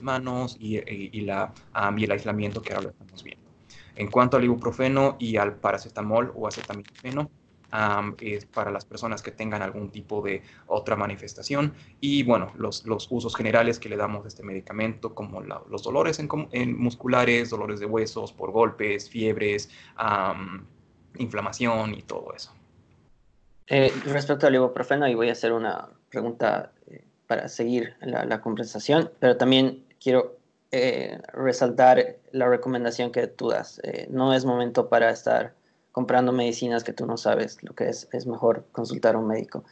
manos 0.00 0.56
y, 0.60 0.78
y, 0.88 1.20
la, 1.22 1.52
y 1.96 2.04
el 2.04 2.12
aislamiento 2.12 2.62
que 2.62 2.72
ahora 2.72 2.84
lo 2.84 2.90
estamos 2.90 3.22
viendo. 3.24 3.44
En 3.96 4.10
cuanto 4.10 4.36
al 4.36 4.44
ibuprofeno 4.44 5.16
y 5.18 5.36
al 5.36 5.56
paracetamol 5.56 6.32
o 6.36 6.46
acetaminofeno, 6.46 7.30
es 8.20 8.46
para 8.46 8.70
las 8.70 8.84
personas 8.84 9.20
que 9.20 9.32
tengan 9.32 9.60
algún 9.62 9.90
tipo 9.90 10.22
de 10.22 10.42
otra 10.66 10.94
manifestación 10.94 11.74
y 12.00 12.22
bueno, 12.22 12.52
los, 12.56 12.86
los 12.86 13.08
usos 13.10 13.34
generales 13.34 13.80
que 13.80 13.88
le 13.88 13.96
damos 13.96 14.24
a 14.24 14.28
este 14.28 14.44
medicamento 14.44 15.14
como 15.14 15.40
los 15.40 15.82
dolores 15.82 16.20
en, 16.20 16.78
musculares, 16.78 17.50
dolores 17.50 17.80
de 17.80 17.86
huesos 17.86 18.32
por 18.32 18.52
golpes, 18.52 19.10
fiebres, 19.10 19.70
inflamación 21.16 21.94
y 21.94 22.02
todo 22.02 22.32
eso. 22.34 22.52
Eh, 23.66 23.92
respecto 24.04 24.46
al 24.46 24.54
ibuprofeno, 24.54 25.08
y 25.08 25.14
voy 25.14 25.30
a 25.30 25.32
hacer 25.32 25.52
una 25.52 25.88
pregunta 26.14 26.72
eh, 26.86 27.04
para 27.26 27.48
seguir 27.48 27.94
la, 28.00 28.40
conversación, 28.40 29.10
pero 29.18 29.36
también 29.36 29.84
quiero 30.00 30.36
eh, 30.72 31.18
resaltar 31.32 32.16
la 32.32 32.48
recomendación 32.48 33.12
que 33.12 33.26
tú 33.26 33.50
das. 33.50 33.80
no 34.08 34.32
es 34.32 34.44
momento 34.44 34.88
para 34.88 35.10
estar 35.10 35.52
comprando 35.94 36.32
medicinas 36.32 36.82
que 36.82 36.92
tú 36.92 37.06
no 37.06 37.16
sabes 37.16 37.62
lo 37.62 37.72
que 37.74 37.88
es, 37.88 38.08
es 38.12 38.26
mejor 38.26 38.64
consultar 38.72 39.14
a 39.14 39.18
un 39.18 39.28
médico. 39.28 39.64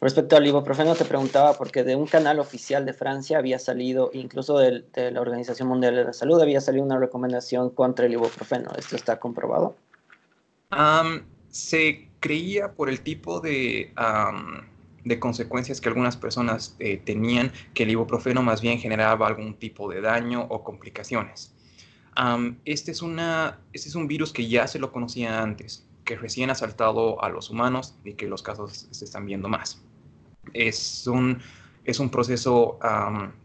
Respecto 0.00 0.36
al 0.36 0.46
ibuprofeno, 0.46 0.94
te 0.94 1.06
preguntaba 1.06 1.54
porque 1.54 1.84
de 1.84 1.96
un 1.96 2.06
canal 2.06 2.38
oficial 2.38 2.84
de 2.84 2.92
Francia 2.92 3.38
había 3.38 3.58
salido, 3.58 4.10
incluso 4.12 4.58
de, 4.58 4.84
la 4.94 5.20
Organización 5.22 5.68
Mundial 5.68 5.94
de 5.94 6.04
la 6.04 6.12
Salud, 6.12 6.38
había 6.40 6.60
salido 6.60 6.84
una 6.84 6.98
recomendación 6.98 7.70
contra 7.70 8.04
el 8.04 8.12
ibuprofeno. 8.12 8.70
¿Esto 8.78 8.96
está 8.96 9.18
comprobado? 9.18 9.76
se 11.48 12.08
creía 12.20 12.72
por 12.72 12.88
el 12.88 13.00
tipo 13.00 13.40
de, 13.40 13.92
de 15.04 15.18
consecuencias 15.18 15.80
que 15.80 15.88
algunas 15.88 16.16
personas 16.16 16.76
eh, 16.78 17.00
tenían 17.04 17.52
que 17.74 17.84
el 17.84 17.90
ibuprofeno 17.90 18.42
más 18.42 18.60
bien 18.60 18.78
generaba 18.78 19.26
algún 19.26 19.54
tipo 19.54 19.90
de 19.90 20.00
daño 20.00 20.46
o 20.48 20.62
complicaciones 20.62 21.54
este, 22.64 22.90
es 22.90 23.02
una, 23.02 23.58
este 23.72 23.88
es 23.88 23.94
un 23.94 24.06
virus 24.06 24.32
que 24.32 24.48
ya 24.48 24.66
se 24.66 24.78
lo 24.78 24.92
conocía 24.92 25.42
antes, 25.42 25.86
que 26.04 26.16
recién 26.16 26.50
ha 26.50 26.54
saltado 26.54 27.22
a 27.22 27.28
los 27.28 27.50
humanos 27.50 27.96
y 28.04 28.14
que 28.14 28.26
los 28.26 28.42
casos 28.42 28.88
se 28.90 29.04
están 29.04 29.26
viendo 29.26 29.48
más. 29.48 29.82
Es 30.52 31.06
un, 31.06 31.38
es 31.84 32.00
un 32.00 32.10
proceso 32.10 32.78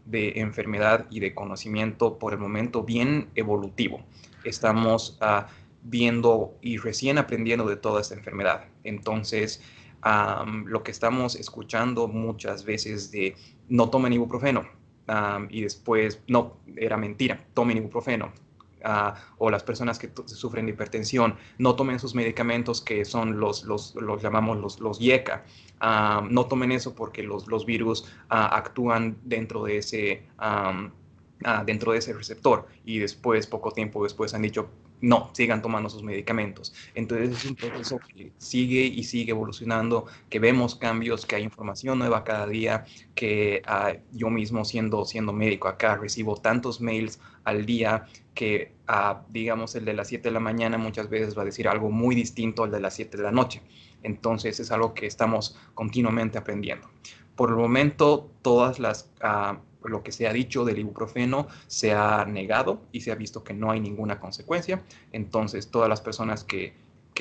de 0.04 0.40
enfermedad 0.40 1.06
y 1.10 1.20
de 1.20 1.34
conocimiento 1.34 2.18
por 2.18 2.32
el 2.32 2.38
momento 2.38 2.82
bien 2.82 3.28
evolutivo. 3.34 4.04
Estamos 4.44 5.16
ah, 5.20 5.48
viendo 5.82 6.54
y 6.60 6.76
recién 6.78 7.18
aprendiendo 7.18 7.66
de 7.66 7.76
toda 7.76 8.00
esta 8.00 8.14
enfermedad. 8.14 8.64
Entonces, 8.84 9.62
lo 10.66 10.82
que 10.82 10.90
estamos 10.90 11.34
escuchando 11.34 12.08
muchas 12.08 12.64
veces 12.64 13.10
de 13.10 13.34
no 13.68 13.90
tomen 13.90 14.12
ibuprofeno 14.12 14.64
y 15.50 15.62
después, 15.62 16.20
no, 16.28 16.58
era 16.76 16.96
mentira, 16.96 17.44
tomen 17.54 17.78
ibuprofeno 17.78 18.32
o 19.38 19.50
las 19.50 19.64
personas 19.64 19.98
que 19.98 20.10
sufren 20.26 20.68
hipertensión 20.68 21.36
no 21.58 21.74
tomen 21.74 21.98
sus 21.98 22.14
medicamentos 22.14 22.80
que 22.80 23.04
son 23.04 23.40
los, 23.40 23.64
los, 23.64 23.94
los 23.96 24.22
llamamos 24.22 24.58
los, 24.58 24.78
los 24.80 25.00
IECA. 25.00 25.44
no 26.30 26.46
tomen 26.46 26.72
eso 26.72 26.94
porque 26.94 27.22
los, 27.22 27.48
los 27.48 27.66
virus 27.66 28.04
actúan 28.28 29.16
dentro 29.24 29.64
de 29.64 29.78
ese... 29.78 30.22
dentro 31.66 31.92
de 31.92 31.98
ese 31.98 32.12
receptor 32.12 32.66
y 32.84 32.98
después, 32.98 33.46
poco 33.46 33.70
tiempo 33.70 34.02
después, 34.04 34.32
han 34.34 34.42
dicho, 34.42 34.70
no, 35.00 35.30
sigan 35.32 35.62
tomando 35.62 35.88
sus 35.90 36.02
medicamentos. 36.02 36.74
Entonces 36.94 37.30
es 37.30 37.44
un 37.44 37.56
proceso 37.56 37.98
que 37.98 38.32
sigue 38.38 38.82
y 38.82 39.04
sigue 39.04 39.32
evolucionando, 39.32 40.06
que 40.30 40.38
vemos 40.38 40.74
cambios, 40.74 41.26
que 41.26 41.36
hay 41.36 41.42
información 41.42 41.98
nueva 41.98 42.24
cada 42.24 42.46
día, 42.46 42.84
que 43.14 43.62
ah, 43.66 43.94
yo 44.12 44.30
mismo 44.30 44.64
siendo, 44.64 45.04
siendo 45.04 45.32
médico 45.32 45.68
acá 45.68 45.96
recibo 45.96 46.36
tantos 46.36 46.80
mails 46.80 47.20
al 47.44 47.66
día 47.66 48.06
que, 48.34 48.74
ah, 48.86 49.22
digamos, 49.30 49.74
el 49.74 49.84
de 49.84 49.94
las 49.94 50.08
7 50.08 50.28
de 50.28 50.32
la 50.32 50.40
mañana 50.40 50.78
muchas 50.78 51.08
veces 51.08 51.36
va 51.36 51.42
a 51.42 51.46
decir 51.46 51.68
algo 51.68 51.90
muy 51.90 52.14
distinto 52.14 52.64
al 52.64 52.70
de 52.70 52.80
las 52.80 52.94
7 52.94 53.16
de 53.16 53.22
la 53.22 53.32
noche. 53.32 53.62
Entonces 54.02 54.60
es 54.60 54.70
algo 54.70 54.94
que 54.94 55.06
estamos 55.06 55.58
continuamente 55.74 56.38
aprendiendo. 56.38 56.88
Por 57.34 57.50
el 57.50 57.56
momento, 57.56 58.30
todas 58.42 58.78
las... 58.78 59.10
Ah, 59.20 59.58
lo 59.88 60.02
que 60.02 60.12
se 60.12 60.26
ha 60.26 60.32
dicho 60.32 60.64
del 60.64 60.78
ibuprofeno 60.78 61.46
se 61.66 61.92
ha 61.92 62.24
negado 62.24 62.80
y 62.92 63.00
se 63.00 63.12
ha 63.12 63.14
visto 63.14 63.44
que 63.44 63.54
no 63.54 63.70
hay 63.70 63.80
ninguna 63.80 64.20
consecuencia. 64.20 64.82
Entonces, 65.12 65.70
todas 65.70 65.88
las 65.88 66.00
personas 66.00 66.44
que, 66.44 66.74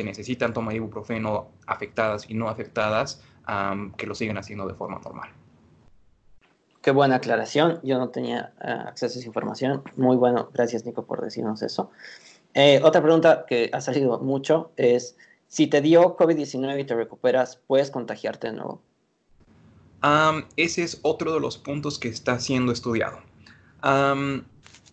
necesitan 0.04 0.54
tomar 0.54 0.76
ibuprofeno 0.76 1.52
afectadas 1.68 2.30
y 2.30 2.34
no 2.34 2.50
afectadas, 2.50 3.24
que 3.96 4.06
lo 4.06 4.14
siguen 4.14 4.38
haciendo 4.38 4.68
de 4.68 4.74
forma 4.74 5.00
normal. 5.00 5.30
Qué 6.82 6.92
buena 6.92 7.16
aclaración. 7.16 7.80
Yo 7.82 7.98
no 7.98 8.10
tenía 8.10 8.54
eh, 8.62 8.70
acceso 8.70 9.18
a 9.18 9.20
esa 9.20 9.28
información. 9.28 9.82
Muy 9.96 10.18
bueno. 10.18 10.50
Gracias, 10.54 10.86
Nico, 10.86 11.06
por 11.06 11.22
decirnos 11.22 11.64
eso. 11.64 11.90
Eh, 12.54 12.80
otra 12.84 13.02
pregunta 13.02 13.46
que 13.48 13.72
ha 13.74 13.82
salido 13.82 14.20
mucho 14.20 14.72
es, 14.76 15.18
si 15.48 15.66
te 15.66 15.82
dio 15.82 16.16
COVID-19 16.16 16.80
y 16.80 16.84
te 16.84 16.94
recuperas, 16.94 17.56
¿puedes 17.68 17.90
contagiarte 17.90 18.48
de 18.48 18.54
nuevo? 18.54 18.82
Ese 20.56 20.84
es 20.84 21.00
otro 21.02 21.34
de 21.34 21.40
los 21.40 21.58
puntos 21.58 22.00
que 22.00 22.08
está 22.08 22.40
siendo 22.40 22.72
estudiado. 22.72 23.20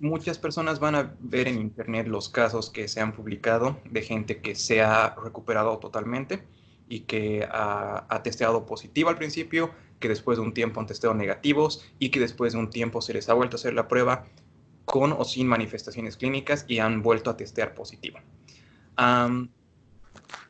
muchas 0.01 0.38
personas 0.38 0.81
van 0.81 0.94
a 0.94 1.14
ver 1.20 1.48
en 1.48 1.61
internet 1.61 2.07
los 2.09 2.29
casos 2.29 2.70
que 2.70 2.88
se 2.88 3.01
han 3.01 3.12
publicado 3.12 3.79
de 3.90 4.03
gente 4.03 4.40
que 4.40 4.55
se 4.55 4.83
ha 4.83 5.14
recuperado 5.22 5.79
totalmente 5.79 6.44
y 6.88 7.01
que 7.01 7.46
ha, 7.51 8.05
ha 8.09 8.22
testeado 8.22 8.66
positivo 8.66 9.09
al 9.11 9.16
principio, 9.16 9.70
que 10.01 10.09
después 10.09 10.38
de 10.38 10.44
un 10.44 10.53
tiempo 10.53 10.81
han 10.81 10.87
testeado 10.87 11.14
negativos 11.14 11.87
y 11.98 12.11
que 12.11 12.20
después 12.20 12.53
de 12.53 12.59
un 12.59 12.70
tiempo 12.70 13.01
se 13.01 13.14
les 13.14 13.29
ha 13.29 13.35
vuelto 13.35 13.57
a 13.57 13.59
hacer 13.59 13.75
la 13.75 13.88
prueba 13.88 14.27
con 14.85 15.12
o 15.12 15.25
sin 15.25 15.46
manifestaciones 15.46 16.16
clínicas 16.16 16.64
y 16.68 16.81
han 16.81 17.03
vuelto 17.03 17.31
a 17.31 17.37
testear 17.37 17.75
positivo. 17.75 18.18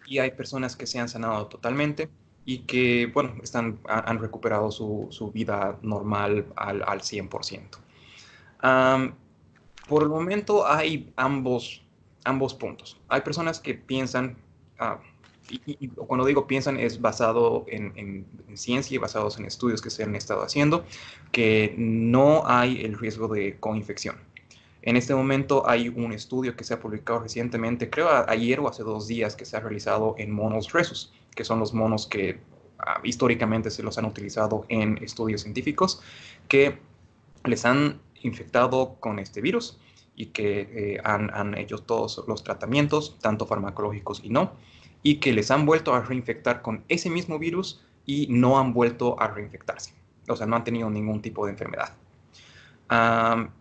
y 0.07 0.18
hay 0.18 0.31
personas 0.33 0.77
que 0.77 0.87
se 0.87 0.98
han 0.98 1.09
sanado 1.09 1.46
totalmente 1.46 2.09
y 2.44 2.59
que, 2.61 3.11
bueno, 3.12 3.35
están, 3.42 3.78
han 3.88 4.18
recuperado 4.18 4.70
su, 4.70 5.07
su 5.11 5.31
vida 5.31 5.78
normal 5.83 6.46
al, 6.57 6.83
al 6.83 7.00
100%. 7.00 9.14
por 9.88 10.02
el 10.02 10.09
momento 10.09 10.66
hay 10.66 11.12
ambos, 11.16 11.83
ambos 12.24 12.55
puntos. 12.55 13.00
Hay 13.09 13.20
personas 13.20 13.61
que 13.61 13.74
piensan, 13.74 14.37
ah, 14.78 14.98
y, 15.48 15.88
cuando 15.88 16.24
digo 16.24 16.46
piensan 16.46 16.78
es 16.78 17.00
basado 17.00 17.64
en, 17.68 17.92
en, 17.96 18.26
ciencia 18.57 18.94
y 18.94 18.98
basados 18.98 19.38
en 19.38 19.44
estudios 19.44 19.81
que 19.81 19.90
se 19.90 20.02
han 20.02 20.16
estado 20.16 20.42
haciendo, 20.42 20.85
que 21.31 21.74
no 21.78 22.42
hay 22.46 22.85
el 22.85 22.98
riesgo 22.98 23.28
de 23.28 23.59
coinfección. 23.59 24.16
En 24.83 24.96
este 24.96 25.14
momento 25.14 25.68
hay 25.68 25.88
un 25.88 26.12
estudio 26.12 26.57
que 26.57 26.64
se 26.64 26.74
ha 26.74 26.81
publicado 26.81 27.20
recientemente, 27.20 27.88
creo 27.88 28.09
ayer 28.28 28.59
o 28.59 28.68
hace 28.68 28.83
dos 28.83 29.07
días, 29.07 29.37
que 29.37 29.44
se 29.44 29.57
ha 29.57 29.61
realizado 29.61 30.16
en 30.18 30.33
monos 30.33 30.72
resus 30.72 31.12
que 31.35 31.45
son 31.45 31.59
los 31.59 31.75
monos 31.75 32.07
que 32.07 32.40
ah, 32.79 33.01
históricamente 33.05 33.71
se 33.71 33.83
los 33.83 33.99
han 33.99 34.05
utilizado 34.05 34.64
en 34.68 34.99
estudios 35.03 35.42
científicos, 35.42 36.03
que 36.49 36.79
les 37.45 37.64
han 37.64 38.01
infectado 38.23 38.97
con 39.01 39.18
este 39.18 39.40
virus 39.40 39.79
y 40.14 40.27
que 40.27 40.61
eh, 40.61 41.01
han, 41.05 41.33
han, 41.35 41.57
hecho 41.57 41.79
todos 41.79 42.23
los 42.29 42.45
tratamientos, 42.45 43.18
tanto 43.21 43.47
farmacológicos 43.47 44.21
y 44.23 44.31
no, 44.31 44.53
y 45.03 45.16
que 45.16 45.33
les 45.33 45.51
han 45.51 45.66
vuelto 45.66 45.95
a 45.95 46.03
reinfectar 46.03 46.62
con 46.62 46.85
ese 46.88 47.11
mismo 47.11 47.38
virus 47.38 47.83
y 48.07 48.27
no 48.29 48.59
han 48.59 48.73
vuelto 48.73 49.21
a 49.21 49.29
reinfectarse. 49.29 49.95
O 50.29 50.37
sea, 50.37 50.47
no 50.47 50.57
han 50.57 50.64
tenido 50.64 50.90
ningún 50.90 51.21
tipo 51.23 51.47
de 51.47 51.53
enfermedad. 51.53 51.95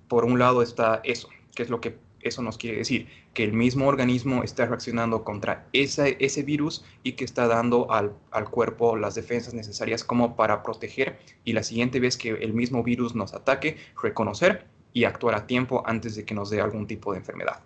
por 0.08 0.26
un 0.26 0.38
lado 0.38 0.62
está 0.62 1.02
eso, 1.04 1.30
que 1.56 1.64
es 1.64 1.70
lo 1.70 1.82
que 1.82 1.98
eso 2.22 2.42
nos 2.42 2.58
quiere 2.58 2.78
decir, 2.78 3.08
que 3.34 3.44
el 3.44 3.54
mismo 3.54 3.88
organismo 3.88 4.44
está 4.44 4.66
reaccionando 4.66 5.24
contra 5.24 5.68
ese, 5.74 6.18
ese 6.20 6.44
virus 6.44 6.84
y 7.04 7.14
que 7.14 7.24
está 7.24 7.48
dando 7.48 7.92
al, 7.92 8.14
al, 8.32 8.50
cuerpo 8.50 8.98
las 8.98 9.16
defensas 9.16 9.54
necesarias 9.54 10.04
como 10.04 10.36
para 10.36 10.64
proteger 10.64 11.20
y 11.46 11.54
la 11.54 11.64
siguiente 11.64 12.00
vez 12.00 12.18
que 12.18 12.32
el 12.32 12.54
mismo 12.54 12.84
virus 12.84 13.16
nos 13.16 13.34
ataque, 13.34 13.78
reconocer 14.02 14.68
y 14.94 15.06
actuar 15.06 15.36
a 15.36 15.48
tiempo 15.48 15.84
antes 15.86 16.16
de 16.16 16.26
que 16.26 16.34
nos 16.34 16.50
dé 16.50 16.60
algún 16.60 16.88
tipo 16.88 17.14
de 17.14 17.20
enfermedad. 17.20 17.62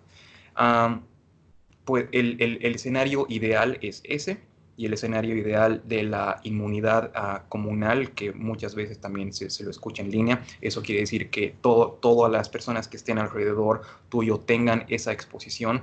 pues 1.84 2.06
el, 2.12 2.36
el, 2.40 2.58
el 2.62 2.74
escenario 2.74 3.26
ideal 3.28 3.78
es 3.82 4.02
ese 4.04 4.38
y 4.76 4.86
el 4.86 4.92
escenario 4.92 5.36
ideal 5.36 5.82
de 5.84 6.02
la 6.02 6.40
inmunidad 6.42 7.10
uh, 7.16 7.48
comunal, 7.48 8.12
que 8.12 8.32
muchas 8.32 8.74
veces 8.74 9.00
también 9.00 9.32
se, 9.32 9.50
se, 9.50 9.64
lo 9.64 9.70
escucha 9.70 10.02
en 10.02 10.10
línea. 10.10 10.44
Eso 10.60 10.82
quiere 10.82 11.00
decir 11.00 11.30
que 11.30 11.54
todo, 11.60 11.92
todas 12.00 12.30
las 12.30 12.48
personas 12.48 12.86
que 12.86 12.96
estén 12.96 13.18
alrededor 13.18 13.82
tuyo 14.08 14.40
tengan 14.40 14.84
esa 14.88 15.12
exposición 15.12 15.82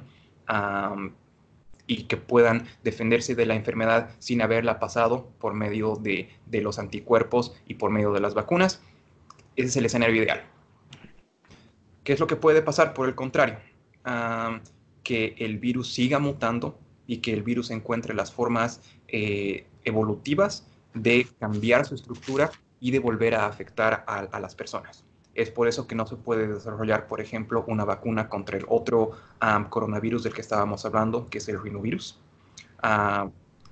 y 1.88 2.03
que 2.03 2.17
puedan 2.17 2.67
defenderse 2.84 3.34
de 3.34 3.45
la 3.45 3.56
enfermedad 3.56 4.12
sin 4.19 4.41
haberla 4.41 4.79
pasado 4.79 5.29
por 5.39 5.53
medio 5.53 5.95
de, 5.95 6.29
de, 6.45 6.62
los 6.62 6.79
anticuerpos 6.79 7.56
y 7.65 7.75
por 7.75 7.91
medio 7.91 8.12
de 8.12 8.19
las 8.19 8.34
vacunas. 8.34 8.82
Ese 9.56 9.67
es 9.67 9.77
el 9.77 9.86
escenario 9.86 10.21
ideal. 10.21 10.43
¿Qué 12.03 12.13
es 12.13 12.19
lo 12.19 12.27
que 12.27 12.36
puede 12.36 12.62
pasar? 12.62 12.93
Por 12.93 13.08
el 13.08 13.15
contrario, 13.15 13.58
que 15.03 15.36
el 15.38 15.58
virus 15.58 15.93
siga 15.93 16.19
mutando 16.19 16.77
y 17.08 17.18
que 17.18 17.34
el 17.34 17.44
virus 17.44 17.72
encuentre 17.72 18.13
las 18.13 18.32
formas 18.32 18.82
eh, 19.08 19.66
evolutivas 19.84 20.68
de 20.94 21.28
cambiar 21.39 21.86
su 21.86 21.96
estructura 21.96 22.52
y 22.80 22.92
de 22.92 23.00
volver 23.00 23.36
a 23.36 23.48
afectar 23.48 24.04
a, 24.08 24.39
las 24.39 24.56
personas. 24.56 25.04
Es 25.34 25.50
por 25.50 25.68
eso 25.68 25.88
que 25.88 25.96
no 25.96 26.06
se 26.06 26.16
puede 26.16 26.48
desarrollar, 26.48 27.08
por 27.08 27.22
ejemplo, 27.22 27.63
una 27.68 27.86
vacuna 27.86 28.30
contra 28.30 28.58
el 28.58 28.66
otro 28.68 29.12
um, 29.42 29.63
coronavirus 29.66 30.24
del 30.24 30.34
que 30.34 30.42
estábamos 30.42 30.86
hablando, 30.86 31.30
que 31.30 31.39
es 31.39 31.48
el 31.48 31.62
rinovirus, 31.62 32.20
uh, 32.84 33.30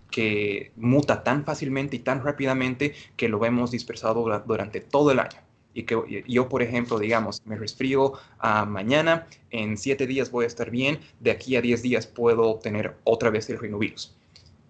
que 0.09 0.71
muta 0.75 1.23
tan 1.23 1.43
fácilmente 1.45 1.97
y 1.97 1.99
tan 1.99 2.23
rápidamente 2.23 2.95
que 3.15 3.29
lo 3.29 3.37
vemos 3.37 3.69
dispersado 3.71 4.23
durante 4.45 4.81
todo 4.81 5.11
el 5.11 5.19
año 5.19 5.40
y 5.73 5.83
que 5.83 6.23
yo, 6.27 6.49
por 6.49 6.61
ejemplo, 6.61 6.99
digamos, 6.99 7.41
me 7.45 7.55
resfrío 7.55 8.13
uh, 8.13 8.65
mañana, 8.67 9.27
en 9.49 9.77
siete 9.77 10.07
días 10.07 10.31
voy 10.31 10.45
a 10.45 10.47
estar 10.47 10.69
bien, 10.69 10.99
de 11.19 11.31
aquí 11.31 11.55
a 11.55 11.61
diez 11.61 11.81
días 11.81 12.07
puedo 12.07 12.43
obtener 12.43 12.95
otra 13.03 13.29
vez 13.29 13.49
el 13.49 13.59
rinovirus. 13.59 14.15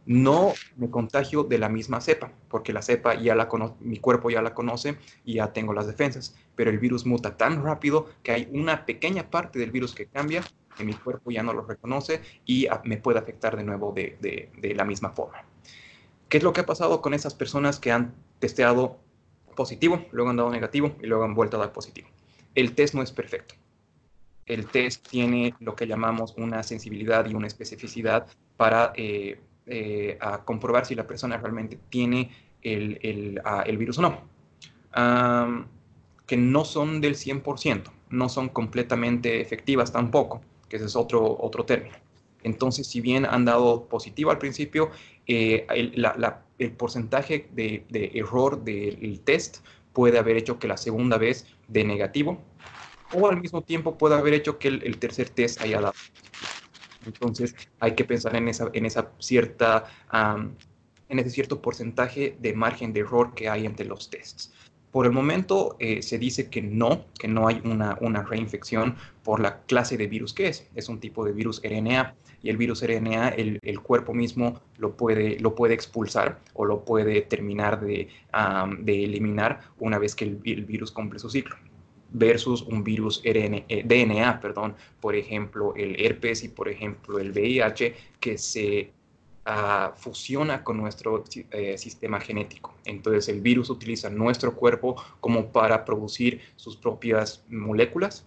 No 0.06 0.54
me 0.78 0.90
contagio 0.90 1.44
de 1.44 1.60
la 1.60 1.70
misma 1.70 2.02
cepa, 2.02 2.32
porque 2.50 2.74
la 2.74 2.82
cepa 2.82 3.16
ya 3.16 3.36
la 3.36 3.48
conoce, 3.48 3.76
mi 3.82 3.98
cuerpo 3.98 4.30
ya 4.30 4.42
la 4.42 4.54
conoce 4.54 4.98
y 5.26 5.36
ya 5.36 5.54
tengo 5.54 5.74
las 5.74 5.86
defensas, 5.86 6.36
pero 6.56 6.72
el 6.72 6.80
virus 6.80 7.06
muta 7.06 7.38
tan 7.38 7.64
rápido 7.64 8.10
que 8.24 8.32
hay 8.32 8.50
una 8.52 8.86
pequeña 8.86 9.30
parte 9.30 9.60
del 9.60 9.72
virus 9.72 9.94
que 9.94 10.08
cambia, 10.08 10.44
que 10.76 10.84
mi 10.84 10.94
cuerpo 10.94 11.30
ya 11.30 11.44
no 11.44 11.54
lo 11.54 11.62
reconoce 11.62 12.22
y 12.46 12.68
me 12.84 12.98
puede 12.98 13.20
afectar 13.20 13.56
de 13.56 13.64
nuevo 13.64 13.92
de, 13.92 14.18
de 14.20 14.76
la 14.76 14.86
misma 14.86 15.12
forma. 15.12 15.44
¿Qué 16.30 16.38
es 16.38 16.44
lo 16.44 16.54
que 16.54 16.62
ha 16.62 16.66
pasado 16.66 17.02
con 17.02 17.14
esas 17.14 17.36
personas 17.36 17.80
que 17.80 17.92
han 17.92 18.14
testeado 18.40 18.98
positivo, 19.56 20.06
luego 20.12 20.30
han 20.30 20.38
dado 20.38 20.50
negativo 20.50 20.96
y 21.02 21.08
luego 21.08 21.24
han 21.24 21.34
vuelto 21.34 21.58
a 21.58 21.62
dar 21.62 21.72
positivo. 21.72 22.08
El 22.56 22.74
test 22.74 22.94
no 22.94 23.02
es 23.02 23.12
perfecto. 23.12 23.56
El 24.46 24.66
test 24.68 25.08
tiene 25.08 25.54
lo 25.60 25.76
que 25.76 25.88
llamamos 25.88 26.34
una 26.38 26.64
sensibilidad 26.64 27.26
y 27.30 27.34
una 27.34 27.48
especificidad 27.48 28.28
para 28.58 28.92
eh, 28.96 29.40
eh, 29.66 30.20
comprobar 30.46 30.86
si 30.86 30.96
la 30.96 31.08
persona 31.08 31.38
realmente 31.38 31.80
tiene 31.90 32.32
el, 32.62 33.00
el, 33.04 33.78
virus 33.78 34.00
o 34.00 34.02
no. 34.02 34.22
Que 36.26 36.38
no 36.38 36.66
son 36.66 37.02
del 37.02 37.16
100%, 37.16 37.84
no 38.10 38.30
son 38.30 38.50
completamente 38.50 39.42
efectivas 39.42 39.92
tampoco, 39.92 40.42
que 40.68 40.78
ese 40.78 40.86
es 40.86 40.96
otro, 40.96 41.38
otro 41.40 41.66
término. 41.66 41.96
Entonces, 42.44 42.88
si 42.88 43.02
bien 43.02 43.26
han 43.26 43.46
dado 43.46 43.86
positivo 43.86 44.32
al 44.32 44.38
principio, 44.38 44.90
eh, 45.28 45.66
el, 45.70 46.72
porcentaje 46.74 47.50
de, 47.54 48.12
error 48.14 48.64
del 48.64 49.20
test 49.22 49.66
puede 49.94 50.20
haber 50.20 50.38
hecho 50.38 50.60
que 50.60 50.68
la 50.68 50.78
segunda 50.78 51.18
vez 51.18 51.48
de 51.68 51.84
negativo 51.84 52.42
o 53.14 53.28
al 53.28 53.42
mismo 53.42 53.62
tiempo 53.62 53.98
puede 53.98 54.16
haber 54.16 54.34
hecho 54.34 54.58
que 54.58 54.70
el, 54.70 54.98
tercer 54.98 55.30
test 55.30 55.62
haya 55.62 55.82
dado. 55.82 55.94
Entonces, 57.06 57.56
hay 57.80 57.96
que 57.96 58.06
pensar 58.06 58.36
en 58.36 58.48
esa, 58.48 58.70
en 58.74 58.86
esa 58.86 59.12
cierta, 59.20 59.86
en 61.10 61.20
ese 61.20 61.30
cierto 61.30 61.62
porcentaje 61.62 62.38
de 62.40 62.54
margen 62.54 62.94
de 62.94 63.02
error 63.02 63.34
que 63.34 63.50
hay 63.50 63.66
entre 63.66 63.86
los 63.86 64.10
tests. 64.10 64.54
Por 64.92 65.06
el 65.06 65.14
momento 65.14 65.78
eh, 65.80 66.02
se 66.02 66.18
dice 66.18 66.50
que 66.50 66.62
no, 66.62 67.06
que 67.18 67.28
no 67.28 67.48
hay 67.48 67.62
una, 67.64 67.98
una, 68.02 68.24
reinfección 68.24 68.96
por 69.24 69.40
la 69.40 69.62
clase 69.62 69.98
de 69.98 70.08
virus 70.08 70.34
que 70.34 70.48
es. 70.48 70.68
Es 70.76 70.90
un 70.90 71.00
tipo 71.00 71.24
de 71.24 71.32
virus 71.32 71.62
RNA 71.64 72.14
y 72.44 72.50
el 72.50 72.58
virus 72.58 72.84
RNA, 72.86 73.30
el, 73.30 73.60
el 73.62 73.80
cuerpo 73.80 74.14
mismo 74.14 74.60
lo 74.78 74.98
puede, 74.98 75.40
lo 75.40 75.56
puede 75.56 75.74
expulsar 75.74 76.40
o 76.54 76.66
lo 76.66 76.84
puede 76.84 77.22
terminar 77.22 77.80
de, 77.80 78.10
um, 78.34 78.84
de 78.84 79.06
eliminar 79.06 79.62
una 79.80 79.98
vez 79.98 80.14
que 80.14 80.26
el, 80.26 80.40
el, 80.44 80.66
virus 80.66 80.92
cumple 80.92 81.20
su 81.20 81.30
ciclo 81.30 81.56
versus 82.14 82.62
un 82.64 82.84
virus 82.84 83.22
RNA, 83.24 83.64
eh, 83.70 83.84
DNA, 83.86 84.42
perdón, 84.42 84.76
por 85.00 85.16
ejemplo, 85.16 85.74
el 85.76 85.96
herpes 86.04 86.44
y 86.44 86.50
por 86.50 86.68
ejemplo 86.68 87.20
el 87.20 87.32
VIH, 87.32 87.96
que 88.20 88.38
se 88.38 88.92
uh, 89.46 89.96
fusiona 89.96 90.64
con 90.64 90.78
nuestro 90.78 91.24
eh, 91.52 91.78
sistema 91.78 92.20
genético. 92.20 92.74
Entonces 92.86 93.30
el 93.30 93.42
virus 93.42 93.70
utiliza 93.70 94.10
nuestro 94.10 94.56
cuerpo 94.56 95.02
como 95.20 95.52
para 95.52 95.86
producir 95.86 96.42
sus 96.56 96.78
propias 96.78 97.44
moléculas 97.50 98.26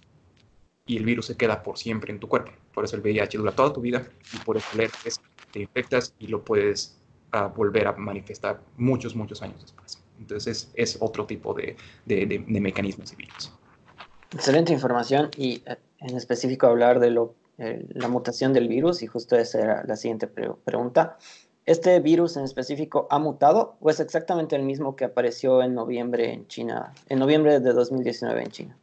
y 0.87 0.96
el 0.96 1.05
virus 1.05 1.27
se 1.27 1.37
queda 1.37 1.62
por 1.62 1.79
siempre 1.79 2.12
en 2.12 2.20
tu 2.20 2.29
cuerpo. 2.29 2.53
Por 2.72 2.85
eso 2.85 2.96
el 2.96 3.03
VIH 3.03 3.38
dura 3.38 3.53
toda 3.53 3.72
tu 3.72 3.81
vida 3.81 4.07
y 4.33 4.38
por 4.38 4.57
eso 4.57 4.68
te 5.53 5.61
infectas 5.61 6.14
y 6.18 6.27
lo 6.27 6.44
puedes 6.44 6.98
uh, 7.33 7.48
volver 7.55 7.87
a 7.87 7.92
manifestar 7.92 8.61
muchos, 8.77 9.14
muchos 9.14 9.40
años 9.42 9.61
después. 9.62 10.03
Entonces 10.18 10.70
es, 10.74 10.96
otro 11.00 11.27
tipo 11.27 11.55
de, 11.55 11.77
de, 12.05 12.27
de, 12.27 12.44
de 12.46 12.61
mecanismos 12.61 13.12
y 13.12 13.16
virus. 13.16 13.53
Excelente 14.33 14.72
información 14.72 15.31
y 15.37 15.62
eh, 15.66 15.77
en 16.00 16.16
específico 16.16 16.66
hablar 16.66 17.00
de 17.00 17.11
lo 17.11 17.35
eh, 17.59 17.87
la 17.90 18.09
mutación 18.09 18.53
del 18.53 18.69
virus 18.69 19.03
y 19.03 19.07
justo 19.07 19.37
esa 19.37 19.61
era 19.61 19.85
la 19.87 19.97
siguiente 19.97 20.27
pre 20.27 20.51
pregunta. 20.64 21.19
¿Este 21.67 21.99
virus 22.01 22.37
en 22.37 22.45
específico 22.45 23.07
ha 23.11 23.19
mutado 23.19 23.77
o 23.81 23.88
es 23.88 23.99
exactamente 24.01 24.55
el 24.55 24.62
mismo 24.62 24.97
que 24.97 25.07
apareció 25.07 25.62
en 25.62 25.75
noviembre 25.75 26.33
en 26.33 26.47
China, 26.47 26.93
en 27.09 27.19
noviembre 27.19 27.61
de 27.61 27.73
2019 27.73 28.43
en 28.43 28.51
China? 28.51 28.77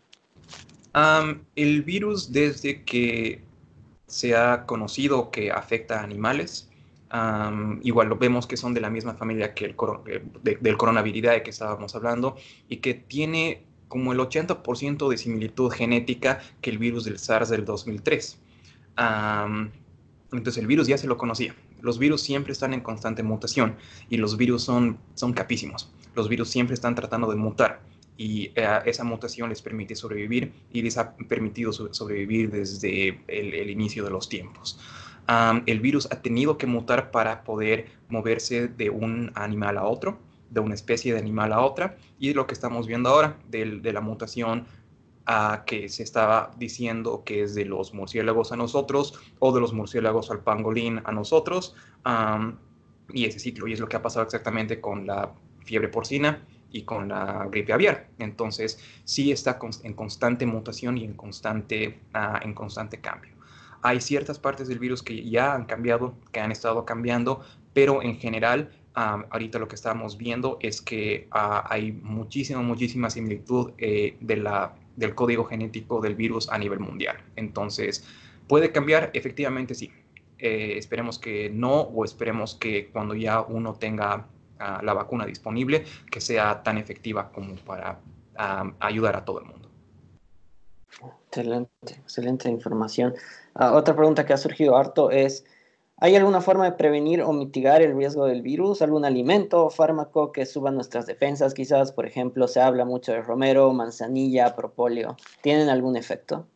El 1.55 1.83
virus 1.83 2.31
desde 2.31 2.83
que 2.83 3.43
se 4.07 4.35
ha 4.35 4.65
conocido 4.65 5.31
que 5.31 5.51
afecta 5.51 5.99
a 5.99 6.03
animales, 6.03 6.69
igual 7.83 8.09
lo 8.09 8.17
vemos 8.17 8.47
que 8.47 8.57
son 8.57 8.73
de 8.73 8.81
la 8.81 8.89
misma 8.89 9.13
familia 9.13 9.53
que 9.53 9.65
el 9.65 9.75
coro 9.75 10.03
de, 10.03 10.57
del 10.59 10.77
coronavirus 10.77 11.41
que 11.43 11.49
estábamos 11.49 11.95
hablando 11.95 12.35
y 12.67 12.77
que 12.77 12.93
tiene 12.93 13.63
como 13.87 14.13
el 14.13 14.19
80% 14.19 15.09
de 15.09 15.17
similitud 15.17 15.69
genética 15.69 16.39
que 16.61 16.69
el 16.69 16.77
virus 16.77 17.03
del 17.03 17.19
SARS 17.19 17.49
del 17.49 17.65
2003. 17.65 18.39
Entonces 18.97 20.57
el 20.57 20.67
virus 20.67 20.87
ya 20.87 20.97
se 20.97 21.07
lo 21.07 21.17
conocía. 21.17 21.55
Los 21.81 21.97
virus 21.97 22.21
siempre 22.21 22.53
están 22.53 22.73
en 22.73 22.81
constante 22.81 23.23
mutación 23.23 23.75
y 24.09 24.17
los 24.17 24.37
virus 24.37 24.63
son, 24.63 24.97
son 25.15 25.33
capísimos. 25.33 25.91
Los 26.15 26.29
virus 26.29 26.49
siempre 26.49 26.73
están 26.73 26.95
tratando 26.95 27.29
de 27.29 27.35
mutar 27.37 27.81
y 28.17 28.49
uh, 28.49 28.85
esa 28.85 29.03
mutación 29.03 29.49
les 29.49 29.61
permite 29.61 29.95
sobrevivir 29.95 30.53
y 30.71 30.83
les 30.83 30.97
ha 30.97 31.15
permitido 31.15 31.73
so 31.73 31.91
sobrevivir 31.91 32.51
desde 32.51 33.19
el, 33.27 33.69
inicio 33.69 34.03
de 34.03 34.11
los 34.11 34.29
tiempos. 34.29 34.79
El 35.65 35.79
virus 35.79 36.07
ha 36.11 36.21
tenido 36.21 36.57
que 36.57 36.67
mutar 36.67 37.09
para 37.09 37.43
poder 37.43 37.87
moverse 38.09 38.67
de 38.67 38.89
un 38.89 39.31
animal 39.33 39.77
a 39.77 39.85
otro, 39.85 40.19
de 40.49 40.59
una 40.59 40.75
especie 40.75 41.13
de 41.13 41.19
animal 41.19 41.53
a 41.53 41.61
otra, 41.61 41.97
y 42.19 42.33
lo 42.33 42.47
que 42.47 42.53
estamos 42.53 42.85
viendo 42.85 43.09
ahora 43.09 43.37
de 43.47 43.93
la 43.93 44.01
mutación 44.01 44.65
a 45.25 45.63
que 45.65 45.89
se 45.89 46.03
estaba 46.03 46.51
diciendo 46.57 47.23
que 47.23 47.43
es 47.43 47.55
de 47.55 47.65
los 47.65 47.93
murciélagos 47.93 48.51
a 48.51 48.55
nosotros 48.55 49.19
o 49.39 49.53
de 49.53 49.61
los 49.61 49.73
murciélagos 49.73 50.31
al 50.31 50.39
pangolín 50.39 51.01
a 51.03 51.11
nosotros. 51.11 51.75
Um, 52.05 52.57
y 53.13 53.25
ese 53.25 53.39
ciclo, 53.39 53.67
y 53.67 53.73
es 53.73 53.79
lo 53.79 53.87
que 53.87 53.97
ha 53.97 54.01
pasado 54.01 54.25
exactamente 54.25 54.79
con 54.79 55.05
la 55.05 55.33
fiebre 55.65 55.89
porcina 55.89 56.45
y 56.71 56.83
con 56.83 57.09
la 57.09 57.47
gripe 57.51 57.73
aviar. 57.73 58.09
Entonces, 58.17 58.79
sí 59.03 59.31
está 59.31 59.59
en 59.83 59.93
constante 59.93 60.45
mutación 60.45 60.97
y 60.97 61.03
en 61.03 61.13
constante, 61.13 61.99
uh, 62.15 62.43
en 62.43 62.53
constante 62.53 62.99
cambio. 62.99 63.33
Hay 63.83 63.99
ciertas 63.99 64.39
partes 64.39 64.67
del 64.67 64.79
virus 64.79 65.01
que 65.01 65.27
ya 65.29 65.53
han 65.53 65.65
cambiado, 65.65 66.15
que 66.31 66.39
han 66.39 66.51
estado 66.51 66.85
cambiando, 66.85 67.41
pero 67.73 68.01
en 68.01 68.17
general, 68.17 68.71
um, 68.95 69.23
ahorita 69.29 69.59
lo 69.59 69.67
que 69.67 69.75
estamos 69.75 70.17
viendo 70.17 70.57
es 70.61 70.81
que 70.81 71.27
uh, 71.33 71.65
hay 71.65 71.91
muchísima, 71.91 72.61
muchísima 72.61 73.09
similitud 73.09 73.71
eh, 73.77 74.17
de 74.21 74.37
la 74.37 74.75
del 74.95 75.15
código 75.15 75.45
genético 75.45 76.01
del 76.01 76.15
virus 76.15 76.49
a 76.49 76.57
nivel 76.57 76.79
mundial. 76.79 77.17
Entonces, 77.35 78.05
¿puede 78.47 78.71
cambiar? 78.71 79.11
Efectivamente 79.13 79.75
sí. 79.75 79.91
Eh, 80.37 80.77
esperemos 80.77 81.19
que 81.19 81.49
no 81.49 81.81
o 81.81 82.03
esperemos 82.03 82.55
que 82.55 82.89
cuando 82.89 83.13
ya 83.13 83.41
uno 83.41 83.75
tenga 83.75 84.27
uh, 84.59 84.83
la 84.83 84.93
vacuna 84.93 85.25
disponible, 85.25 85.85
que 86.09 86.19
sea 86.19 86.63
tan 86.63 86.77
efectiva 86.77 87.31
como 87.31 87.55
para 87.55 87.99
uh, 88.39 88.71
ayudar 88.79 89.15
a 89.15 89.23
todo 89.23 89.39
el 89.39 89.45
mundo. 89.45 89.69
Excelente, 91.27 91.93
excelente 91.95 92.49
información. 92.49 93.13
Ah, 93.53 93.73
otra 93.73 93.95
pregunta 93.95 94.25
que 94.25 94.33
ha 94.33 94.37
surgido 94.37 94.75
harto 94.75 95.11
es, 95.11 95.45
¿hay 96.01 96.15
alguna 96.15 96.41
forma 96.41 96.65
de 96.65 96.71
prevenir 96.73 97.21
o 97.21 97.31
mitigar 97.31 97.81
el 97.81 97.95
riesgo 97.95 98.25
del 98.25 98.41
virus? 98.41 98.81
¿Algún 98.81 99.05
alimento 99.05 99.65
o 99.65 99.69
fármaco 99.69 100.31
que 100.31 100.47
suba 100.47 100.71
nuestras 100.71 101.05
defensas? 101.05 101.53
Quizás, 101.53 101.91
por 101.91 102.07
ejemplo, 102.07 102.47
se 102.47 102.59
habla 102.59 102.85
mucho 102.85 103.11
de 103.13 103.21
romero, 103.21 103.71
manzanilla, 103.71 104.55
propóleo. 104.55 105.15
¿Tienen 105.41 105.69
algún 105.69 105.95
efecto? 105.95 106.47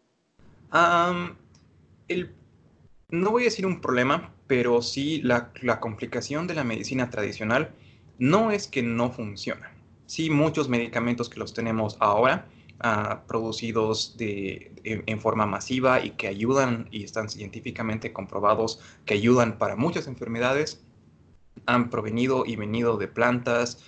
no 3.09 3.31
voy 3.31 3.43
a 3.43 3.45
decir 3.45 3.65
un 3.65 3.79
problema, 3.79 4.33
pero 4.47 4.81
sí 4.81 5.21
la, 5.21 5.51
la 5.61 5.79
complicación 5.79 6.47
de 6.47 6.55
la 6.55 6.65
medicina 6.65 7.09
tradicional 7.09 7.69
no 8.17 8.51
es 8.51 8.67
que 8.67 8.83
no 8.83 9.11
funciona. 9.11 9.71
Sí, 10.05 10.29
muchos 10.29 10.67
medicamentos 10.67 11.29
que 11.29 11.39
los 11.39 11.53
tenemos 11.53 11.95
ahora 11.99 12.47
producidos 13.27 14.15
en, 14.19 15.19
forma 15.19 15.45
masiva 15.45 16.03
y 16.03 16.11
que 16.11 16.27
ayudan 16.27 16.87
y 16.91 17.03
están 17.03 17.29
científicamente 17.29 18.11
comprobados 18.11 18.79
que 19.05 19.13
ayudan 19.13 19.57
para 19.57 19.75
muchas 19.75 20.07
enfermedades, 20.07 20.83
han 21.65 21.89
provenido 21.89 22.45
y 22.45 22.57
venido 22.57 22.97
de 22.97 23.07
plantas 23.07 23.83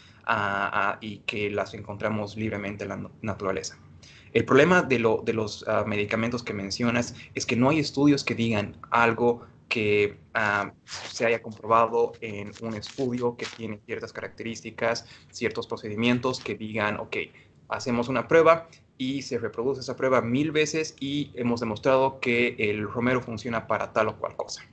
y 1.01 1.19
que 1.19 1.49
las 1.49 1.73
encontramos 1.73 2.37
libremente 2.37 2.83
en 2.83 2.89
la 2.89 3.09
naturaleza. 3.21 3.77
El 4.33 4.45
problema 4.45 4.81
de 4.81 4.99
los 4.99 5.65
ah, 5.67 5.83
medicamentos 5.87 6.43
que 6.43 6.53
mencionas 6.53 7.15
es 7.33 7.45
que 7.45 7.55
no 7.55 7.69
hay 7.69 7.79
estudios 7.79 8.23
que 8.23 8.35
digan 8.35 8.77
algo 8.91 9.45
que 9.69 10.17
ah, 10.33 10.73
se 10.85 11.25
haya 11.25 11.41
comprobado 11.41 12.13
en 12.21 12.51
un 12.61 12.73
estudio 12.75 13.35
que 13.35 13.45
tiene 13.57 13.79
ciertas 13.85 14.13
características, 14.13 15.05
ciertos 15.31 15.67
procedimientos 15.67 16.39
que 16.39 16.55
digan, 16.55 16.99
ok, 16.99 17.17
hacemos 17.69 18.07
una 18.09 18.27
prueba 18.27 18.67
y 18.97 19.21
se 19.21 19.37
reproduce 19.37 19.81
esa 19.81 19.95
prueba 19.95 20.21
mil 20.21 20.51
veces 20.51 20.95
y 20.99 21.31
hemos 21.35 21.59
demostrado 21.59 22.19
que 22.19 22.55
el 22.57 22.89
romero 22.89 23.21
funciona 23.21 23.67
para 23.67 23.93
tal 23.93 24.09
o 24.09 24.17
cual 24.17 24.35
cosa. 24.35 24.63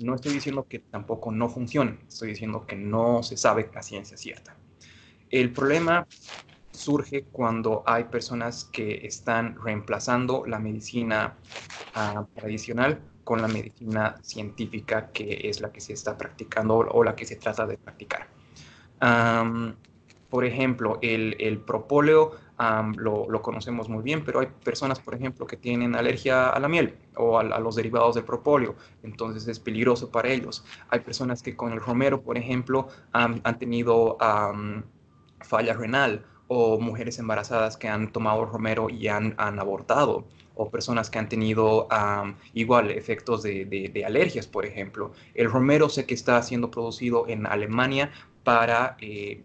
no 0.00 0.14
estoy 0.14 0.32
diciendo 0.32 0.66
que 0.68 0.78
tampoco 0.78 1.32
no 1.32 1.48
funcione, 1.48 1.98
estoy 2.06 2.30
diciendo 2.30 2.66
que 2.66 2.76
no 2.76 3.22
se 3.22 3.36
sabe 3.36 3.70
a 3.74 3.82
ciencia 3.82 4.16
cierta. 4.16 4.56
El 5.30 5.52
problema 5.52 6.06
surge 6.72 7.24
cuando 7.24 7.82
hay 7.86 8.04
personas 8.04 8.64
que 8.64 9.06
están 9.06 9.56
reemplazando 9.62 10.44
la 10.46 10.58
medicina 10.58 11.36
ah, 11.94 12.24
tradicional 12.34 13.00
con 13.24 13.42
la 13.42 13.48
medicina 13.48 14.16
científica 14.22 15.10
que 15.12 15.48
es 15.50 15.60
la 15.60 15.70
que 15.70 15.80
se 15.80 15.92
está 15.92 16.16
practicando 16.16 16.76
o 16.76 17.04
la 17.04 17.14
que 17.14 17.26
se 17.26 17.36
trata 17.36 17.66
de 17.66 17.76
practicar. 17.76 18.28
Por 20.28 20.44
ejemplo, 20.44 20.98
el, 21.02 21.36
el 21.38 21.58
propóleo 21.58 22.32
lo, 22.96 23.42
conocemos 23.42 23.88
muy 23.88 24.02
bien, 24.02 24.24
pero 24.24 24.40
hay 24.40 24.48
personas, 24.64 24.98
por 24.98 25.14
ejemplo, 25.14 25.46
que 25.46 25.56
tienen 25.56 25.94
alergia 25.94 26.50
a 26.50 26.58
la 26.58 26.68
miel 26.68 26.96
o 27.16 27.38
a, 27.38 27.44
los 27.60 27.76
derivados 27.76 28.16
del 28.16 28.24
propóleo, 28.24 28.74
entonces 29.02 29.46
es 29.46 29.60
peligroso 29.60 30.10
para 30.10 30.28
ellos. 30.28 30.64
Hay 30.88 31.00
personas 31.00 31.42
que 31.42 31.54
con 31.54 31.72
el 31.72 31.80
romero, 31.80 32.20
por 32.20 32.36
ejemplo, 32.36 32.88
han 33.12 33.58
tenido 33.58 34.18
falla 35.40 35.74
renal 35.74 36.24
o 36.48 36.80
mujeres 36.80 37.18
embarazadas 37.18 37.76
que 37.76 37.88
han 37.88 38.10
tomado 38.10 38.44
romero 38.46 38.88
y 38.90 39.06
han, 39.08 39.34
abortado, 39.38 40.24
o 40.54 40.70
personas 40.70 41.10
que 41.10 41.18
han 41.20 41.28
tenido 41.28 41.86
igual 42.54 42.90
efectos 42.90 43.44
de, 43.44 43.66
de, 43.66 44.04
alergias, 44.04 44.48
por 44.48 44.66
ejemplo. 44.66 45.12
El 45.34 45.50
romero 45.50 45.88
sé 45.88 46.06
que 46.06 46.14
está 46.14 46.42
siendo 46.42 46.70
producido 46.70 47.28
en 47.28 47.46
Alemania 47.46 48.10
para 48.42 48.96
eh, 49.00 49.44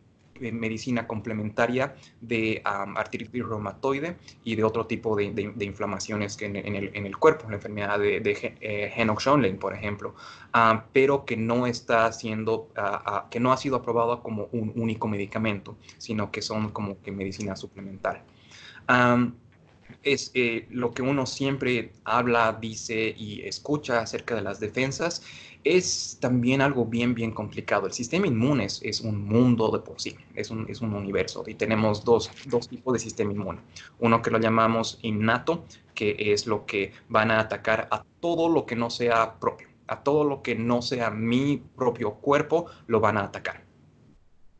medicina 0.52 1.08
complementaria 1.08 1.96
de 2.22 2.62
artritis 2.64 3.44
reumatoide 3.44 4.18
y 4.44 4.56
de 4.56 4.64
otro 4.64 4.86
tipo 4.86 5.16
de, 5.16 5.54
inflamaciones 5.60 6.38
en, 6.42 6.56
el, 6.56 7.18
cuerpo, 7.18 7.50
la 7.50 7.56
enfermedad 7.56 8.00
de, 8.00 8.20
de 8.20 8.56
eh, 8.62 9.56
por 9.60 9.74
ejemplo, 9.74 10.16
pero 10.92 11.26
que 11.26 11.38
no 11.38 11.68
está 11.68 12.12
siendo, 12.12 12.70
que 13.30 13.40
no 13.40 13.52
ha 13.52 13.58
sido 13.58 13.78
aprobada 13.78 14.22
como 14.22 14.50
un 14.52 14.74
único 14.76 15.08
medicamento, 15.08 15.78
sino 15.98 16.32
que 16.32 16.42
son 16.42 16.70
como 16.70 17.02
que 17.02 17.12
medicina 17.12 17.56
suplemental. 17.56 18.24
Es 20.02 20.32
eh, 20.34 20.68
lo 20.70 20.92
que 20.92 21.02
uno 21.02 21.26
siempre 21.26 21.92
habla, 22.04 22.58
dice 22.60 23.14
y 23.18 23.42
escucha 23.42 24.00
acerca 24.00 24.36
de 24.36 24.42
las 24.42 24.60
defensas 24.60 25.24
es 25.64 26.18
también 26.20 26.62
algo 26.62 26.86
bien, 26.86 27.14
bien 27.14 27.32
complicado. 27.32 27.88
El 27.88 27.94
sistema 27.94 28.28
inmune 28.28 28.66
es, 28.66 29.02
un 29.02 29.26
mundo 29.26 29.70
de 29.70 29.80
por 29.80 30.00
sí, 30.00 30.16
es 30.36 30.50
un, 30.50 30.70
es 30.70 30.82
un 30.82 30.94
universo 30.94 31.44
y 31.48 31.54
tenemos 31.56 32.04
dos, 32.04 32.32
dos, 32.48 32.68
tipos 32.68 32.94
de 32.94 33.00
sistema 33.00 33.32
inmune. 33.32 33.60
Uno 34.00 34.22
que 34.22 34.32
lo 34.32 34.40
llamamos 34.40 35.00
innato, 35.02 35.64
que 35.96 36.16
es 36.20 36.48
lo 36.48 36.66
que 36.66 36.92
van 37.08 37.32
a 37.32 37.40
atacar 37.40 37.88
a 37.92 38.04
todo 38.20 38.50
lo 38.50 38.66
que 38.66 38.76
no 38.76 38.90
sea 38.90 39.40
propio, 39.40 39.68
a 39.88 40.04
todo 40.04 40.24
lo 40.24 40.42
que 40.42 40.56
no 40.56 40.82
sea 40.82 41.10
mi 41.12 41.64
propio 41.76 42.16
cuerpo, 42.16 42.66
lo 42.88 43.00
van 43.00 43.18
a 43.18 43.24
atacar, 43.24 43.64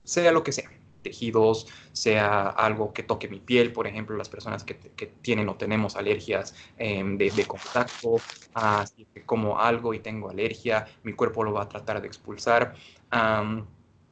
sea 0.04 0.32
lo 0.32 0.44
que 0.44 0.52
sea 0.52 0.70
tejidos, 1.04 1.68
sea 1.92 2.48
algo 2.48 2.94
que 2.94 3.04
toque 3.04 3.28
mi 3.28 3.40
piel, 3.40 3.72
por 3.72 3.86
ejemplo, 3.86 4.18
las 4.18 4.30
personas 4.30 4.64
que, 4.64 4.74
tienen 5.22 5.50
o 5.50 5.56
tenemos 5.56 5.96
alergias 5.96 6.56
em, 6.78 7.18
de, 7.18 7.46
contacto, 7.46 8.16
así 8.54 9.06
que 9.14 9.24
como 9.24 9.60
algo 9.60 9.94
y 9.94 10.00
tengo 10.00 10.30
alergia, 10.30 10.88
mi 11.04 11.14
cuerpo 11.14 11.44
lo 11.44 11.54
va 11.54 11.64
a 11.64 11.70
tratar 11.70 12.02
de 12.02 12.08
expulsar 12.08 12.74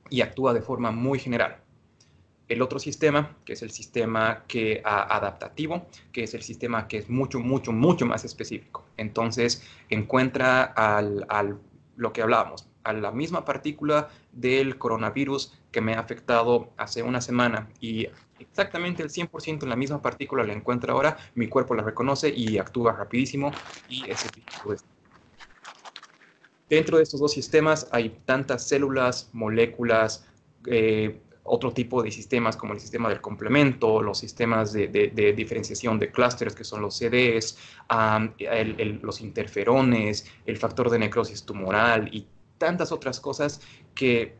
y 0.09 0.21
actúa 0.21 0.53
de 0.53 0.61
forma 0.61 0.91
muy 0.91 1.17
general. 1.17 1.57
El 2.47 2.61
otro 2.61 2.79
sistema, 2.79 3.37
que 3.45 3.53
es 3.53 3.61
el 3.61 3.71
sistema 3.71 4.43
que, 4.45 4.81
adaptativo, 4.83 5.87
que 6.11 6.23
es 6.23 6.33
el 6.33 6.43
sistema 6.43 6.87
que 6.87 6.97
es 6.97 7.09
mucho, 7.09 7.39
mucho, 7.39 7.71
mucho 7.71 8.05
más 8.05 8.25
específico. 8.25 8.85
Entonces, 8.97 9.65
encuentra 9.89 10.63
al, 10.63 11.25
al 11.29 11.57
lo 11.95 12.11
que 12.11 12.21
hablábamos, 12.21 12.67
a 12.83 12.93
la 12.93 13.11
misma 13.11 13.45
partícula 13.45 14.09
del 14.31 14.77
coronavirus 14.77 15.53
que 15.71 15.81
me 15.81 15.93
ha 15.93 15.99
afectado 15.99 16.69
hace 16.77 17.03
una 17.03 17.21
semana. 17.21 17.69
Y 17.79 18.07
exactamente 18.39 19.03
el 19.03 19.09
100% 19.09 19.63
en 19.63 19.69
la 19.69 19.75
misma 19.75 20.01
partícula 20.01 20.43
la 20.43 20.53
encuentra 20.53 20.93
ahora, 20.93 21.17
mi 21.35 21.47
cuerpo 21.47 21.75
la 21.75 21.83
reconoce 21.83 22.29
y 22.29 22.57
actúa 22.57 22.93
rapidísimo 22.93 23.51
y 23.89 24.09
ese 24.09 24.29
tipo 24.29 24.71
de... 24.71 24.79
Dentro 26.69 26.97
de 26.97 27.03
estos 27.03 27.19
dos 27.19 27.33
sistemas 27.33 27.89
hay 27.91 28.21
tantas 28.25 28.65
células, 28.67 29.29
moléculas, 29.33 30.25
eh, 30.65 31.19
otro 31.43 31.73
tipo 31.73 32.01
de 32.03 32.11
sistemas 32.11 32.55
como 32.55 32.73
el 32.73 32.79
sistema 32.79 33.09
del 33.09 33.19
complemento, 33.19 34.01
los 34.01 34.19
sistemas 34.19 34.71
de, 34.73 34.87
diferenciación 35.35 35.99
de 35.99 36.11
clústeres 36.11 36.55
que 36.55 36.63
son 36.63 36.81
los 36.81 36.95
CDs, 36.95 37.57
los 39.01 39.21
interferones, 39.21 40.25
el 40.45 40.57
factor 40.57 40.89
de 40.89 40.99
necrosis 40.99 41.43
tumoral 41.43 42.09
y 42.13 42.27
tantas 42.57 42.91
otras 42.91 43.19
cosas 43.19 43.59
que, 43.95 44.35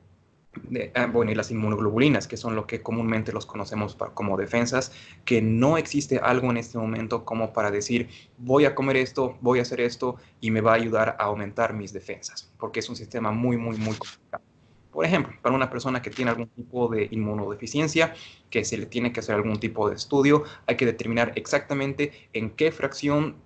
ah, 0.96 1.08
bueno, 1.08 1.32
y 1.32 1.36
las 1.36 1.52
inmunoglobulinas, 1.52 2.28
que 2.28 2.38
son 2.38 2.56
lo 2.56 2.68
que 2.68 2.82
comúnmente 2.82 3.32
los 3.32 3.46
conocemos 3.46 3.98
como 4.14 4.38
defensas, 4.38 4.92
que 5.26 5.42
no 5.42 5.78
existe 5.78 6.20
algo 6.20 6.50
en 6.52 6.58
este 6.58 6.78
momento 6.78 7.26
como 7.26 7.54
para 7.54 7.72
decir, 7.72 8.10
voy 8.38 8.66
a 8.66 8.76
comer 8.76 8.98
esto, 8.98 9.38
voy 9.42 9.60
a 9.60 9.62
hacer 9.64 9.82
esto 9.82 10.18
y 10.40 10.52
me 10.52 10.62
va 10.62 10.74
a 10.74 10.76
ayudar 10.76 11.16
a 11.20 11.26
aumentar 11.26 11.74
mis 11.74 11.94
defensas, 11.94 12.52
porque 12.60 12.80
es 12.80 12.90
un 12.90 12.96
sistema 12.96 13.32
muy, 13.32 13.58
muy, 13.58 13.78
muy 13.78 13.96
complicado. 13.96 14.44
Por 14.92 15.06
ejemplo, 15.06 15.34
para 15.42 15.56
una 15.56 15.70
persona 15.70 16.02
que 16.02 16.10
tiene 16.10 16.32
algún 16.32 16.48
tipo 16.48 16.90
de 16.90 17.08
inmunodeficiencia, 17.12 18.14
que 18.50 18.66
se 18.66 18.78
le 18.78 18.86
tiene 18.86 19.14
que 19.14 19.22
hacer 19.22 19.36
algún 19.36 19.58
tipo 19.58 19.90
de 19.90 19.96
estudio, 19.96 20.44
hay 20.68 20.76
que 20.76 20.86
determinar 20.86 21.32
exactamente 21.36 22.12
en 22.34 22.50
qué 22.52 22.74
fracción 22.74 23.38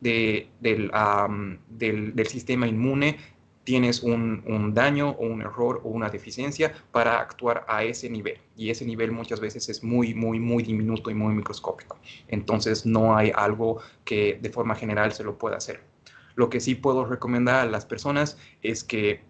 del, 0.00 0.48
del, 0.60 2.26
sistema 2.26 2.66
inmune 2.66 3.18
tienes 3.64 4.02
un, 4.02 4.72
daño 4.74 5.10
o 5.10 5.26
un 5.26 5.42
error 5.42 5.80
o 5.84 5.88
una 5.88 6.08
deficiencia 6.08 6.72
para 6.92 7.20
actuar 7.20 7.64
a 7.68 7.84
ese 7.84 8.08
nivel. 8.08 8.38
Y 8.56 8.70
ese 8.70 8.84
nivel 8.84 9.12
muchas 9.12 9.40
veces 9.40 9.68
es 9.68 9.82
muy, 9.82 10.14
muy, 10.14 10.40
muy 10.40 10.62
diminuto 10.62 11.10
y 11.10 11.14
muy 11.14 11.34
microscópico. 11.34 11.98
Entonces 12.28 12.86
no 12.86 13.16
hay 13.16 13.32
algo 13.34 13.80
que 14.04 14.38
de 14.40 14.50
forma 14.50 14.74
general 14.74 15.12
se 15.12 15.24
lo 15.24 15.36
pueda 15.38 15.56
hacer. 15.56 15.82
Lo 16.34 16.48
que 16.48 16.60
sí 16.60 16.74
puedo 16.74 17.04
recomendar 17.04 17.60
a 17.60 17.70
las 17.70 17.84
personas 17.84 18.38
es 18.62 18.82
que 18.84 19.22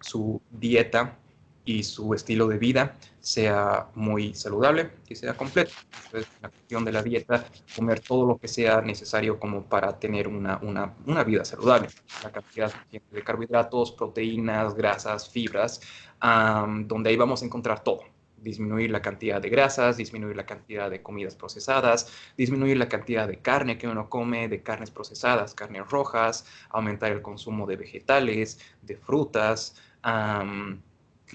su 0.00 0.40
dieta 0.50 1.18
y 1.64 1.82
su 1.82 2.12
estilo 2.14 2.46
de 2.46 2.58
vida 2.58 2.96
sea 3.20 3.86
muy 3.94 4.34
saludable 4.34 4.90
y 5.08 5.14
sea 5.14 5.34
completo. 5.34 5.72
Entonces, 6.06 6.30
la 6.42 6.50
cuestión 6.50 6.84
de 6.84 6.92
la 6.92 7.02
dieta, 7.02 7.46
comer 7.74 8.00
todo 8.00 8.26
lo 8.26 8.36
que 8.36 8.48
sea 8.48 8.82
necesario 8.82 9.40
como 9.40 9.62
para 9.64 9.98
tener 9.98 10.28
una, 10.28 10.58
una, 10.58 10.94
una 11.06 11.24
vida 11.24 11.44
saludable. 11.44 11.88
La 12.22 12.30
cantidad 12.30 12.72
de 12.90 13.22
carbohidratos, 13.22 13.92
proteínas, 13.92 14.74
grasas, 14.74 15.30
fibras, 15.30 15.80
donde 16.20 17.10
ahí 17.10 17.16
vamos 17.16 17.42
a 17.42 17.46
encontrar 17.46 17.82
todo. 17.82 18.02
Disminuir 18.36 18.90
la 18.90 19.00
cantidad 19.00 19.40
de 19.40 19.48
grasas, 19.48 19.96
disminuir 19.96 20.36
la 20.36 20.44
cantidad 20.44 20.90
de 20.90 21.00
comidas 21.00 21.34
procesadas, 21.34 22.12
disminuir 22.36 22.76
la 22.76 22.90
cantidad 22.90 23.26
de 23.26 23.38
carne 23.38 23.78
que 23.78 23.88
uno 23.88 24.10
come, 24.10 24.48
de 24.48 24.62
carnes 24.62 24.90
procesadas, 24.90 25.54
carnes 25.54 25.88
rojas, 25.88 26.44
aumentar 26.68 27.10
el 27.10 27.22
consumo 27.22 27.66
de 27.66 27.76
vegetales, 27.76 28.60
de 28.82 28.98
frutas, 28.98 29.80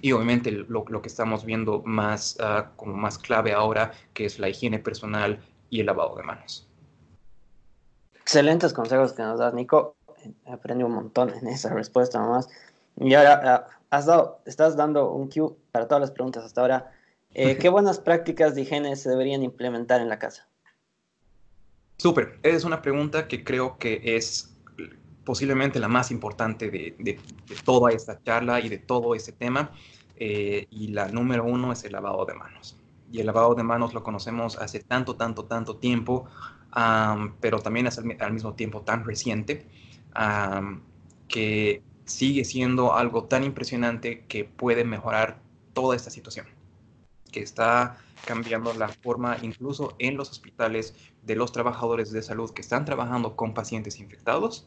y 0.01 0.11
obviamente 0.11 0.51
lo, 0.51 0.83
que 0.83 1.07
estamos 1.07 1.45
viendo 1.45 1.81
más 1.83 2.37
ah, 2.39 2.71
como 2.75 2.95
más 2.95 3.17
clave 3.17 3.53
ahora, 3.53 3.91
que 4.13 4.25
es 4.25 4.39
la 4.39 4.49
higiene 4.49 4.79
personal 4.79 5.39
y 5.69 5.81
el 5.81 5.85
lavado 5.85 6.15
de 6.15 6.23
manos. 6.23 6.67
Excelentes 8.21 8.73
consejos 8.73 9.13
que 9.13 9.23
nos 9.23 9.39
das, 9.39 9.53
Nico. 9.53 9.95
Aprendí 10.45 10.83
un 10.83 10.93
montón 10.93 11.33
en 11.33 11.47
esa 11.47 11.73
respuesta 11.73 12.19
nomás. 12.19 12.49
Y 12.97 13.13
ahora 13.13 13.41
ah, 13.43 13.67
has 13.89 14.05
dado, 14.05 14.41
estás 14.45 14.75
dando 14.75 15.11
un 15.11 15.29
cue 15.29 15.55
para 15.71 15.87
todas 15.87 16.01
las 16.01 16.11
preguntas 16.11 16.43
hasta 16.43 16.61
ahora. 16.61 16.91
Eh, 17.33 17.57
¿Qué 17.61 17.69
buenas 17.69 17.99
prácticas 17.99 18.55
de 18.55 18.61
higiene 18.61 18.95
se 18.95 19.09
deberían 19.09 19.43
implementar 19.43 20.01
en 20.01 20.09
la 20.09 20.19
casa? 20.19 20.47
Súper, 21.97 22.39
es 22.43 22.63
una 22.63 22.81
pregunta 22.81 23.27
que 23.27 23.43
creo 23.43 23.77
que 23.77 24.01
es 24.03 24.55
posiblemente 25.29 25.79
la 25.79 25.87
más 25.87 26.09
importante 26.09 26.71
de, 26.71 27.19
toda 27.63 27.91
esta 27.91 28.19
charla 28.23 28.61
y 28.61 28.67
de 28.67 28.79
todo 28.79 29.13
este 29.13 29.31
tema. 29.31 29.69
Eh, 30.15 30.65
y 30.71 30.87
la 30.87 31.07
número 31.09 31.45
uno 31.45 31.71
es 31.71 31.83
el 31.83 31.91
lavado 31.91 32.25
de 32.25 32.33
manos. 32.33 32.75
Y 33.11 33.19
el 33.19 33.27
lavado 33.27 33.53
de 33.53 33.61
manos 33.61 33.93
lo 33.93 34.01
conocemos 34.01 34.57
hace 34.57 34.79
tanto, 34.79 35.17
tanto, 35.17 35.45
tanto 35.45 35.75
tiempo, 35.75 36.25
pero 37.39 37.59
también 37.59 37.85
es 37.85 37.99
al, 37.99 38.33
mismo 38.33 38.55
tiempo 38.55 38.81
tan 38.81 39.05
reciente, 39.05 39.67
que 41.27 41.83
sigue 42.05 42.43
siendo 42.43 42.95
algo 42.95 43.25
tan 43.25 43.43
impresionante 43.43 44.25
que 44.27 44.45
puede 44.45 44.83
mejorar 44.83 45.37
toda 45.73 45.95
esta 45.95 46.09
situación, 46.09 46.47
que 47.31 47.41
está 47.41 47.97
cambiando 48.25 48.73
la 48.73 48.87
forma 48.87 49.37
incluso 49.43 49.93
en 49.99 50.17
los 50.17 50.31
hospitales 50.31 50.95
de 51.21 51.35
los 51.35 51.51
trabajadores 51.51 52.11
de 52.11 52.23
salud 52.23 52.49
que 52.49 52.61
están 52.61 52.83
trabajando 52.83 53.35
con 53.35 53.53
pacientes 53.53 53.99
infectados, 53.99 54.65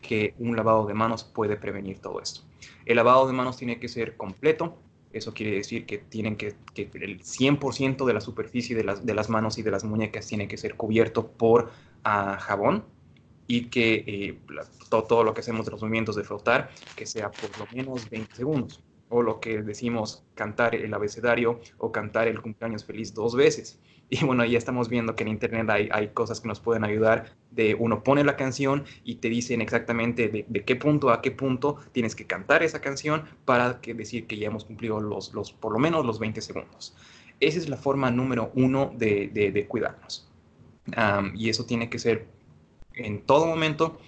que 0.00 0.34
un 0.38 0.56
lavado 0.56 0.86
de 0.86 0.94
manos 0.94 1.24
puede 1.24 1.56
prevenir 1.56 1.98
todo 1.98 2.20
esto. 2.20 2.42
El 2.84 2.96
lavado 2.96 3.26
de 3.26 3.32
manos 3.32 3.56
tiene 3.56 3.78
que 3.78 3.88
ser 3.88 4.16
completo, 4.16 4.78
eso 5.12 5.32
quiere 5.32 5.56
decir 5.56 5.86
que 5.86 5.98
tienen 5.98 6.36
que, 6.36 6.54
que 6.74 6.90
el 6.94 7.20
100% 7.20 8.04
de 8.04 8.12
la 8.12 8.20
superficie 8.20 8.76
de 8.76 8.84
las, 8.84 9.06
de 9.06 9.14
las 9.14 9.30
manos 9.30 9.58
y 9.58 9.62
de 9.62 9.70
las 9.70 9.84
muñecas 9.84 10.26
tiene 10.26 10.48
que 10.48 10.56
ser 10.56 10.74
cubierto 10.76 11.28
por 11.28 11.70
uh, 12.04 12.38
jabón, 12.38 12.84
y 13.48 13.64
que 13.64 14.04
eh, 14.06 14.38
todo, 14.90 15.24
lo 15.24 15.34
que 15.34 15.40
hacemos 15.40 15.64
de 15.64 15.72
los 15.72 15.80
movimientos 15.80 16.14
de 16.14 16.22
frotar, 16.22 16.70
que 16.94 17.06
sea 17.06 17.30
por 17.30 17.58
lo 17.58 17.66
menos 17.74 18.08
20 18.08 18.36
segundos, 18.36 18.80
o 19.08 19.22
lo 19.22 19.40
que 19.40 19.62
decimos 19.62 20.22
cantar 20.34 20.74
el 20.74 20.92
abecedario 20.92 21.58
o 21.78 21.90
cantar 21.90 22.28
el 22.28 22.40
cumpleaños 22.42 22.84
feliz 22.84 23.14
dos 23.14 23.34
veces. 23.34 23.80
Y 24.10 24.24
bueno, 24.24 24.44
ya 24.44 24.56
estamos 24.56 24.88
viendo 24.88 25.14
que 25.14 25.22
en 25.22 25.28
Internet 25.28 25.68
hay, 25.68 25.88
hay 25.92 26.08
cosas 26.08 26.40
que 26.40 26.48
nos 26.48 26.60
pueden 26.60 26.84
ayudar 26.84 27.36
de 27.50 27.74
uno 27.74 28.02
pone 28.02 28.24
la 28.24 28.36
canción 28.36 28.84
y 29.04 29.16
te 29.16 29.28
dicen 29.28 29.60
exactamente 29.60 30.28
de, 30.28 30.64
qué 30.64 30.76
punto 30.76 31.10
a 31.10 31.20
qué 31.20 31.30
punto 31.30 31.78
tienes 31.92 32.14
que 32.14 32.26
cantar 32.26 32.62
esa 32.62 32.80
canción 32.80 33.24
para 33.44 33.80
que 33.80 33.94
decir 33.94 34.26
que 34.26 34.38
ya 34.38 34.46
hemos 34.46 34.64
cumplido 34.64 35.00
los, 35.00 35.34
los, 35.34 35.52
por 35.52 35.72
lo 35.72 35.78
menos 35.78 36.06
los 36.06 36.18
20 36.18 36.40
segundos. 36.40 36.96
Esa 37.40 37.58
es 37.58 37.68
la 37.68 37.76
forma 37.76 38.10
número 38.10 38.50
uno 38.54 38.92
de, 38.96 39.28
de, 39.28 39.66
cuidarnos. 39.66 40.28
y 41.34 41.48
eso 41.48 41.66
tiene 41.66 41.88
que 41.90 41.98
ser 41.98 42.26
en 42.94 43.22
todo 43.22 43.46
momento, 43.46 43.98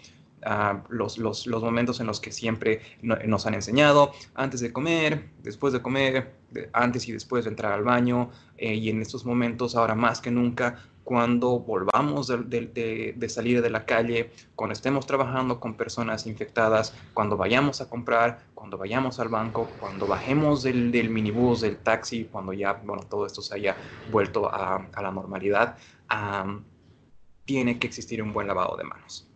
ah, 0.45 0.83
los, 0.89 1.19
los, 1.19 1.47
los, 1.47 1.63
momentos 1.63 2.01
en 2.01 2.07
los 2.07 2.21
que 2.21 2.33
siempre 2.33 2.81
nos 3.03 3.47
han 3.47 3.55
enseñado, 3.55 4.13
antes 4.35 4.61
de 4.61 4.73
comer, 4.73 5.31
después 5.43 5.73
de 5.73 5.83
comer, 5.83 6.35
antes 6.73 7.09
y 7.09 7.13
después 7.13 7.45
de 7.45 7.51
entrar 7.51 7.73
al 7.73 7.85
baño, 7.85 8.31
eh, 8.57 8.75
y 8.75 8.91
en 8.91 9.03
estos 9.03 9.25
momentos, 9.25 9.77
ahora 9.77 9.95
más 9.95 10.21
que 10.21 10.31
nunca, 10.31 10.83
cuando 11.05 11.59
volvamos 11.59 12.29
de, 12.29 13.15
de, 13.17 13.29
salir 13.29 13.63
de 13.63 13.71
la 13.71 13.85
calle, 13.85 14.31
cuando 14.55 14.75
estemos 14.75 15.07
trabajando 15.07 15.59
con 15.59 15.75
personas 15.75 16.27
infectadas, 16.27 16.95
cuando 17.15 17.37
vayamos 17.37 17.81
a 17.81 17.89
comprar, 17.89 18.45
cuando 18.55 18.79
vayamos 18.79 19.19
al 19.19 19.29
banco, 19.29 19.69
cuando 19.81 20.07
bajemos 20.07 20.63
del, 20.63 20.93
del 20.93 21.11
minibús, 21.11 21.63
del 21.63 21.79
taxi, 21.79 22.29
cuando 22.31 22.53
ya 22.53 22.75
bueno, 22.85 23.03
todo 23.03 23.27
esto 23.27 23.43
se 23.43 23.55
haya 23.55 23.75
vuelto 24.13 24.49
a, 24.49 24.87
a 24.93 25.03
la 25.03 25.11
normalidad 25.11 25.77
tiene 27.51 27.81
que 27.81 27.89
existir 27.89 28.23
un 28.23 28.33
buen 28.33 28.47
lavado 28.47 28.77
de 28.77 28.85
manos. 28.85 29.30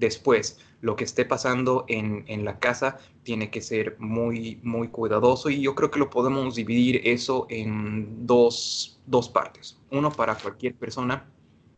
Después, 0.00 0.58
lo 0.80 0.96
que 0.96 1.04
esté 1.04 1.26
pasando 1.26 1.84
en, 1.86 2.42
la 2.42 2.58
casa 2.58 2.96
tiene 3.22 3.50
que 3.50 3.60
ser 3.60 3.96
muy, 3.98 4.58
muy 4.62 4.88
cuidadoso 4.88 5.50
y 5.50 5.60
yo 5.60 5.74
creo 5.74 5.90
que 5.90 5.98
lo 5.98 6.08
podemos 6.08 6.54
dividir 6.54 7.02
eso 7.04 7.46
en 7.50 8.26
dos, 8.26 8.98
partes. 9.34 9.78
Uno 9.90 10.10
para 10.10 10.36
cualquier 10.36 10.74
persona 10.74 11.26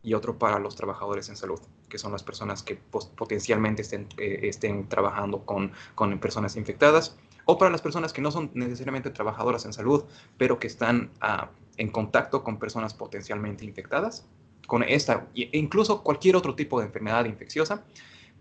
y 0.04 0.14
otro 0.14 0.38
para 0.38 0.60
los 0.60 0.76
trabajadores 0.76 1.28
en 1.30 1.36
salud, 1.36 1.58
que 1.88 1.98
son 1.98 2.12
las 2.12 2.22
personas 2.22 2.62
que 2.62 2.76
potencialmente 2.76 3.82
estén, 3.82 4.06
eh, 4.18 4.38
estén 4.44 4.88
trabajando 4.88 5.44
con, 5.44 5.72
personas 6.20 6.54
infectadas, 6.54 7.16
o 7.44 7.58
para 7.58 7.72
las 7.72 7.82
personas 7.82 8.12
que 8.12 8.22
no 8.22 8.30
son 8.30 8.52
necesariamente 8.54 9.10
trabajadoras 9.10 9.64
en 9.64 9.72
salud, 9.72 10.04
pero 10.38 10.60
que 10.60 10.68
están 10.68 11.10
ah, 11.20 11.50
en 11.76 11.90
contacto 11.90 12.44
con 12.44 12.60
personas 12.60 12.94
potencialmente 12.94 13.64
infectadas 13.64 14.28
con 14.66 14.82
esta, 14.82 15.26
e 15.34 15.50
incluso 15.58 16.02
cualquier 16.02 16.36
otro 16.36 16.54
tipo 16.54 16.80
de 16.80 16.86
enfermedad 16.86 17.24
infecciosa, 17.24 17.84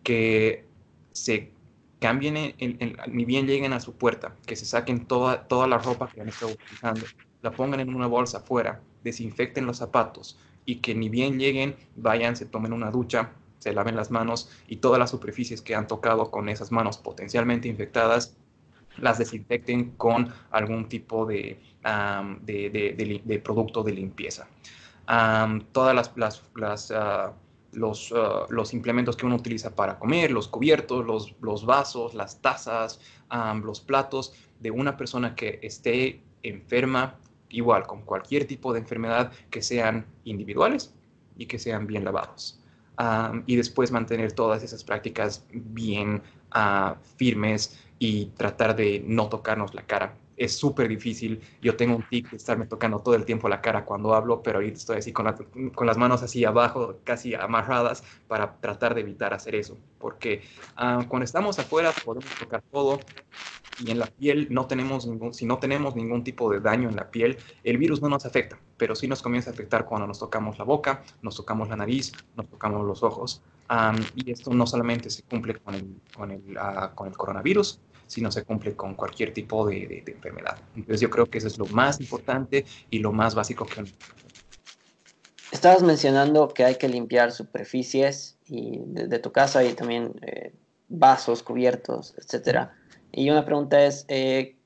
que 0.03 0.65
se 1.11 1.51
cambien, 1.99 2.55
ni 3.07 3.25
bien 3.25 3.45
lleguen 3.45 3.73
a 3.73 3.79
su 3.79 3.93
puerta, 3.93 4.35
que 4.45 4.55
se 4.55 4.65
saquen 4.65 5.05
toda, 5.05 5.47
toda 5.47 5.67
la 5.67 5.77
ropa 5.77 6.09
que 6.09 6.21
han 6.21 6.29
estado 6.29 6.53
utilizando, 6.53 7.05
la 7.41 7.51
pongan 7.51 7.79
en 7.79 7.93
una 7.93 8.07
bolsa 8.07 8.39
afuera, 8.39 8.81
desinfecten 9.03 9.65
los 9.65 9.77
zapatos 9.77 10.39
y 10.65 10.77
que 10.77 10.95
ni 10.95 11.09
bien 11.09 11.39
lleguen, 11.39 11.75
vayan, 11.95 12.35
se 12.35 12.45
tomen 12.45 12.73
una 12.73 12.91
ducha, 12.91 13.31
se 13.59 13.73
laven 13.73 13.95
las 13.95 14.09
manos 14.09 14.49
y 14.67 14.77
todas 14.77 14.99
las 14.99 15.11
superficies 15.11 15.61
que 15.61 15.75
han 15.75 15.87
tocado 15.87 16.31
con 16.31 16.49
esas 16.49 16.71
manos 16.71 16.97
potencialmente 16.97 17.67
infectadas, 17.67 18.35
las 18.97 19.19
desinfecten 19.19 19.91
con 19.91 20.33
algún 20.49 20.89
tipo 20.89 21.25
de, 21.25 21.59
de 22.43 23.41
producto 23.43 23.83
de 23.83 23.91
limpieza. 23.93 24.47
Todas 25.71 25.95
las, 25.95 26.41
las, 26.55 26.91
ah, 26.91 27.33
los, 27.73 28.13
ah, 28.15 28.45
los, 28.49 28.73
implementos 28.73 29.15
que 29.15 29.25
uno 29.25 29.35
utiliza 29.35 29.75
para 29.75 29.97
comer, 29.99 30.31
los 30.31 30.47
cubiertos, 30.47 31.05
los, 31.05 31.35
los 31.41 31.65
vasos, 31.65 32.13
las 32.13 32.41
tazas, 32.41 32.99
los 33.63 33.79
platos 33.79 34.33
de 34.59 34.71
una 34.71 34.97
persona 34.97 35.35
que 35.35 35.59
esté 35.61 36.21
enferma, 36.43 37.17
igual 37.49 37.87
con 37.87 38.01
cualquier 38.01 38.45
tipo 38.45 38.73
de 38.73 38.79
enfermedad, 38.79 39.31
que 39.49 39.61
sean 39.61 40.05
individuales 40.25 40.93
y 41.37 41.45
que 41.45 41.59
sean 41.59 41.87
bien 41.87 42.03
lavados. 42.03 42.59
y 43.47 43.55
después 43.55 43.91
mantener 43.91 44.33
todas 44.33 44.63
esas 44.63 44.83
prácticas 44.83 45.45
bien 45.51 46.21
ah, 46.51 46.97
firmes 47.17 47.79
y 47.99 48.25
tratar 48.37 48.75
de 48.75 49.03
no 49.05 49.29
tocarnos 49.29 49.73
la 49.73 49.83
cara 49.83 50.15
es 50.41 50.57
súper 50.57 50.87
difícil. 50.87 51.39
Yo 51.61 51.75
tengo 51.75 51.95
un 51.95 52.03
tic 52.03 52.31
de 52.31 52.37
estarme 52.37 52.65
tocando 52.65 52.99
todo 52.99 53.13
el 53.13 53.25
tiempo 53.25 53.47
la 53.47 53.61
cara 53.61 53.85
cuando 53.85 54.15
hablo, 54.15 54.41
pero 54.41 54.57
ahorita 54.57 54.77
estoy 54.77 54.97
así 54.97 55.13
con, 55.13 55.25
las 55.85 55.97
manos 55.97 56.23
así 56.23 56.43
abajo, 56.45 56.97
casi 57.03 57.35
amarradas, 57.35 58.03
para 58.27 58.55
tratar 58.59 58.95
de 58.95 59.01
evitar 59.01 59.33
hacer 59.35 59.53
eso. 59.53 59.77
Porque 59.99 60.41
ah, 60.75 61.05
cuando 61.07 61.25
estamos 61.25 61.59
afuera 61.59 61.91
podemos 62.03 62.29
tocar 62.39 62.63
todo 62.71 62.99
y 63.79 63.91
en 63.91 63.99
la 63.99 64.07
piel 64.07 64.47
no 64.49 64.65
tenemos 64.65 65.05
ningún, 65.05 65.33
si 65.33 65.45
no 65.45 65.59
tenemos 65.59 65.95
ningún 65.95 66.23
tipo 66.23 66.51
de 66.51 66.59
daño 66.59 66.89
en 66.89 66.95
la 66.95 67.11
piel, 67.11 67.37
el 67.63 67.77
virus 67.77 68.01
no 68.01 68.09
nos 68.09 68.25
afecta, 68.25 68.59
pero 68.77 68.95
sí 68.95 69.07
nos 69.07 69.21
comienza 69.21 69.51
a 69.51 69.53
afectar 69.53 69.85
cuando 69.85 70.07
nos 70.07 70.19
tocamos 70.19 70.57
la 70.57 70.65
boca, 70.65 71.03
nos 71.21 71.35
tocamos 71.35 71.69
la 71.69 71.75
nariz, 71.75 72.11
nos 72.35 72.47
tocamos 72.47 72.85
los 72.85 73.03
ojos. 73.03 73.43
y 74.15 74.31
esto 74.31 74.51
no 74.53 74.65
solamente 74.65 75.09
se 75.09 75.21
cumple 75.23 75.55
con 75.55 75.75
el, 75.75 75.95
con 76.15 76.31
el, 76.31 76.57
ah, 76.57 76.91
con 76.95 77.07
el 77.07 77.15
coronavirus, 77.15 77.79
si 78.11 78.19
no 78.19 78.29
se 78.29 78.43
cumple 78.43 78.75
con 78.75 78.93
cualquier 78.93 79.33
tipo 79.33 79.65
de, 79.65 80.03
enfermedad. 80.05 80.57
Entonces 80.75 80.99
yo 80.99 81.09
creo 81.09 81.27
que 81.27 81.37
eso 81.37 81.47
es 81.47 81.57
lo 81.57 81.65
más 81.67 82.01
importante 82.01 82.65
y 82.89 82.99
lo 82.99 83.13
más 83.13 83.35
básico 83.35 83.65
que... 83.65 83.85
Estabas 85.53 85.81
mencionando 85.81 86.49
que 86.49 86.65
hay 86.65 86.75
que 86.75 86.89
limpiar 86.89 87.31
superficies 87.31 88.37
y 88.47 88.81
de, 88.85 89.17
tu 89.19 89.31
casa 89.31 89.63
y 89.63 89.71
también 89.73 90.13
eh, 90.23 90.53
vasos, 90.89 91.41
cubiertos, 91.41 92.13
etc. 92.17 92.71
Y 93.13 93.29
una 93.29 93.45
pregunta 93.45 93.81
es, 93.81 94.03
eh, 94.09 94.57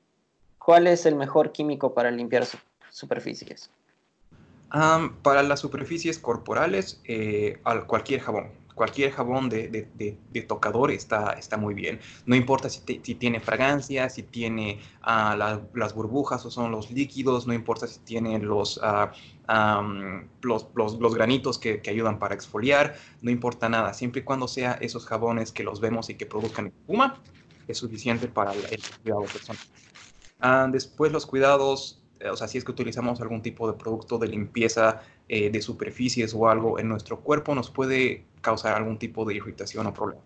¿cuál 0.58 0.88
es 0.88 1.06
el 1.06 1.14
mejor 1.14 1.52
químico 1.52 1.94
para 1.94 2.10
limpiar 2.10 2.46
superficies? 2.90 3.70
para 5.22 5.44
las 5.44 5.60
superficies 5.60 6.18
corporales, 6.18 7.00
eh, 7.04 7.60
cualquier 7.86 8.20
jabón 8.20 8.50
cualquier 8.76 9.10
jabón 9.10 9.48
de, 9.48 10.18
tocador 10.46 10.90
está, 10.90 11.32
está 11.32 11.56
muy 11.56 11.72
bien. 11.72 11.98
No 12.26 12.36
importa 12.36 12.68
si, 12.68 12.82
tiene 12.82 13.40
fragancia, 13.40 14.10
si 14.10 14.22
tiene 14.22 14.80
ah, 15.00 15.58
las 15.74 15.94
burbujas 15.94 16.44
o 16.44 16.50
son 16.50 16.70
los 16.70 16.90
líquidos, 16.90 17.46
no 17.46 17.54
importa 17.54 17.86
si 17.86 18.00
tiene 18.00 18.38
los, 18.38 18.78
ah, 18.82 19.12
los, 20.42 21.14
granitos 21.14 21.58
que, 21.58 21.80
ayudan 21.88 22.18
para 22.18 22.34
exfoliar, 22.34 22.96
no 23.22 23.30
importa 23.30 23.70
nada. 23.70 23.94
Siempre 23.94 24.20
y 24.20 24.24
cuando 24.24 24.46
sea 24.46 24.72
esos 24.82 25.06
jabones 25.06 25.52
que 25.52 25.64
los 25.64 25.80
vemos 25.80 26.10
y 26.10 26.14
que 26.16 26.26
produzcan 26.26 26.66
espuma, 26.66 27.22
es 27.66 27.78
suficiente 27.78 28.28
para 28.28 28.52
el, 28.52 28.82
cuidado 29.02 29.22
personal. 29.22 29.62
Ah, 30.38 30.68
después 30.70 31.10
los 31.10 31.24
cuidados 31.24 32.02
o 32.30 32.36
sea, 32.36 32.48
si 32.48 32.58
es 32.58 32.64
que 32.64 32.72
utilizamos 32.72 33.20
algún 33.20 33.42
tipo 33.42 33.70
de 33.70 33.78
producto 33.78 34.18
de 34.18 34.28
limpieza 34.28 35.02
eh, 35.28 35.50
de 35.50 35.60
superficies 35.60 36.34
o 36.34 36.48
algo 36.48 36.78
en 36.78 36.88
nuestro 36.88 37.20
cuerpo, 37.20 37.54
nos 37.54 37.70
puede 37.70 38.24
causar 38.40 38.74
algún 38.74 38.98
tipo 38.98 39.24
de 39.24 39.34
irritación 39.34 39.86
o 39.86 39.92
problema. 39.92 40.22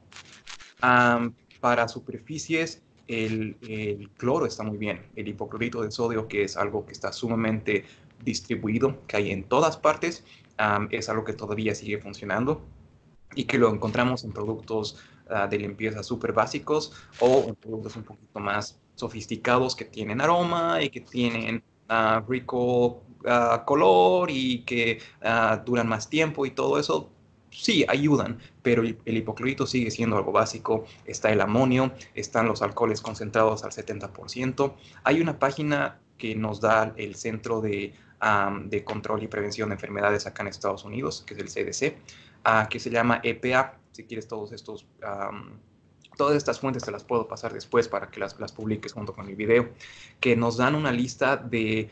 para 1.60 1.88
superficies, 1.88 2.82
el, 3.08 4.08
cloro 4.16 4.46
está 4.46 4.62
muy 4.62 4.78
bien. 4.78 5.06
El 5.16 5.28
hipoclorito 5.28 5.82
de 5.82 5.90
sodio, 5.90 6.28
que 6.28 6.44
es 6.44 6.56
algo 6.56 6.86
que 6.86 6.92
está 6.92 7.12
sumamente 7.12 7.84
distribuido, 8.24 9.04
que 9.06 9.16
hay 9.16 9.30
en 9.32 9.44
todas 9.44 9.76
partes, 9.76 10.24
es 10.90 11.08
algo 11.08 11.24
que 11.24 11.32
todavía 11.32 11.74
sigue 11.74 11.98
funcionando. 11.98 12.62
y 13.36 13.44
que 13.44 13.58
lo 13.58 13.72
encontramos 13.72 14.24
en 14.24 14.32
productos 14.32 14.98
ah, 15.28 15.46
de 15.46 15.56
limpieza 15.58 16.02
súper 16.02 16.32
básicos 16.32 16.92
o 17.20 17.44
en 17.46 17.54
productos 17.54 17.94
un 17.94 18.02
poquito 18.02 18.40
más 18.40 18.80
sofisticados 18.96 19.76
que 19.76 19.84
tienen 19.84 20.20
aroma 20.20 20.82
y 20.82 20.90
que 20.90 21.00
tienen 21.00 21.62
uh, 21.90 22.20
rico 22.26 23.02
uh, 23.24 23.64
color 23.66 24.30
y 24.30 24.60
que 24.60 25.00
uh, 25.22 25.62
duran 25.64 25.88
más 25.88 26.08
tiempo 26.08 26.46
y 26.46 26.52
todo 26.52 26.78
eso, 26.78 27.10
sí, 27.50 27.84
ayudan, 27.88 28.38
pero 28.62 28.82
el, 28.82 28.98
hipoclorito 29.04 29.66
sigue 29.66 29.90
siendo 29.90 30.16
algo 30.16 30.32
básico. 30.32 30.84
Está 31.04 31.30
el 31.30 31.40
amonio, 31.40 31.92
están 32.14 32.46
los 32.46 32.62
alcoholes 32.62 33.00
concentrados 33.00 33.64
al 33.64 33.72
70%. 33.72 34.74
Hay 35.04 35.20
una 35.20 35.38
página 35.38 35.98
que 36.16 36.34
nos 36.34 36.60
da 36.60 36.94
el 36.96 37.16
Centro 37.16 37.60
de, 37.60 37.94
de 38.66 38.84
Control 38.84 39.22
y 39.22 39.26
Prevención 39.28 39.70
de 39.70 39.74
Enfermedades 39.74 40.26
acá 40.26 40.42
en 40.42 40.48
Estados 40.48 40.84
Unidos, 40.84 41.24
que 41.26 41.34
es 41.34 41.40
el 41.40 41.48
CDC, 41.48 42.68
que 42.68 42.78
se 42.78 42.90
llama 42.90 43.20
EPA. 43.22 43.78
Si 43.90 44.04
quieres 44.04 44.28
todos 44.28 44.52
estos... 44.52 44.86
todas 46.20 46.36
estas 46.36 46.60
fuentes 46.60 46.82
te 46.82 46.90
las 46.90 47.02
puedo 47.02 47.26
pasar 47.26 47.54
después 47.54 47.88
para 47.88 48.10
que 48.10 48.20
las, 48.20 48.38
las 48.38 48.52
publiques 48.52 48.92
junto 48.92 49.14
con 49.14 49.26
el 49.26 49.36
video, 49.36 49.70
que 50.20 50.36
nos 50.36 50.58
dan 50.58 50.74
una 50.74 50.92
lista 50.92 51.38
de 51.38 51.88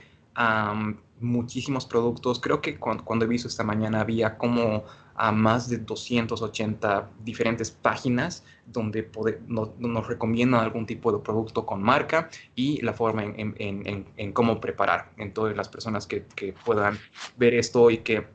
muchísimos 1.19 1.87
productos. 1.87 2.39
Creo 2.39 2.61
que 2.61 2.77
cuando, 2.77 3.25
he 3.25 3.27
visto 3.27 3.49
esta 3.49 3.65
mañana 3.65 4.03
había 4.03 4.37
como 4.37 4.85
a 5.15 5.33
más 5.33 5.71
de 5.71 5.79
280 5.79 7.09
diferentes 7.25 7.71
páginas 7.71 8.45
donde 8.67 9.11
nos 9.79 10.07
recomiendan 10.07 10.61
algún 10.61 10.85
tipo 10.85 11.11
de 11.11 11.21
producto 11.21 11.65
con 11.65 11.83
marca 11.83 12.29
y 12.55 12.83
la 12.83 12.93
forma 12.93 13.25
en, 13.25 13.55
en, 13.59 14.07
en, 14.15 14.33
cómo 14.35 14.61
preparar. 14.61 15.11
Entonces 15.17 15.57
las 15.57 15.71
personas 15.71 16.07
que, 16.07 16.27
que, 16.37 16.53
puedan 16.53 16.99
ver 17.39 17.55
esto 17.55 17.91
y 17.91 17.99
que 17.99 18.27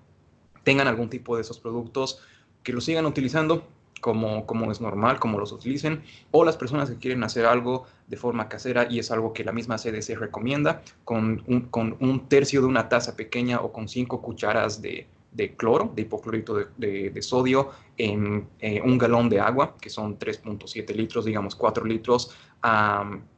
tengan 0.63 0.87
algún 0.87 1.11
tipo 1.11 1.35
de 1.35 1.43
esos 1.43 1.59
productos, 1.59 2.19
que 2.63 2.73
lo 2.73 2.81
sigan 2.81 3.05
utilizando, 3.05 3.67
como, 4.03 4.45
como 4.45 4.69
es 4.69 4.81
normal, 4.81 5.17
como 5.17 5.39
los 5.39 5.53
utilicen, 5.53 6.03
o 6.31 6.43
las 6.43 6.57
personas 6.57 6.89
que 6.89 6.97
quieren 6.97 7.23
hacer 7.23 7.45
algo 7.45 7.85
de 8.07 8.17
forma 8.17 8.49
casera 8.49 8.85
y 8.89 8.99
es 8.99 9.09
algo 9.11 9.31
que 9.31 9.45
la 9.45 9.53
misma 9.53 9.77
CDC 9.77 10.17
recomienda, 10.19 10.81
con 11.05 11.41
un, 11.47 11.61
con 11.69 11.95
un 12.01 12.27
tercio 12.27 12.59
de 12.59 12.67
una 12.67 12.89
taza 12.89 13.15
pequeña 13.15 13.61
o 13.61 13.71
con 13.71 13.87
cinco 13.87 14.21
cucharas 14.21 14.81
de, 14.81 15.07
de 15.31 15.55
cloro, 15.55 15.89
de 15.95 16.01
hipoclorito 16.01 16.53
de, 16.75 17.11
de, 17.11 17.21
sodio, 17.21 17.69
en 17.97 18.45
eh, 18.59 18.81
un 18.83 18.97
galón 18.97 19.29
de 19.29 19.39
agua, 19.39 19.77
que 19.79 19.89
son 19.89 20.19
3.7 20.19 20.93
litros, 20.93 21.23
digamos 21.23 21.55
4 21.55 21.85
litros, 21.85 22.35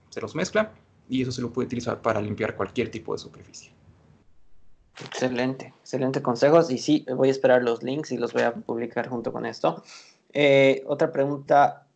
se 0.09 0.19
los 0.19 0.33
mezcla 0.33 0.71
y 1.07 1.21
eso 1.21 1.31
se 1.31 1.43
lo 1.43 1.53
puede 1.53 1.67
utilizar 1.67 2.01
para 2.01 2.19
limpiar 2.19 2.55
cualquier 2.55 2.89
tipo 2.89 3.13
de 3.13 3.19
superficie. 3.19 3.71
Excelente, 5.03 5.73
excelente 5.81 6.23
consejos. 6.23 6.71
Y 6.71 6.77
sí, 6.77 7.05
voy 7.15 7.27
a 7.27 7.31
esperar 7.31 7.61
los 7.61 7.83
links 7.83 8.11
y 8.11 8.17
los 8.17 8.33
voy 8.33 8.43
a 8.43 8.53
publicar 8.53 9.09
junto 9.09 9.31
con 9.31 9.45
esto. 9.45 9.83
Eh, 10.37 10.83
otra 10.85 11.13
pregunta 11.13 11.87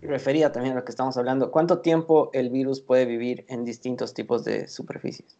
referida 0.00 0.52
también 0.52 0.74
a 0.74 0.78
lo 0.78 0.84
que 0.84 0.92
estamos 0.92 1.16
hablando. 1.16 1.50
¿Cuánto 1.50 1.80
tiempo 1.80 2.30
el 2.32 2.48
virus 2.48 2.80
puede 2.80 3.04
vivir 3.04 3.44
en 3.48 3.64
distintos 3.64 4.14
tipos 4.14 4.44
de 4.44 4.68
superficies? 4.68 5.36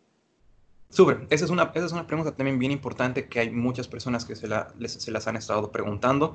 Súper, 0.88 1.28
esa, 1.30 1.44
es 1.44 1.50
una, 1.52 1.70
esa 1.72 1.86
es 1.86 1.92
una 1.92 2.08
pregunta 2.08 2.34
también 2.34 2.58
bien 2.58 2.72
importante 2.72 3.28
que 3.28 3.38
hay 3.38 3.50
muchas 3.50 3.86
personas 3.86 4.24
que 4.24 4.34
se, 4.34 4.48
se 4.88 5.10
las 5.12 5.28
han 5.28 5.36
estado 5.36 5.70
preguntando. 5.70 6.34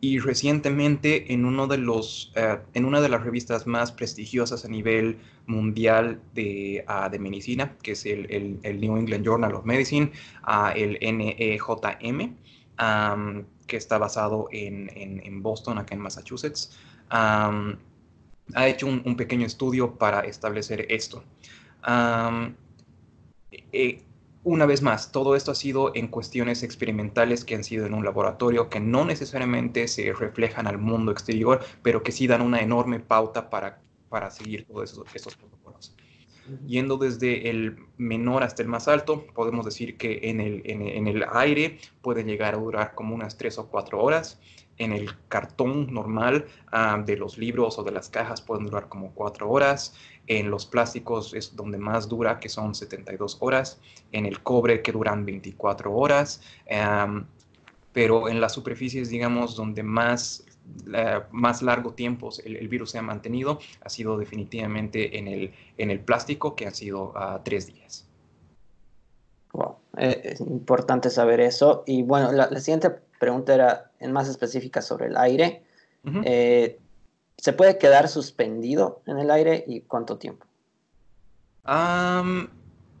Y 0.00 0.18
recientemente 0.18 1.34
en, 1.34 1.44
uno 1.44 1.66
de 1.66 1.76
los, 1.76 2.32
eh, 2.34 2.58
en 2.72 2.86
una 2.86 3.02
de 3.02 3.10
las 3.10 3.22
revistas 3.22 3.66
más 3.66 3.92
prestigiosas 3.92 4.64
a 4.64 4.68
nivel 4.68 5.18
mundial 5.44 6.22
de, 6.32 6.86
uh, 6.88 7.10
de 7.10 7.18
medicina, 7.18 7.76
que 7.82 7.92
es 7.92 8.06
el, 8.06 8.58
el, 8.62 8.80
New 8.80 8.96
England 8.96 9.26
Journal 9.26 9.54
of 9.54 9.66
Medicine, 9.66 10.10
uh, 10.48 10.70
el 10.74 10.98
NEJM, 11.02 12.34
que 13.70 13.76
está 13.76 13.98
basado 13.98 14.48
en, 14.50 14.90
en, 14.96 15.42
Boston, 15.42 15.78
acá 15.78 15.94
en 15.94 16.00
Massachusetts, 16.00 16.76
ha 17.08 18.66
hecho 18.66 18.86
un, 18.88 19.16
pequeño 19.16 19.46
estudio 19.46 19.96
para 19.96 20.22
establecer 20.22 20.86
esto. 20.90 21.22
Eh, 23.72 24.02
una 24.42 24.66
vez 24.66 24.82
más, 24.82 25.12
todo 25.12 25.36
esto 25.36 25.52
ha 25.52 25.54
sido 25.54 25.92
en 25.94 26.08
cuestiones 26.08 26.64
experimentales 26.64 27.44
que 27.44 27.54
han 27.54 27.62
sido 27.62 27.86
en 27.86 27.94
un 27.94 28.04
laboratorio, 28.04 28.68
que 28.68 28.80
no 28.80 29.04
necesariamente 29.04 29.86
se 29.86 30.12
reflejan 30.12 30.66
al 30.66 30.78
mundo 30.78 31.12
exterior, 31.12 31.60
pero 31.82 32.02
que 32.02 32.10
sí 32.10 32.26
dan 32.26 32.42
una 32.42 32.60
enorme 32.60 32.98
pauta 32.98 33.50
para, 33.50 33.80
para 34.08 34.30
seguir 34.30 34.66
todos 34.66 35.00
estos 35.14 35.36
protocolos. 35.36 35.94
Yendo 36.66 36.96
desde 36.96 37.50
el 37.50 37.76
menor 37.96 38.42
hasta 38.42 38.62
el 38.62 38.68
más 38.68 38.88
alto, 38.88 39.26
podemos 39.34 39.64
decir 39.64 39.96
que 39.96 40.20
en 40.24 40.40
el, 40.40 40.62
en, 40.64 41.06
el 41.06 41.24
aire 41.32 41.78
puede 42.02 42.24
llegar 42.24 42.54
a 42.54 42.58
durar 42.58 42.94
como 42.94 43.14
unas 43.14 43.36
3 43.36 43.58
o 43.58 43.68
4 43.68 44.02
horas. 44.02 44.40
En 44.78 44.92
el 44.92 45.10
cartón 45.28 45.92
normal 45.92 46.46
ah, 46.72 47.02
de 47.04 47.16
los 47.16 47.36
libros 47.36 47.78
o 47.78 47.84
de 47.84 47.92
las 47.92 48.08
cajas 48.08 48.40
pueden 48.40 48.64
durar 48.64 48.88
como 48.88 49.12
4 49.12 49.48
horas. 49.48 49.94
En 50.26 50.50
los 50.50 50.66
plásticos 50.66 51.34
es 51.34 51.54
donde 51.54 51.78
más 51.78 52.08
dura, 52.08 52.40
que 52.40 52.48
son 52.48 52.74
72 52.74 53.36
horas. 53.40 53.80
En 54.12 54.26
el 54.26 54.42
cobre, 54.42 54.82
que 54.82 54.92
duran 54.92 55.24
24 55.24 55.92
horas. 55.92 56.42
pero 57.92 58.28
en 58.28 58.40
las 58.40 58.52
superficies, 58.52 59.10
digamos, 59.10 59.56
donde 59.56 59.82
más 59.82 60.44
más 61.30 61.62
largo 61.62 61.92
tiempo 61.92 62.30
el, 62.44 62.68
virus 62.68 62.90
se 62.90 62.98
ha 62.98 63.02
mantenido 63.02 63.58
ha 63.82 63.88
sido 63.88 64.18
definitivamente 64.18 65.18
en 65.18 65.28
el, 65.28 65.52
en 65.78 65.90
el 65.90 66.00
plástico, 66.00 66.54
que 66.54 66.66
han 66.66 66.74
sido 66.74 67.12
uh, 67.14 67.40
tres 67.44 67.66
días. 67.66 68.06
Wow, 69.52 69.76
eh, 69.96 70.20
es 70.24 70.40
importante 70.40 71.10
saber 71.10 71.40
eso. 71.40 71.82
Y 71.86 72.02
bueno, 72.02 72.32
la, 72.32 72.48
siguiente 72.60 72.90
pregunta 73.18 73.54
era 73.54 73.90
en 73.98 74.12
más 74.12 74.28
específica 74.28 74.82
sobre 74.82 75.06
el 75.06 75.16
aire. 75.16 75.62
Eh, 76.24 76.78
¿Se 77.36 77.52
puede 77.52 77.78
quedar 77.78 78.08
suspendido 78.08 79.02
en 79.06 79.18
el 79.18 79.30
aire 79.30 79.64
y 79.66 79.80
cuánto 79.82 80.18
tiempo? 80.18 80.46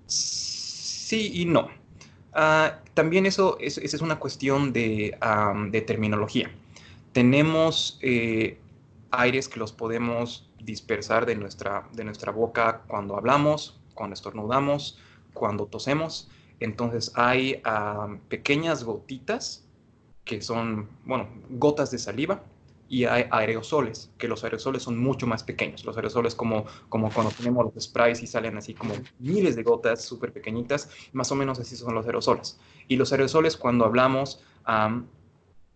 sí 0.06 1.30
y 1.34 1.44
no. 1.44 1.68
Uh, 2.32 2.70
también 2.94 3.26
eso, 3.26 3.58
esa 3.58 3.80
es 3.80 4.00
una 4.00 4.20
cuestión 4.20 4.72
de, 4.72 5.16
de 5.70 5.80
terminología 5.80 6.50
tenemos 7.12 7.98
eh, 8.02 8.58
aires 9.10 9.48
que 9.48 9.58
los 9.58 9.72
podemos 9.72 10.48
dispersar 10.62 11.26
de 11.26 11.36
nuestra, 11.36 11.88
de 11.92 12.04
nuestra 12.04 12.32
boca 12.32 12.82
cuando 12.86 13.16
hablamos, 13.16 13.80
cuando 13.94 14.14
estornudamos, 14.14 14.98
cuando 15.32 15.66
tosemos. 15.66 16.28
Entonces 16.60 17.12
hay 17.14 17.60
ah, 17.64 18.16
pequeñas 18.28 18.84
gotitas 18.84 19.66
que 20.24 20.42
son, 20.42 20.88
bueno, 21.04 21.28
gotas 21.48 21.90
de 21.90 21.98
saliva 21.98 22.42
y 22.88 23.04
hay 23.04 23.26
aerosoles, 23.30 24.10
que 24.18 24.28
los 24.28 24.42
aerosoles 24.44 24.82
son 24.82 24.98
mucho 24.98 25.26
más 25.26 25.42
pequeños. 25.44 25.84
Los 25.84 25.96
aerosoles 25.96 26.34
como, 26.34 26.66
como 26.88 27.10
cuando 27.10 27.32
tenemos 27.32 27.72
los 27.72 27.84
sprays 27.84 28.22
y 28.22 28.26
salen 28.26 28.58
así 28.58 28.74
como 28.74 28.94
miles 29.18 29.56
de 29.56 29.62
gotas 29.62 30.04
súper 30.04 30.32
pequeñitas, 30.32 30.90
más 31.12 31.30
o 31.32 31.36
menos 31.36 31.58
así 31.60 31.76
son 31.76 31.94
los 31.94 32.04
aerosoles. 32.06 32.58
Y 32.88 32.96
los 32.96 33.12
aerosoles 33.12 33.56
cuando 33.56 33.84
hablamos 33.84 34.42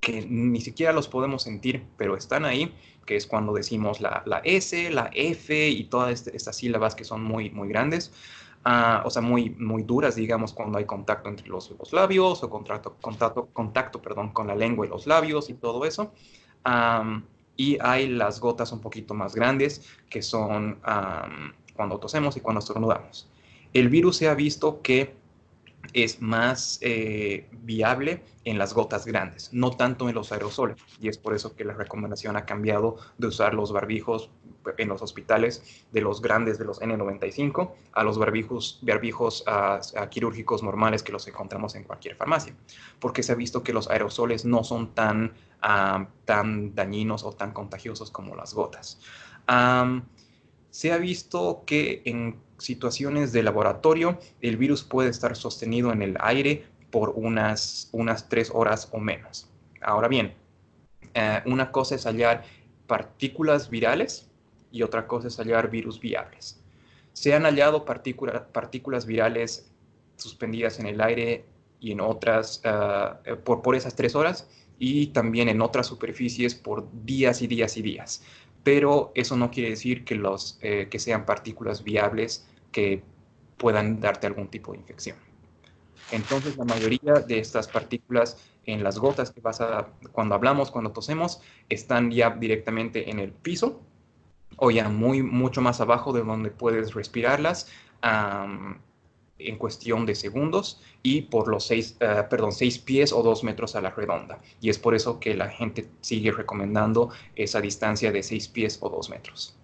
que 0.04 0.26
ni 0.28 0.60
siquiera 0.60 0.92
los 0.92 1.08
podemos 1.08 1.42
sentir, 1.42 1.82
pero 1.96 2.16
están 2.16 2.44
ahí, 2.44 2.72
que 3.06 3.16
es 3.16 3.26
cuando 3.26 3.54
decimos 3.54 4.00
la, 4.00 4.22
la 4.26 4.38
S, 4.44 4.90
la 4.90 5.10
F 5.14 5.68
y 5.68 5.84
todas 5.84 6.12
este, 6.12 6.36
estas 6.36 6.56
sílabas 6.56 6.94
que 6.94 7.04
son 7.04 7.24
muy, 7.24 7.50
muy 7.50 7.68
grandes, 7.68 8.12
uh, 8.66 9.06
o 9.06 9.10
sea, 9.10 9.22
muy, 9.22 9.50
muy 9.50 9.82
duras, 9.82 10.14
digamos, 10.14 10.52
cuando 10.52 10.78
hay 10.78 10.84
contacto 10.84 11.30
entre 11.30 11.48
los, 11.48 11.70
los 11.70 11.92
labios 11.92 12.42
o 12.42 12.50
contacto, 12.50 12.96
contacto, 13.00 13.48
contacto 13.52 14.02
perdón, 14.02 14.30
con 14.32 14.46
la 14.46 14.54
lengua 14.54 14.86
y 14.86 14.90
los 14.90 15.06
labios 15.06 15.48
y 15.48 15.54
todo 15.54 15.84
eso. 15.86 16.12
Y 17.56 17.78
hay 17.80 18.08
las 18.08 18.40
gotas 18.40 18.72
un 18.72 18.80
poquito 18.80 19.14
más 19.14 19.34
grandes, 19.34 19.86
que 20.10 20.22
son 20.22 20.80
um, 20.86 21.52
cuando 21.76 21.98
tosemos 21.98 22.36
y 22.36 22.40
cuando 22.40 22.58
estornudamos. 22.58 23.28
El 23.72 23.88
virus 23.88 24.16
se 24.16 24.28
ha 24.28 24.34
visto 24.34 24.82
que 24.82 25.14
es 25.92 26.20
más 26.20 26.78
eh, 26.80 27.48
viable 27.62 28.22
en 28.44 28.58
las 28.58 28.74
gotas 28.74 29.06
grandes, 29.06 29.52
no 29.52 29.70
tanto 29.70 30.08
en 30.08 30.14
los 30.14 30.32
aerosoles. 30.32 30.76
Y 31.00 31.08
es 31.08 31.18
por 31.18 31.34
eso 31.34 31.54
que 31.54 31.64
la 31.64 31.74
recomendación 31.74 32.36
ha 32.36 32.44
cambiado 32.44 32.96
de 33.18 33.28
usar 33.28 33.54
los 33.54 33.72
barbijos 33.72 34.30
en 34.78 34.88
los 34.88 35.02
hospitales 35.02 35.84
de 35.92 36.00
los 36.00 36.22
grandes 36.22 36.58
de 36.58 36.64
los 36.64 36.80
N95 36.80 37.72
a 37.92 38.02
los 38.02 38.18
barbijos, 38.18 38.78
barbijos 38.82 39.44
quirúrgicos 40.10 40.62
normales 40.62 41.02
que 41.02 41.12
los 41.12 41.26
encontramos 41.28 41.74
en 41.74 41.84
cualquier 41.84 42.16
farmacia, 42.16 42.54
porque 42.98 43.22
se 43.22 43.32
ha 43.32 43.34
visto 43.34 43.62
que 43.62 43.74
los 43.74 43.90
aerosoles 43.90 44.44
no 44.44 44.64
son 44.64 44.94
tan, 44.94 45.34
tan 46.24 46.74
dañinos 46.74 47.24
o 47.24 47.32
tan 47.32 47.52
contagiosos 47.52 48.10
como 48.10 48.34
las 48.34 48.54
gotas. 48.54 49.00
se 50.70 50.92
ha 50.92 50.98
visto 50.98 51.62
que 51.66 52.02
en 52.06 52.40
situaciones 52.64 53.32
de 53.32 53.42
laboratorio, 53.42 54.18
el 54.40 54.56
virus 54.56 54.82
puede 54.82 55.10
estar 55.10 55.36
sostenido 55.36 55.92
en 55.92 56.02
el 56.02 56.16
aire 56.20 56.64
por 56.90 57.10
unas, 57.10 57.88
unas 57.92 58.28
tres 58.28 58.50
horas 58.52 58.88
o 58.92 58.98
menos. 58.98 59.48
Ahora 59.82 60.08
bien, 60.08 60.34
eh, 61.14 61.42
una 61.46 61.70
cosa 61.70 61.94
es 61.94 62.06
hallar 62.06 62.44
partículas 62.86 63.70
virales 63.70 64.28
y 64.70 64.82
otra 64.82 65.06
cosa 65.06 65.28
es 65.28 65.38
hallar 65.38 65.70
virus 65.70 66.00
viables. 66.00 66.60
Se 67.12 67.34
han 67.34 67.44
hallado 67.44 67.84
partículas 67.84 69.06
virales 69.06 69.70
suspendidas 70.16 70.78
en 70.80 70.86
el 70.86 71.00
aire 71.00 71.44
y 71.80 71.92
en 71.92 72.00
otras, 72.00 72.62
eh, 72.64 73.36
por, 73.44 73.62
por 73.62 73.76
esas 73.76 73.94
tres 73.94 74.14
horas, 74.14 74.48
y 74.78 75.08
también 75.08 75.48
en 75.48 75.60
otras 75.60 75.86
superficies 75.86 76.54
por 76.54 76.88
días 77.04 77.42
y 77.42 77.46
días 77.46 77.76
y 77.76 77.82
días. 77.82 78.22
Pero 78.62 79.12
eso 79.14 79.36
no 79.36 79.50
quiere 79.50 79.70
decir 79.70 80.04
que, 80.04 80.14
los, 80.14 80.58
eh, 80.62 80.88
que 80.90 80.98
sean 80.98 81.26
partículas 81.26 81.84
viables 81.84 82.46
que 82.74 83.02
puedan 83.56 84.00
darte 84.00 84.26
algún 84.26 84.48
tipo 84.48 84.72
de 84.72 84.78
infección. 84.78 85.16
Entonces, 86.10 86.56
la 86.56 86.64
mayoría 86.64 87.14
de 87.26 87.38
estas 87.38 87.68
partículas 87.68 88.36
en 88.66 88.82
las 88.82 88.98
gotas 88.98 89.30
que 89.30 89.40
vas 89.40 89.60
a, 89.60 89.88
cuando 90.12 90.34
hablamos, 90.34 90.70
cuando 90.70 90.90
tosemos, 90.90 91.40
están 91.68 92.10
ya 92.10 92.30
directamente 92.30 93.10
en 93.10 93.20
el 93.20 93.32
piso 93.32 93.80
o 94.56 94.70
ya 94.70 94.88
muy, 94.88 95.22
mucho 95.22 95.60
más 95.60 95.80
abajo 95.80 96.12
de 96.12 96.22
donde 96.22 96.50
puedes 96.50 96.94
respirarlas 96.94 97.70
en 99.38 99.56
cuestión 99.56 100.04
de 100.06 100.14
segundos 100.14 100.80
y 101.02 101.22
por 101.22 101.48
los 101.48 101.66
seis, 101.66 101.96
eh, 102.00 102.22
perdón, 102.28 102.52
seis 102.52 102.78
pies 102.78 103.12
o 103.12 103.22
dos 103.22 103.42
metros 103.44 103.74
a 103.76 103.80
la 103.80 103.90
redonda. 103.90 104.40
Y 104.60 104.68
es 104.68 104.78
por 104.78 104.94
eso 104.94 105.18
que 105.18 105.34
la 105.34 105.48
gente 105.48 105.88
sigue 106.00 106.32
recomendando 106.32 107.10
esa 107.34 107.60
distancia 107.60 108.12
de 108.12 108.22
seis 108.22 108.48
pies 108.48 108.78
o 108.80 108.88
dos 108.90 109.08
metros. 109.10 109.56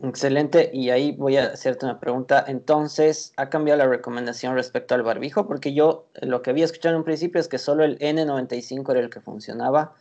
Excelente, 0.00 0.70
y 0.72 0.90
ahí 0.90 1.12
voy 1.12 1.36
a 1.38 1.46
hacerte 1.46 1.84
una 1.84 1.98
pregunta. 1.98 2.44
Entonces, 2.46 3.32
¿ha 3.36 3.50
cambiado 3.50 3.78
la 3.78 3.88
recomendación 3.88 4.54
respecto 4.54 4.94
al 4.94 5.02
barbijo? 5.02 5.48
Porque 5.48 5.74
yo 5.74 6.06
lo 6.22 6.40
que 6.40 6.50
había 6.50 6.64
escuchado 6.64 6.94
en 6.94 7.00
un 7.00 7.04
principio 7.04 7.40
es 7.40 7.48
que 7.48 7.58
solo 7.58 7.84
el 7.84 7.98
N95 7.98 8.90
era 8.92 9.00
el 9.00 9.10
que 9.10 9.20
funcionaba 9.20 9.94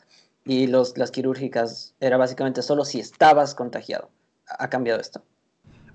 y 0.45 0.67
las 0.67 1.11
quirúrgicas 1.11 1.95
era 1.99 2.17
básicamente 2.17 2.61
solo 2.61 2.85
si 2.85 2.99
estabas 2.99 3.55
contagiado. 3.55 4.09
¿Ha 4.59 4.69
cambiado 4.69 4.99
esto? 4.99 5.23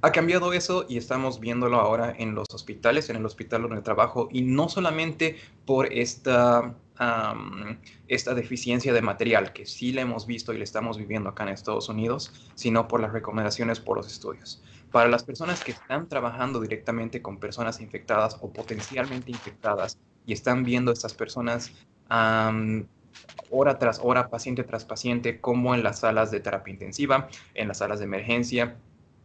Ha 0.03 0.11
cambiado 0.11 0.53
eso 0.53 0.85
y 0.89 0.99
estamos 0.99 1.39
viéndolo 1.39 1.79
ahora 1.79 2.13
en 2.19 2.35
los 2.35 2.49
hospitales, 2.53 3.09
en 3.09 3.17
el 3.17 3.25
hospital 3.25 3.63
donde 3.63 3.83
trabajo, 3.83 4.29
y 4.33 4.43
no 4.43 4.69
solamente 4.69 5.37
por 5.65 5.93
esta, 5.93 6.75
esta 8.09 8.35
deficiencia 8.35 8.93
de 8.93 9.03
material, 9.03 9.53
que 9.53 9.67
sí 9.67 9.93
la 9.93 10.03
hemos 10.03 10.27
visto 10.27 10.53
y 10.53 10.59
la 10.59 10.65
estamos 10.65 10.99
viviendo 10.99 11.31
acá 11.31 11.45
en 11.45 11.51
Estados 11.51 11.89
Unidos, 11.89 12.33
sino 12.55 12.89
por 12.89 13.01
las 13.01 13.13
recomendaciones 13.13 13.81
por 13.81 13.97
los 13.97 14.07
estudios. 14.07 14.63
Para 14.91 15.09
las 15.09 15.25
personas 15.25 15.65
que 15.65 15.73
están 15.73 16.09
trabajando 16.09 16.61
directamente 16.61 17.23
con 17.23 17.39
personas 17.39 17.81
infectadas 17.81 18.37
o 18.43 18.53
potencialmente 18.53 19.31
infectadas 19.31 19.99
y 20.27 20.33
están 20.35 20.65
viendo 20.65 20.91
a 20.91 20.95
estas 20.95 21.15
personas 21.15 21.73
hora 23.51 23.79
tras 23.79 24.01
hora, 24.03 24.29
paciente 24.29 24.65
tras 24.65 24.85
paciente, 24.85 25.41
como 25.41 25.75
en 25.75 25.83
las 25.83 26.01
salas 26.01 26.31
de 26.31 26.41
terapia 26.41 26.73
intensiva, 26.73 27.29
en 27.55 27.69
las 27.69 27.79
salas 27.79 28.01
de 28.01 28.05
emergencia, 28.05 28.77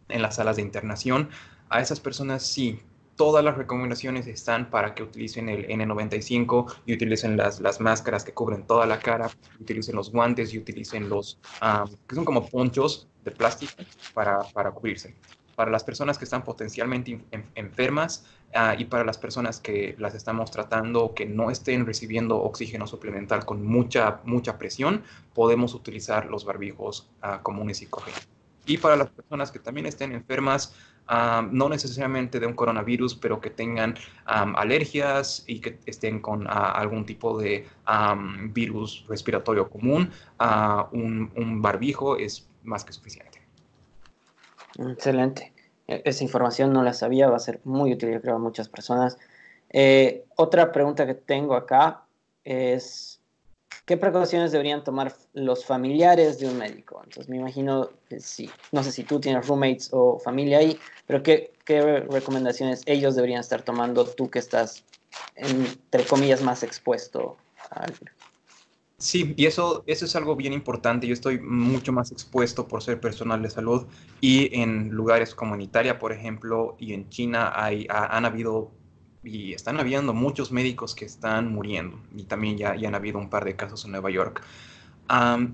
en 0.09 0.21
las 0.21 0.35
salas 0.35 0.55
de 0.55 0.61
internación. 0.61 1.29
A 1.69 1.81
esas 1.81 1.99
personas 1.99 2.43
sí, 2.43 2.79
todas 3.17 3.43
las 3.43 3.57
recomendaciones 3.57 4.27
están 4.27 4.69
para 4.69 4.95
que 4.95 5.03
utilicen 5.03 5.49
el 5.49 5.67
N95 5.67 6.75
y 6.85 6.93
utilicen 6.93 7.35
las, 7.35 7.59
las 7.59 7.81
máscaras 7.81 8.23
que 8.23 8.31
cubren 8.31 8.65
toda 8.65 8.85
la 8.85 8.99
cara, 8.99 9.29
utilicen 9.59 9.95
los 9.95 10.11
guantes 10.11 10.53
y 10.53 10.59
utilicen 10.59 11.09
los 11.09 11.39
que 12.07 12.15
son 12.15 12.23
como 12.23 12.47
ponchos 12.47 13.09
de 13.25 13.31
plástico 13.31 13.73
para, 14.13 14.39
para 14.53 14.71
cubrirse. 14.71 15.15
Para 15.55 15.71
las 15.71 15.83
personas 15.83 16.19
que 16.19 16.25
están 16.25 16.43
potencialmente 16.43 17.19
enfermas 17.55 18.27
ah, 18.53 18.75
y 18.77 18.85
para 18.85 19.03
las 19.03 19.17
personas 19.17 19.59
que 19.59 19.95
las 19.97 20.13
estamos 20.13 20.51
tratando 20.51 21.15
que 21.15 21.25
no 21.25 21.49
estén 21.49 21.87
recibiendo 21.87 22.37
oxígeno 22.37 22.85
suplemental 22.85 23.43
con 23.43 23.65
mucha, 23.65 24.21
mucha 24.23 24.59
presión, 24.59 25.01
podemos 25.33 25.73
utilizar 25.73 26.27
los 26.27 26.45
barbijos 26.45 27.09
uh, 27.23 27.41
comunes 27.41 27.81
y 27.81 27.87
corrientes 27.87 28.37
y 28.67 28.77
para 28.77 28.95
las 28.97 29.09
personas 29.09 29.49
que 29.49 29.59
también 29.59 29.87
estén 29.87 30.11
enfermas, 30.11 30.75
no 31.09 31.69
necesariamente 31.69 32.39
de 32.39 32.45
un 32.45 32.53
coronavirus, 32.53 33.15
pero 33.15 33.39
que 33.39 33.49
tengan 33.49 33.95
alergias 34.25 35.43
y 35.47 35.59
que 35.59 35.79
estén 35.85 36.19
con 36.19 36.45
algún 36.47 37.05
tipo 37.05 37.37
de 37.37 37.65
virus 38.51 39.05
respiratorio 39.07 39.69
común, 39.69 40.11
un, 40.91 41.61
barbijo 41.61 42.17
es 42.17 42.47
más 42.63 42.83
que 42.83 42.93
suficiente. 42.93 43.41
Excelente. 44.77 45.53
E, 45.87 46.01
esa 46.05 46.23
información 46.23 46.73
no 46.73 46.83
la 46.83 46.93
sabía, 46.93 47.29
va 47.29 47.37
a 47.37 47.39
ser 47.39 47.61
muy 47.63 47.93
útil, 47.93 48.11
yo 48.11 48.21
creo, 48.21 48.35
a 48.35 48.39
muchas 48.39 48.69
personas. 48.69 49.17
Eh, 49.69 50.25
otra 50.35 50.71
pregunta 50.71 51.05
que 51.05 51.15
tengo 51.15 51.55
acá 51.55 52.03
es 52.43 53.16
¿qué 53.85 53.97
precauciones 53.97 54.51
deberían 54.51 54.83
tomar 54.83 55.13
los 55.33 55.65
familiares 55.65 56.39
de 56.39 56.47
un 56.47 56.57
médico? 56.57 57.01
Entonces 57.03 57.29
me 57.29 57.37
imagino, 57.37 57.89
que 58.09 58.19
sí, 58.19 58.49
no 58.71 58.83
sé 58.83 58.91
si 58.91 59.03
tú 59.03 59.19
tienes 59.19 59.47
roommates 59.47 59.89
o 59.91 60.19
familia 60.19 60.59
ahí, 60.59 60.77
pero 61.05 61.23
¿qué, 61.23 61.53
recomendaciones 62.09 62.83
ellos 62.85 63.15
deberían 63.15 63.41
estar 63.41 63.61
tomando 63.61 64.05
tú 64.05 64.29
que 64.29 64.39
estás, 64.39 64.83
entre 65.35 66.05
comillas, 66.05 66.41
más 66.41 66.63
expuesto 66.63 67.37
al 67.71 67.93
Sí, 68.99 69.35
y 69.37 69.45
eso, 69.45 69.83
eso 69.85 70.05
es 70.05 70.15
algo 70.15 70.35
bien 70.35 70.53
importante. 70.53 71.05
Yo 71.05 71.13
estoy 71.13 71.39
mucho 71.39 71.93
más 71.93 72.11
expuesto 72.11 72.67
por 72.67 72.81
ser 72.81 72.99
personal 72.99 73.43
de 73.43 73.49
salud 73.51 73.85
y 74.21 74.59
en 74.59 74.89
lugares 74.89 75.35
Italia, 75.61 75.99
por 75.99 76.11
ejemplo, 76.11 76.75
y 76.79 76.93
en 76.93 77.07
China 77.09 77.51
hay, 77.53 77.85
han 77.89 78.25
habido 78.25 78.71
y 79.27 79.53
están 79.53 79.79
habiendo 79.79 80.13
muchos 80.13 80.51
médicos 80.51 80.95
que 80.95 81.05
están 81.05 81.51
muriendo 81.51 81.99
y 82.15 82.23
también 82.23 82.57
ya, 82.57 82.75
ya 82.75 82.87
han 82.87 82.95
habido 82.95 83.19
un 83.19 83.29
par 83.29 83.45
de 83.45 83.55
casos 83.55 83.85
en 83.85 83.91
Nueva 83.91 84.09
York. 84.09 84.41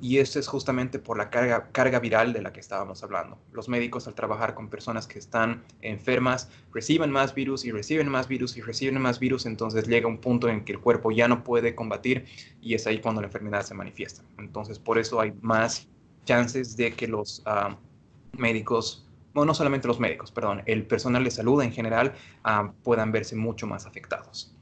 y 0.02 0.18
esto 0.18 0.40
es 0.40 0.48
justamente 0.48 0.98
por 0.98 1.18
la 1.18 1.30
carga, 1.30 1.70
carga 1.72 2.00
viral 2.00 2.34
de 2.34 2.42
la 2.42 2.52
que 2.52 2.60
estábamos 2.60 3.04
hablando. 3.04 3.38
Los 3.52 3.70
médicos 3.70 4.08
al 4.08 4.16
trabajar 4.16 4.56
con 4.56 4.70
personas 4.70 5.06
que 5.06 5.20
están 5.20 5.64
enfermas 5.82 6.50
reciben 6.74 7.12
más 7.12 7.36
virus 7.36 7.66
y 7.66 7.72
reciben 7.72 8.10
más 8.10 8.28
virus 8.28 8.58
y 8.58 8.62
reciben 8.62 9.00
más 9.02 9.20
virus, 9.20 9.46
entonces 9.46 9.88
llega 9.88 10.08
un 10.08 10.18
punto 10.18 10.50
en 10.50 10.66
que 10.66 10.74
el 10.74 10.80
cuerpo 10.80 11.12
ya 11.12 11.28
no 11.28 11.44
puede 11.44 11.76
combatir 11.76 12.26
y 12.62 12.74
es 12.74 12.88
ahí 12.88 13.00
cuando 13.00 13.22
la 13.22 13.28
enfermedad 13.28 13.64
se 13.64 13.74
manifiesta. 13.76 14.24
Entonces 14.38 14.80
por 14.80 14.98
eso 14.98 15.20
hay 15.20 15.34
más 15.42 15.88
chances 16.26 16.76
de 16.78 16.94
que 16.94 17.08
los 17.08 17.44
médicos 18.38 19.06
bueno, 19.34 19.48
no 19.48 19.54
solamente 19.54 19.88
los 19.88 20.00
médicos, 20.00 20.32
perdón, 20.32 20.64
el 20.66 20.86
personal 20.86 21.24
de 21.24 21.32
salud 21.32 21.62
en 21.62 21.72
general 21.72 22.14
puedan 22.84 23.12
verse 23.12 23.36
mucho 23.36 23.68
más 23.68 23.86
afectados. 23.86 24.56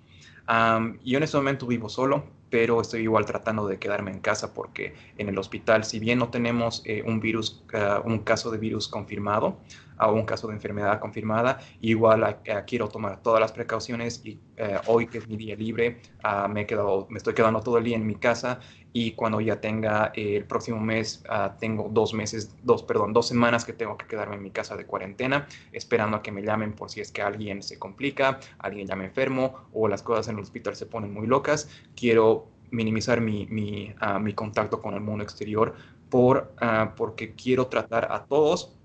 yo 1.04 1.18
en 1.18 1.24
este 1.24 1.38
momento 1.38 1.68
vivo 1.68 1.90
solo, 1.90 2.24
pero 2.52 2.82
estoy 2.82 3.04
igual 3.04 3.26
tratando 3.26 3.66
de 3.66 3.80
quedarme 3.80 4.12
en 4.12 4.20
casa 4.20 4.54
porque 4.54 4.94
en 5.18 5.30
el 5.30 5.38
hospital, 5.40 5.86
si 5.86 6.00
bien 6.00 6.20
no 6.20 6.30
tenemos 6.30 6.84
eh, 6.86 7.02
un 7.04 7.20
virus, 7.20 7.64
ah, 7.74 8.02
un 8.06 8.20
caso 8.20 8.52
de 8.52 8.60
virus 8.60 8.88
confirmado 8.88 9.58
o 9.98 10.12
un 10.12 10.26
caso 10.26 10.48
de 10.48 10.54
enfermedad 10.56 11.00
confirmada, 11.00 11.60
igual 11.80 12.24
ah, 12.24 12.66
quiero 12.68 12.90
tomar 12.90 13.22
todas 13.22 13.40
las 13.40 13.54
precauciones 13.54 14.22
y 14.26 14.38
eh, 14.58 14.78
hoy 14.88 15.08
que 15.08 15.20
es 15.20 15.28
mi 15.28 15.38
día 15.38 15.56
libre, 15.56 16.02
ah, 16.24 16.48
me, 16.50 16.62
he 16.62 16.66
quedado, 16.66 17.08
me 17.10 17.18
estoy 17.18 17.34
quedando 17.34 17.62
todo 17.62 17.78
el 17.78 17.86
día 17.86 17.96
en 17.96 18.06
mi 18.06 18.16
casa 18.16 18.60
y 18.94 19.12
cuando 19.14 19.40
ya 19.40 19.62
tenga 19.62 20.12
eh, 20.16 20.36
el 20.38 20.46
próximo 20.46 20.80
mes, 20.80 21.24
uh, 21.30 21.58
tengo 21.60 21.90
dos 21.92 22.14
meses, 22.14 22.56
dos, 22.64 22.84
perdón, 22.84 23.14
dos 23.14 23.28
semanas 23.28 23.64
que 23.64 23.74
tengo 23.74 23.98
que 23.98 24.06
quedarme 24.06 24.36
en 24.36 24.44
mi 24.44 24.52
casa 24.52 24.76
de 24.76 24.86
cuarentena, 24.86 25.48
esperando 25.72 26.18
a 26.18 26.22
que 26.22 26.32
me 26.32 26.42
llamen 26.42 26.74
por 26.74 26.90
si 26.90 27.00
es 27.00 27.12
que 27.12 27.22
alguien 27.22 27.64
se 27.64 27.80
complica, 27.80 28.40
alguien 28.60 28.88
ya 28.88 28.96
me 28.96 29.06
enfermo 29.06 29.68
o 29.74 29.88
las 29.88 30.04
cosas 30.04 30.28
en 30.28 30.36
el 30.36 30.42
hospital 30.42 30.76
se 30.76 30.86
ponen 30.86 31.14
muy 31.14 31.28
locas. 31.28 31.70
Quiero 31.96 32.48
minimizar 32.72 33.22
mi, 33.22 33.46
mi, 33.48 33.94
uh, 34.02 34.20
mi 34.20 34.34
contacto 34.34 34.82
con 34.82 34.94
el 34.94 35.02
mundo 35.02 35.24
exterior 35.24 35.74
por, 36.10 36.54
uh, 36.62 36.94
porque 36.96 37.34
quiero 37.34 37.68
tratar 37.68 38.12
a 38.12 38.26
todos 38.26 38.76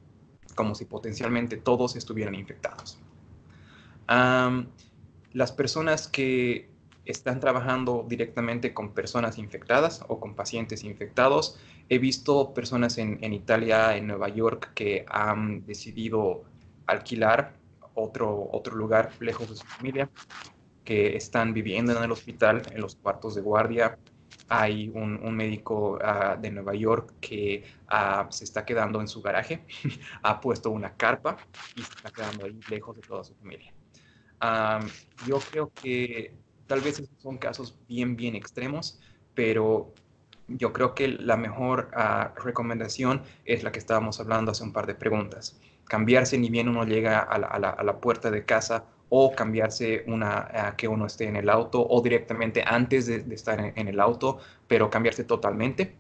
como 0.54 0.74
si 0.74 0.84
potencialmente 0.84 1.56
todos 1.56 1.96
estuvieran 1.96 2.34
infectados. 2.34 2.98
Um, 4.08 4.66
las 5.32 5.52
personas 5.52 6.08
que 6.08 6.70
están 7.06 7.38
trabajando 7.40 8.04
directamente 8.06 8.74
con 8.74 8.92
personas 8.92 9.38
infectadas 9.38 10.04
o 10.08 10.18
con 10.20 10.34
pacientes 10.34 10.84
infectados. 10.84 11.58
He 11.88 11.98
visto 11.98 12.52
personas 12.52 12.98
en, 12.98 13.32
Italia, 13.32 13.96
en 13.96 14.08
Nueva 14.08 14.28
York, 14.28 14.72
que 14.74 15.06
han 15.08 15.64
decidido 15.64 16.42
alquilar 16.86 17.54
otro, 17.94 18.48
otro 18.52 18.74
lugar 18.74 19.12
lejos 19.20 19.48
de 19.48 19.56
su 19.56 19.64
familia, 19.64 20.10
que 20.84 21.16
están 21.16 21.54
viviendo 21.54 21.96
en 21.96 22.02
el 22.02 22.10
hospital, 22.10 22.62
en 22.72 22.80
los 22.80 22.96
cuartos 22.96 23.36
de 23.36 23.40
guardia. 23.40 23.98
Hay 24.48 24.88
un, 24.88 25.36
médico 25.36 25.98
ah, 26.02 26.36
de 26.40 26.50
Nueva 26.50 26.74
York 26.74 27.14
que 27.20 27.64
ah, 27.88 28.26
se 28.30 28.44
está 28.44 28.64
quedando 28.64 29.00
en 29.00 29.08
su 29.08 29.22
garaje, 29.22 29.64
ha 30.22 30.40
puesto 30.40 30.70
una 30.70 30.94
carpa 30.94 31.36
y 31.76 31.82
se 31.82 31.92
está 31.94 32.10
quedando 32.10 32.46
ahí 32.46 32.58
lejos 32.68 32.96
de 32.96 33.02
toda 33.02 33.22
su 33.22 33.34
familia. 33.34 33.72
yo 35.26 35.38
creo 35.50 35.72
que 35.72 36.45
Tal 36.66 36.80
vez 36.80 37.02
son 37.18 37.38
casos 37.38 37.78
bien, 37.88 38.16
bien 38.16 38.34
extremos, 38.34 39.00
pero 39.34 39.92
yo 40.48 40.72
creo 40.72 40.94
que 40.94 41.08
la 41.08 41.36
mejor 41.36 41.90
ah, 41.94 42.32
recomendación 42.42 43.22
es 43.44 43.62
la 43.62 43.72
que 43.72 43.78
estábamos 43.78 44.20
hablando 44.20 44.52
hace 44.52 44.64
un 44.64 44.72
par 44.72 44.86
de 44.86 44.94
preguntas. 44.94 45.60
Cambiarse 45.84 46.38
ni 46.38 46.50
bien 46.50 46.68
uno 46.68 46.84
llega 46.84 47.20
a 47.20 47.38
la, 47.38 48.00
puerta 48.00 48.30
de 48.30 48.44
casa 48.44 48.84
o 49.08 49.32
cambiarse 49.32 50.02
una 50.06 50.48
ah, 50.52 50.74
que 50.76 50.88
uno 50.88 51.06
esté 51.06 51.28
en 51.28 51.36
el 51.36 51.48
auto 51.48 51.86
o 51.88 52.00
directamente 52.02 52.64
antes 52.66 53.06
de, 53.06 53.34
estar 53.34 53.60
en, 53.60 53.88
el 53.88 54.00
auto, 54.00 54.38
pero 54.66 54.90
cambiarse 54.90 55.24
totalmente. 55.24 55.94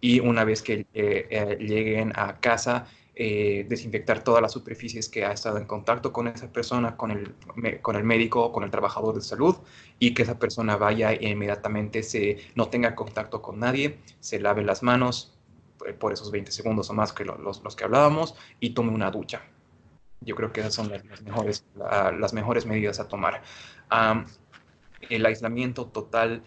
Y 0.00 0.20
una 0.20 0.44
vez 0.44 0.62
que 0.62 0.86
eh, 0.94 1.26
eh, 1.30 1.58
lleguen 1.60 2.12
a 2.14 2.38
casa, 2.40 2.86
eh, 3.20 3.66
desinfectar 3.68 4.22
todas 4.22 4.40
las 4.40 4.52
superficies 4.52 5.08
que 5.08 5.24
ha 5.24 5.32
estado 5.32 5.58
en 5.58 5.64
contacto 5.64 6.12
con 6.12 6.28
esa 6.28 6.52
persona, 6.52 6.96
con 6.96 7.10
el, 7.10 7.34
con 7.82 7.96
el 7.96 8.04
médico, 8.04 8.52
con 8.52 8.62
el 8.62 8.70
trabajador 8.70 9.16
de 9.16 9.22
salud, 9.22 9.56
y 9.98 10.14
que 10.14 10.22
esa 10.22 10.38
persona 10.38 10.76
vaya 10.76 11.12
e 11.12 11.28
inmediatamente 11.28 12.04
se, 12.04 12.38
no 12.54 12.68
tenga 12.68 12.94
contacto 12.94 13.42
con 13.42 13.58
nadie, 13.58 13.98
se 14.20 14.38
lave 14.38 14.62
las 14.62 14.84
manos 14.84 15.36
eh, 15.84 15.94
por 15.94 16.12
esos 16.12 16.30
20 16.30 16.52
segundos 16.52 16.90
o 16.90 16.94
más 16.94 17.12
que 17.12 17.24
los, 17.24 17.60
los 17.64 17.74
que 17.74 17.82
hablábamos 17.82 18.36
y 18.60 18.70
tome 18.70 18.92
una 18.92 19.10
ducha. 19.10 19.42
Yo 20.20 20.36
creo 20.36 20.52
que 20.52 20.60
esas 20.60 20.74
son 20.74 20.88
las, 20.88 21.02
mejores, 21.22 21.64
las 21.74 22.32
mejores 22.32 22.66
medidas 22.66 23.00
a 23.00 23.08
tomar. 23.08 23.42
el 25.10 25.26
aislamiento 25.26 25.86
total 25.86 26.44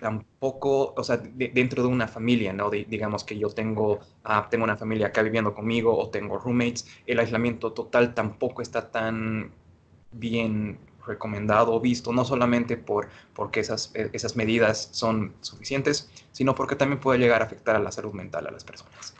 tampoco, 0.00 0.94
o 0.96 1.04
sea, 1.04 1.16
dentro 1.16 1.82
de 1.82 1.88
una 1.88 2.08
familia, 2.08 2.52
¿no? 2.52 2.70
digamos 2.70 3.24
que 3.24 3.38
yo 3.38 3.48
tengo, 3.50 4.00
ah, 4.24 4.48
tengo 4.50 4.64
una 4.64 4.76
familia 4.76 5.08
acá 5.08 5.22
viviendo 5.22 5.54
conmigo 5.54 5.96
o 5.96 6.08
tengo 6.10 6.38
roommates, 6.38 6.86
el 7.06 7.18
aislamiento 7.18 7.72
total 7.72 8.14
tampoco 8.14 8.62
está 8.62 8.90
tan 8.90 9.52
bien 10.12 10.78
recomendado 11.06 11.74
o 11.74 11.80
visto, 11.80 12.12
no 12.12 12.24
solamente 12.24 12.76
por, 12.76 13.08
porque 13.34 13.60
esas, 13.60 13.90
e, 13.94 14.10
esas 14.12 14.36
medidas 14.36 14.88
son 14.92 15.34
suficientes, 15.40 16.10
sino 16.32 16.54
porque 16.54 16.76
también 16.76 17.00
puede 17.00 17.18
llegar 17.18 17.42
a 17.42 17.46
afectar 17.46 17.74
a 17.76 17.78
la 17.80 17.90
salud 17.90 18.12
mental 18.12 18.46
a 18.46 18.50
las 18.50 18.64
personas. 18.64 19.14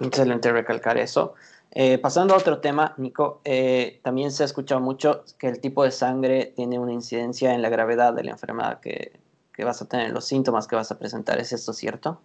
Excelente 0.00 0.50
recalcar 0.50 0.98
eso. 0.98 1.34
Eh, 1.74 1.96
pasando 1.96 2.34
a 2.34 2.36
otro 2.36 2.58
tema, 2.58 2.94
Nico, 2.98 3.40
eh, 3.44 3.98
también 4.02 4.30
se 4.30 4.42
ha 4.42 4.46
escuchado 4.46 4.80
mucho 4.80 5.24
que 5.38 5.48
el 5.48 5.58
tipo 5.58 5.82
de 5.84 5.90
sangre 5.90 6.52
tiene 6.54 6.78
una 6.78 6.92
incidencia 6.92 7.54
en 7.54 7.62
la 7.62 7.70
gravedad 7.70 8.12
de 8.12 8.24
la 8.24 8.32
enfermedad 8.32 8.80
que, 8.80 9.12
vas 9.64 9.80
a 9.80 9.88
tener, 9.88 10.10
los 10.10 10.26
síntomas 10.26 10.66
que 10.66 10.76
vas 10.76 10.90
a 10.90 10.98
presentar. 10.98 11.38
¿Es 11.38 11.52
esto 11.52 11.72
cierto? 11.72 12.20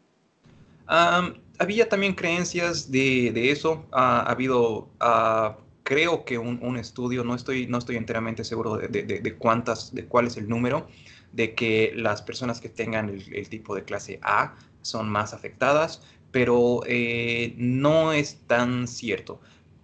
había 1.59 1.89
también 1.89 2.13
creencias 2.13 2.89
de, 2.91 3.51
eso. 3.51 3.85
ha 3.91 4.21
habido, 4.21 4.87
ah, 4.99 5.57
creo 5.83 6.25
que 6.25 6.37
un, 6.37 6.77
estudio, 6.77 7.23
no 7.23 7.35
estoy, 7.35 7.67
no 7.67 7.77
estoy 7.77 7.97
enteramente 7.97 8.43
seguro 8.43 8.77
de, 8.77 9.35
cuántas, 9.37 9.93
de 9.93 10.05
cuál 10.05 10.27
es 10.27 10.37
el 10.37 10.49
número, 10.49 10.87
de 11.33 11.55
que 11.55 11.93
las 11.95 12.21
personas 12.21 12.59
que 12.59 12.69
tengan 12.69 13.09
el 13.09 13.49
tipo 13.49 13.75
de 13.75 13.83
clase 13.83 14.19
A 14.23 14.55
son 14.81 15.09
más 15.09 15.33
afectadas 15.33 16.01
pero 16.31 16.81
eh, 16.85 17.53
no 17.57 18.13
es 18.13 18.41
tan 18.47 18.87
cierto. 18.87 19.39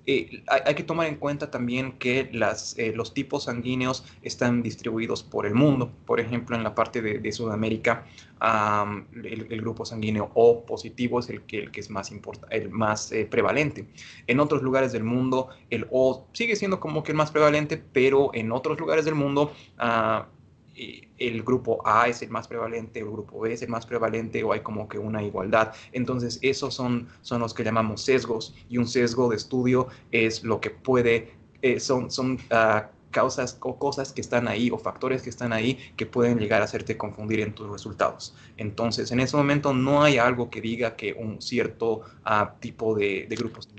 Eh, 0.06 0.44
hay, 0.50 0.76
que 0.76 0.84
tomar 0.84 1.08
en 1.08 1.16
cuenta 1.16 1.50
también 1.50 1.94
que 1.94 2.30
las, 2.34 2.78
eh, 2.78 2.91
los 2.94 3.14
tipos 3.14 3.46
sanguíneos 3.46 4.04
están 4.22 4.62
distribuidos 4.62 5.24
por 5.24 5.46
el 5.46 5.56
mundo. 5.56 5.94
Por 6.06 6.20
ejemplo, 6.20 6.58
en 6.58 6.64
la 6.64 6.76
parte 6.76 7.02
de, 7.02 7.32
Sudamérica, 7.32 8.06
el, 8.41 9.62
grupo 9.62 9.86
sanguíneo 9.86 10.30
O 10.34 10.66
positivo 10.66 11.22
es 11.22 11.30
el 11.30 11.44
que, 11.44 11.60
el 11.60 11.72
que 11.72 11.80
es 11.80 11.89
más, 11.89 12.12
el 12.50 12.70
más 12.70 13.14
prevalente. 13.30 13.88
En 14.28 14.41
otros 14.41 14.62
lugares 14.62 14.91
del 14.91 15.06
mundo, 15.06 15.48
el 15.70 15.88
O 15.89 16.28
sigue 16.34 16.58
siendo 16.58 16.82
como 16.82 17.02
que 17.04 17.14
el 17.14 17.18
más 17.18 17.32
prevalente, 17.32 17.82
pero 17.94 18.32
en 18.34 18.52
otros 18.52 18.78
lugares 18.78 19.06
del 19.06 19.16
mundo 19.16 19.54
ah, 19.78 20.28
el 20.76 21.44
grupo 21.44 21.82
A 21.86 22.08
es 22.08 22.22
el 22.22 22.30
más 22.30 22.48
prevalente, 22.48 23.00
el 23.00 23.10
grupo 23.10 23.40
B 23.40 23.54
es 23.54 23.62
el 23.62 23.70
más 23.70 23.86
prevalente 23.86 24.44
o 24.44 24.54
hay 24.54 24.62
como 24.62 24.88
que 24.88 24.98
una 24.98 25.24
igualdad. 25.24 25.74
Entonces, 25.92 26.40
esos 26.42 26.74
son, 26.74 27.08
son 27.22 27.42
los 27.42 27.54
que 27.54 27.64
llamamos 27.64 28.02
sesgos 28.02 28.56
y 28.70 28.78
un 28.78 28.88
sesgo 28.88 29.30
de 29.30 29.36
estudio 29.36 29.88
es 30.12 30.44
lo 30.44 30.60
que 30.60 30.72
puede, 30.72 31.34
eh, 31.62 31.80
son, 31.80 32.10
son 32.10 32.40
ah, 32.52 32.90
causas 33.12 33.58
o 33.62 33.78
cosas 33.78 34.12
que 34.12 34.22
están 34.22 34.48
ahí 34.48 34.72
o 34.72 34.78
factores 34.78 35.22
que 35.22 35.30
están 35.30 35.54
ahí 35.54 35.78
que 35.96 36.06
pueden 36.06 36.40
llegar 36.40 36.62
a 36.62 36.66
hacerte 36.66 36.98
confundir 36.98 37.40
en 37.40 37.54
tus 37.54 37.70
resultados. 37.70 38.36
Entonces, 38.58 39.12
en 39.12 39.20
ese 39.20 39.38
momento 39.38 39.74
no 39.74 40.04
hay 40.04 40.18
algo 40.18 40.50
que 40.50 40.60
diga 40.60 40.96
que 40.96 41.14
un 41.14 41.42
cierto 41.42 42.02
ah, 42.26 42.56
tipo 42.60 42.96
de, 42.96 43.28
de 43.30 43.36
grupos. 43.36 43.70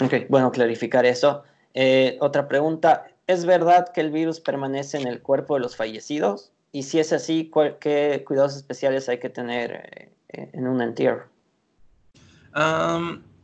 Ok, 0.00 0.14
bueno, 0.28 0.50
clarificar 0.50 1.06
eso. 1.06 1.44
Eh, 1.74 2.18
otra 2.20 2.48
pregunta, 2.48 3.06
¿Es 3.26 3.46
verdad 3.46 3.92
que 3.92 4.00
el 4.00 4.10
virus 4.10 4.40
permanece 4.40 4.98
en 4.98 5.06
el 5.06 5.20
cuerpo 5.20 5.54
de 5.54 5.60
los 5.60 5.76
fallecidos? 5.76 6.52
Y 6.72 6.84
si 6.84 6.98
es 6.98 7.12
así, 7.12 7.50
¿qué 7.80 8.24
cuidados 8.26 8.56
especiales 8.56 9.08
hay 9.08 9.18
que 9.18 9.28
tener 9.28 10.10
eh, 10.28 10.50
en 10.52 10.66
un 10.66 10.80
entierro? 10.80 11.26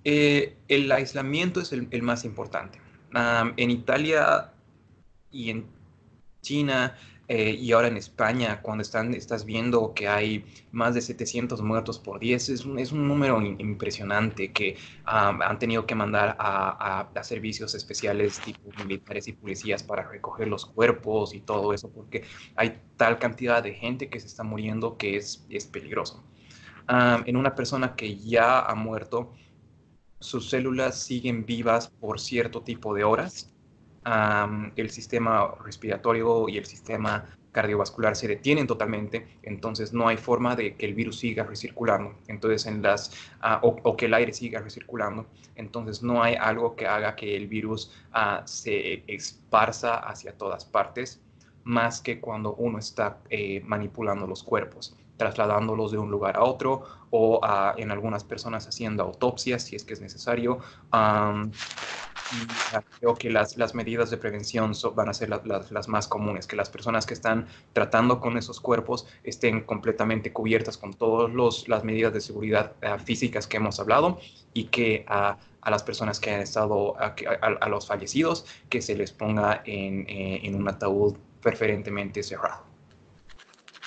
Eh, 0.05 0.57
el 0.69 0.91
aislamiento 0.91 1.61
es 1.61 1.73
el, 1.73 2.03
más 2.03 2.25
importante. 2.25 2.81
en 3.57 3.71
Italia 3.71 4.51
y 5.31 5.51
en 5.51 5.67
China 6.41 6.97
eh, 7.31 7.51
y 7.51 7.73
ahora 7.73 7.89
en 7.89 7.99
España, 7.99 8.63
cuando 8.63 8.81
están, 8.81 9.13
estás 9.13 9.45
viendo 9.45 9.93
que 9.93 10.09
hay 10.09 10.47
más 10.73 10.95
de 10.95 11.03
700 11.03 11.61
muertos 11.61 11.99
por 11.99 12.19
10, 12.19 12.49
es 12.49 12.65
un, 12.65 12.79
es 12.79 12.91
un 12.91 13.07
número 13.07 13.39
impresionante 13.43 14.51
que 14.51 14.79
han 15.05 15.59
tenido 15.59 15.85
que 15.87 15.95
mandar 15.95 16.37
a, 16.39 17.11
a, 17.15 17.25
servicios 17.25 17.75
especiales 17.75 18.41
tipo 18.41 18.71
militares 18.83 19.29
y 19.29 19.35
policías 19.35 19.83
para 19.83 20.09
recoger 20.09 20.49
los 20.49 20.65
cuerpos 20.65 21.35
y 21.35 21.41
todo 21.41 21.75
eso, 21.75 21.91
porque 21.93 22.25
hay 22.57 22.81
tal 22.97 23.19
cantidad 23.19 23.63
de 23.63 23.75
gente 23.75 24.09
que 24.09 24.21
se 24.21 24.27
está 24.27 24.43
muriendo 24.43 24.97
que 24.97 25.17
es, 25.17 25.47
es 25.51 25.67
peligroso. 25.67 26.25
en 26.89 27.37
una 27.37 27.55
persona 27.55 27.95
que 27.95 28.17
ya 28.17 28.61
ha 28.61 28.75
muerto, 28.75 29.35
sus 30.21 30.49
células 30.49 30.99
siguen 30.99 31.45
vivas 31.45 31.89
por 31.89 32.19
cierto 32.21 32.63
tipo 32.63 32.95
de 32.95 33.05
horas 33.05 33.53
el 34.77 34.91
sistema 34.91 35.55
respiratorio 35.65 36.49
y 36.49 36.57
el 36.57 36.67
sistema 36.67 37.27
cardiovascular 37.53 38.15
se 38.15 38.29
detienen 38.29 38.67
totalmente, 38.67 39.27
entonces 39.43 39.93
no 39.93 40.07
hay 40.09 40.17
forma 40.17 40.55
de 40.55 40.77
que 40.77 40.87
el 40.87 40.95
virus 40.95 41.19
siga 41.19 41.45
recirculando, 41.45 42.15
entonces 42.29 42.67
en 42.67 42.83
las 42.83 43.11
ah, 43.41 43.61
o, 43.63 43.97
que 43.97 44.07
el 44.07 44.15
aire 44.15 44.33
siga 44.33 44.61
recirculando, 44.61 45.27
entonces 45.57 46.03
no 46.03 46.23
hay 46.23 46.37
algo 46.37 46.77
que 46.77 46.87
haga 46.87 47.17
que 47.17 47.37
el 47.37 47.49
virus 47.49 47.91
ah, 48.13 48.43
se 48.45 49.03
esparza 49.13 49.97
hacia 49.97 50.33
todas 50.33 50.65
partes, 50.65 51.21
más 51.65 52.01
que 52.01 52.21
cuando 52.21 52.55
uno 52.55 52.79
está 52.79 53.19
eh, 53.29 53.61
manipulando 53.67 54.27
los 54.27 54.43
cuerpos 54.43 54.97
trasladándolos 55.17 55.91
de 55.91 55.99
un 55.99 56.11
lugar 56.11 56.37
a 56.37 56.45
otro 56.45 56.85
o 57.11 57.41
ah, 57.43 57.75
en 57.77 57.91
algunas 57.91 58.23
personas 58.25 58.67
haciendo 58.69 59.03
autopsias 59.03 59.65
si 59.65 59.75
es 59.77 59.85
que 59.85 59.95
es 59.95 60.01
necesario 60.01 60.61
creo 62.99 63.15
que 63.15 63.31
las, 63.31 63.57
las 63.57 63.75
medidas 63.75 64.11
de 64.11 64.17
prevención 64.17 64.73
van 64.95 65.09
a 65.09 65.15
ser 65.15 65.31
las, 65.31 65.89
más 65.89 66.09
comunes, 66.09 66.47
que 66.47 66.57
las 66.57 66.71
personas 66.71 67.07
que 67.07 67.15
están 67.15 67.47
tratando 67.73 68.21
con 68.21 68.37
esos 68.37 68.61
cuerpos 68.61 69.07
estén 69.25 69.63
completamente 69.63 70.33
cubiertas 70.33 70.77
con 70.77 70.95
todas 70.95 71.69
las 71.69 71.85
medidas 71.85 72.13
de 72.13 72.21
seguridad 72.21 72.73
eh, 72.83 72.97
físicas 73.05 73.47
que 73.47 73.57
hemos 73.57 73.81
hablado 73.81 74.19
y 74.53 74.65
que 74.65 75.05
a, 75.09 75.39
a 75.61 75.71
las 75.71 75.83
personas 75.83 76.21
que 76.21 76.31
han 76.31 76.41
estado, 76.41 76.99
a, 77.01 77.15
a, 77.41 77.69
los 77.69 77.87
fallecidos, 77.87 78.47
que 78.69 78.83
se 78.83 78.95
les 78.95 79.13
ponga 79.13 79.63
en, 79.65 80.09
eh, 80.09 80.41
en 80.45 80.55
un 80.55 80.69
ataúd 80.69 81.17
preferentemente 81.41 82.23
cerrado. 82.23 82.63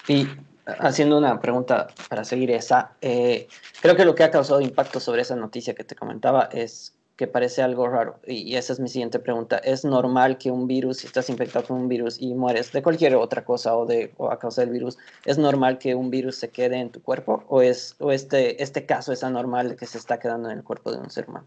Y 0.07 0.27
haciendo 0.65 1.17
una 1.17 1.39
pregunta 1.39 1.87
para 2.09 2.23
seguir 2.23 2.51
esa, 2.51 2.93
eh, 3.01 3.47
creo 3.81 3.95
que 3.95 4.05
lo 4.05 4.15
que 4.15 4.23
ha 4.23 4.31
causado 4.31 4.61
impacto 4.61 4.99
sobre 4.99 5.21
esa 5.21 5.35
noticia 5.35 5.73
que 5.73 5.83
te 5.83 5.95
comentaba 5.95 6.49
es 6.51 6.95
que 7.21 7.27
parece 7.27 7.61
algo 7.61 7.87
raro. 7.87 8.19
Y, 8.25 8.55
esa 8.55 8.73
es 8.73 8.79
mi 8.79 8.89
siguiente 8.89 9.19
pregunta. 9.19 9.59
¿Es 9.59 9.85
normal 9.85 10.39
que 10.39 10.49
un 10.49 10.65
virus, 10.65 10.97
si 10.97 11.05
estás 11.05 11.29
infectado 11.29 11.67
con 11.67 11.77
un 11.77 11.87
virus 11.87 12.19
y 12.19 12.33
mueres 12.33 12.71
de 12.71 12.81
cualquier 12.81 13.13
otra 13.15 13.45
cosa 13.45 13.75
o, 13.75 13.85
de, 13.85 14.11
a 14.27 14.39
causa 14.39 14.61
del 14.61 14.71
virus, 14.71 14.97
¿es 15.23 15.37
normal 15.37 15.77
que 15.77 15.93
un 15.93 16.09
virus 16.09 16.37
se 16.37 16.49
quede 16.49 16.79
en 16.79 16.89
tu 16.89 16.99
cuerpo? 16.99 17.43
¿O, 17.47 17.61
es, 17.61 17.95
o 17.99 18.11
este, 18.11 18.63
este 18.63 18.87
caso 18.87 19.13
es 19.13 19.23
anormal 19.23 19.75
que 19.75 19.85
se 19.85 19.99
está 19.99 20.17
quedando 20.17 20.49
en 20.49 20.57
el 20.57 20.63
cuerpo 20.63 20.91
de 20.91 20.97
un 20.97 21.11
ser 21.11 21.29
humano? 21.29 21.45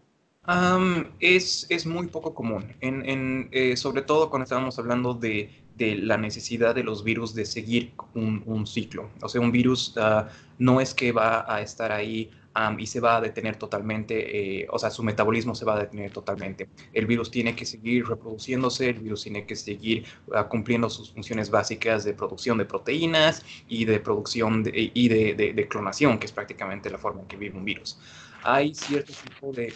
es, 1.19 1.65
es, 1.69 1.85
muy 1.85 2.07
poco 2.07 2.33
común, 2.33 2.73
en, 2.79 3.03
en, 3.09 3.49
eh, 3.51 3.75
sobre 3.75 4.03
todo 4.03 4.29
cuando 4.29 4.43
estábamos 4.43 4.79
hablando 4.79 5.13
de, 5.13 5.49
de, 5.75 5.95
la 5.95 6.17
necesidad 6.17 6.73
de 6.73 6.83
los 6.83 7.03
virus 7.03 7.35
de 7.35 7.45
seguir 7.45 7.91
un, 8.13 8.43
un 8.45 8.65
ciclo. 8.65 9.09
O 9.21 9.27
sea, 9.27 9.41
un 9.41 9.51
virus 9.51 9.93
uh, 9.97 10.25
no 10.57 10.79
es 10.79 10.93
que 10.93 11.11
va 11.11 11.51
a 11.53 11.61
estar 11.61 11.91
ahí 11.91 12.29
y 12.77 12.87
se 12.87 12.99
va 12.99 13.17
a 13.17 13.21
detener 13.21 13.57
totalmente, 13.57 14.61
eh, 14.61 14.67
o 14.69 14.79
sea, 14.79 14.89
su 14.89 15.03
metabolismo 15.03 15.55
se 15.55 15.65
va 15.65 15.75
a 15.75 15.79
detener 15.79 16.11
totalmente. 16.11 16.69
El 16.93 17.05
virus 17.05 17.29
tiene 17.29 17.55
que 17.55 17.65
seguir 17.65 18.07
reproduciéndose, 18.07 18.89
el 18.89 18.99
virus 18.99 19.23
tiene 19.23 19.45
que 19.45 19.55
seguir 19.55 20.05
uh, 20.27 20.47
cumpliendo 20.47 20.89
sus 20.89 21.11
funciones 21.11 21.49
básicas 21.49 22.03
de 22.05 22.13
producción 22.13 22.57
de 22.57 22.65
proteínas 22.65 23.43
y 23.67 23.85
de 23.85 23.99
producción 23.99 24.63
de, 24.63 24.91
y 24.93 25.07
de, 25.09 25.33
de, 25.35 25.67
clonación, 25.67 26.17
que 26.17 26.27
es 26.27 26.31
prácticamente 26.31 26.89
la 26.89 26.97
forma 26.97 27.21
en 27.21 27.27
que 27.27 27.37
vive 27.37 27.57
un 27.57 27.65
virus. 27.65 27.99
Hay 28.43 28.73
cierto 28.73 29.11
tipo 29.11 29.51
de, 29.51 29.73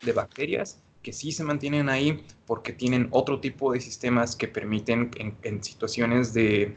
de 0.00 0.12
bacterias 0.12 0.80
que 1.02 1.12
sí 1.12 1.32
se 1.32 1.44
mantienen 1.44 1.88
ahí 1.88 2.22
porque 2.46 2.72
tienen 2.72 3.08
otro 3.10 3.40
tipo 3.40 3.72
de 3.72 3.80
sistemas 3.80 4.34
que 4.34 4.48
permiten 4.48 5.10
en, 5.16 5.36
en 5.42 5.62
situaciones 5.62 6.32
de 6.32 6.74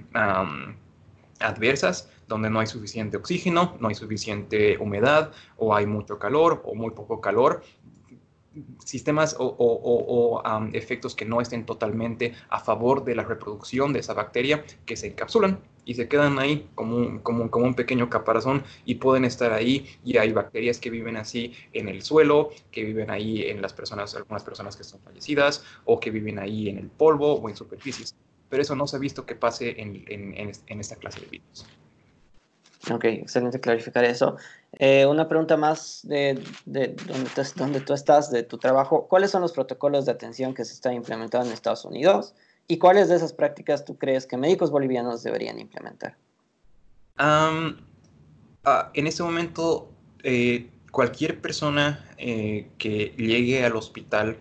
adversas 1.41 2.09
donde 2.27 2.49
no 2.49 2.59
hay 2.59 2.67
suficiente 2.67 3.17
oxígeno, 3.17 3.75
no 3.79 3.89
hay 3.89 3.95
suficiente 3.95 4.77
humedad 4.77 5.31
o 5.57 5.75
hay 5.75 5.85
mucho 5.85 6.17
calor 6.17 6.61
o 6.65 6.75
muy 6.75 6.91
poco 6.91 7.19
calor, 7.19 7.61
sistemas 8.83 9.35
o, 9.39 10.41
efectos 10.73 11.15
que 11.15 11.25
no 11.25 11.41
estén 11.41 11.65
totalmente 11.65 12.33
a 12.49 12.59
favor 12.59 13.03
de 13.03 13.15
la 13.15 13.23
reproducción 13.23 13.93
de 13.93 13.99
esa 13.99 14.13
bacteria 14.13 14.63
que 14.85 14.95
se 14.95 15.07
encapsulan 15.07 15.59
y 15.85 15.95
se 15.95 16.07
quedan 16.07 16.37
ahí 16.37 16.69
como 16.75 16.97
un, 16.97 17.19
como, 17.19 17.49
como 17.49 17.65
un 17.65 17.73
pequeño 17.73 18.09
caparazón 18.09 18.63
y 18.85 18.95
pueden 18.95 19.25
estar 19.25 19.53
ahí 19.53 19.87
y 20.03 20.17
hay 20.17 20.31
bacterias 20.31 20.79
que 20.79 20.89
viven 20.89 21.17
así 21.17 21.53
en 21.73 21.89
el 21.89 22.01
suelo, 22.01 22.51
que 22.71 22.83
viven 22.83 23.09
ahí 23.09 23.43
en 23.43 23.61
las 23.61 23.73
personas, 23.73 24.15
algunas 24.15 24.43
personas 24.43 24.75
que 24.75 24.83
están 24.83 25.01
fallecidas 25.01 25.63
o 25.85 25.99
que 25.99 26.11
viven 26.11 26.37
ahí 26.37 26.69
en 26.69 26.77
el 26.77 26.89
polvo 26.89 27.35
o 27.35 27.49
en 27.49 27.55
superficies. 27.55 28.15
Pero 28.51 28.61
eso 28.61 28.75
no 28.75 28.85
se 28.85 28.97
ha 28.97 28.99
visto 28.99 29.25
que 29.25 29.33
pase 29.33 29.81
en, 29.81 30.03
en, 30.07 30.51
en 30.67 30.79
esta 30.79 30.97
clase 30.97 31.21
de 31.21 31.27
virus. 31.27 31.65
Ok, 32.89 33.05
excelente 33.05 33.59
clarificar 33.59 34.03
eso. 34.03 34.37
Eh, 34.73 35.05
una 35.05 35.27
pregunta 35.27 35.55
más 35.55 36.01
de, 36.03 36.43
de 36.65 36.89
donde, 37.07 37.29
tú, 37.29 37.41
donde, 37.55 37.79
tú, 37.79 37.93
estás, 37.93 38.31
de 38.31 38.43
tu 38.43 38.57
trabajo. 38.57 39.07
¿Cuáles 39.07 39.31
son 39.31 39.41
los 39.41 39.53
protocolos 39.53 40.05
de 40.05 40.11
atención 40.11 40.53
que 40.53 40.65
se 40.65 40.73
están 40.73 40.93
implementando 40.93 41.47
en 41.47 41.53
Estados 41.53 41.85
Unidos? 41.85 42.33
¿Y 42.67 42.77
cuáles 42.77 43.09
de 43.09 43.15
esas 43.15 43.33
prácticas 43.33 43.85
tú 43.85 43.97
crees 43.97 44.25
que 44.25 44.35
médicos 44.35 44.71
bolivianos 44.71 45.23
deberían 45.23 45.59
implementar? 45.59 46.17
Ah, 47.17 47.71
en 48.93 49.07
este 49.07 49.23
momento, 49.23 49.91
eh, 50.23 50.69
cualquier 50.91 51.39
persona 51.39 52.05
eh, 52.17 52.67
que 52.77 53.13
llegue 53.17 53.63
al 53.63 53.75
hospital, 53.75 54.37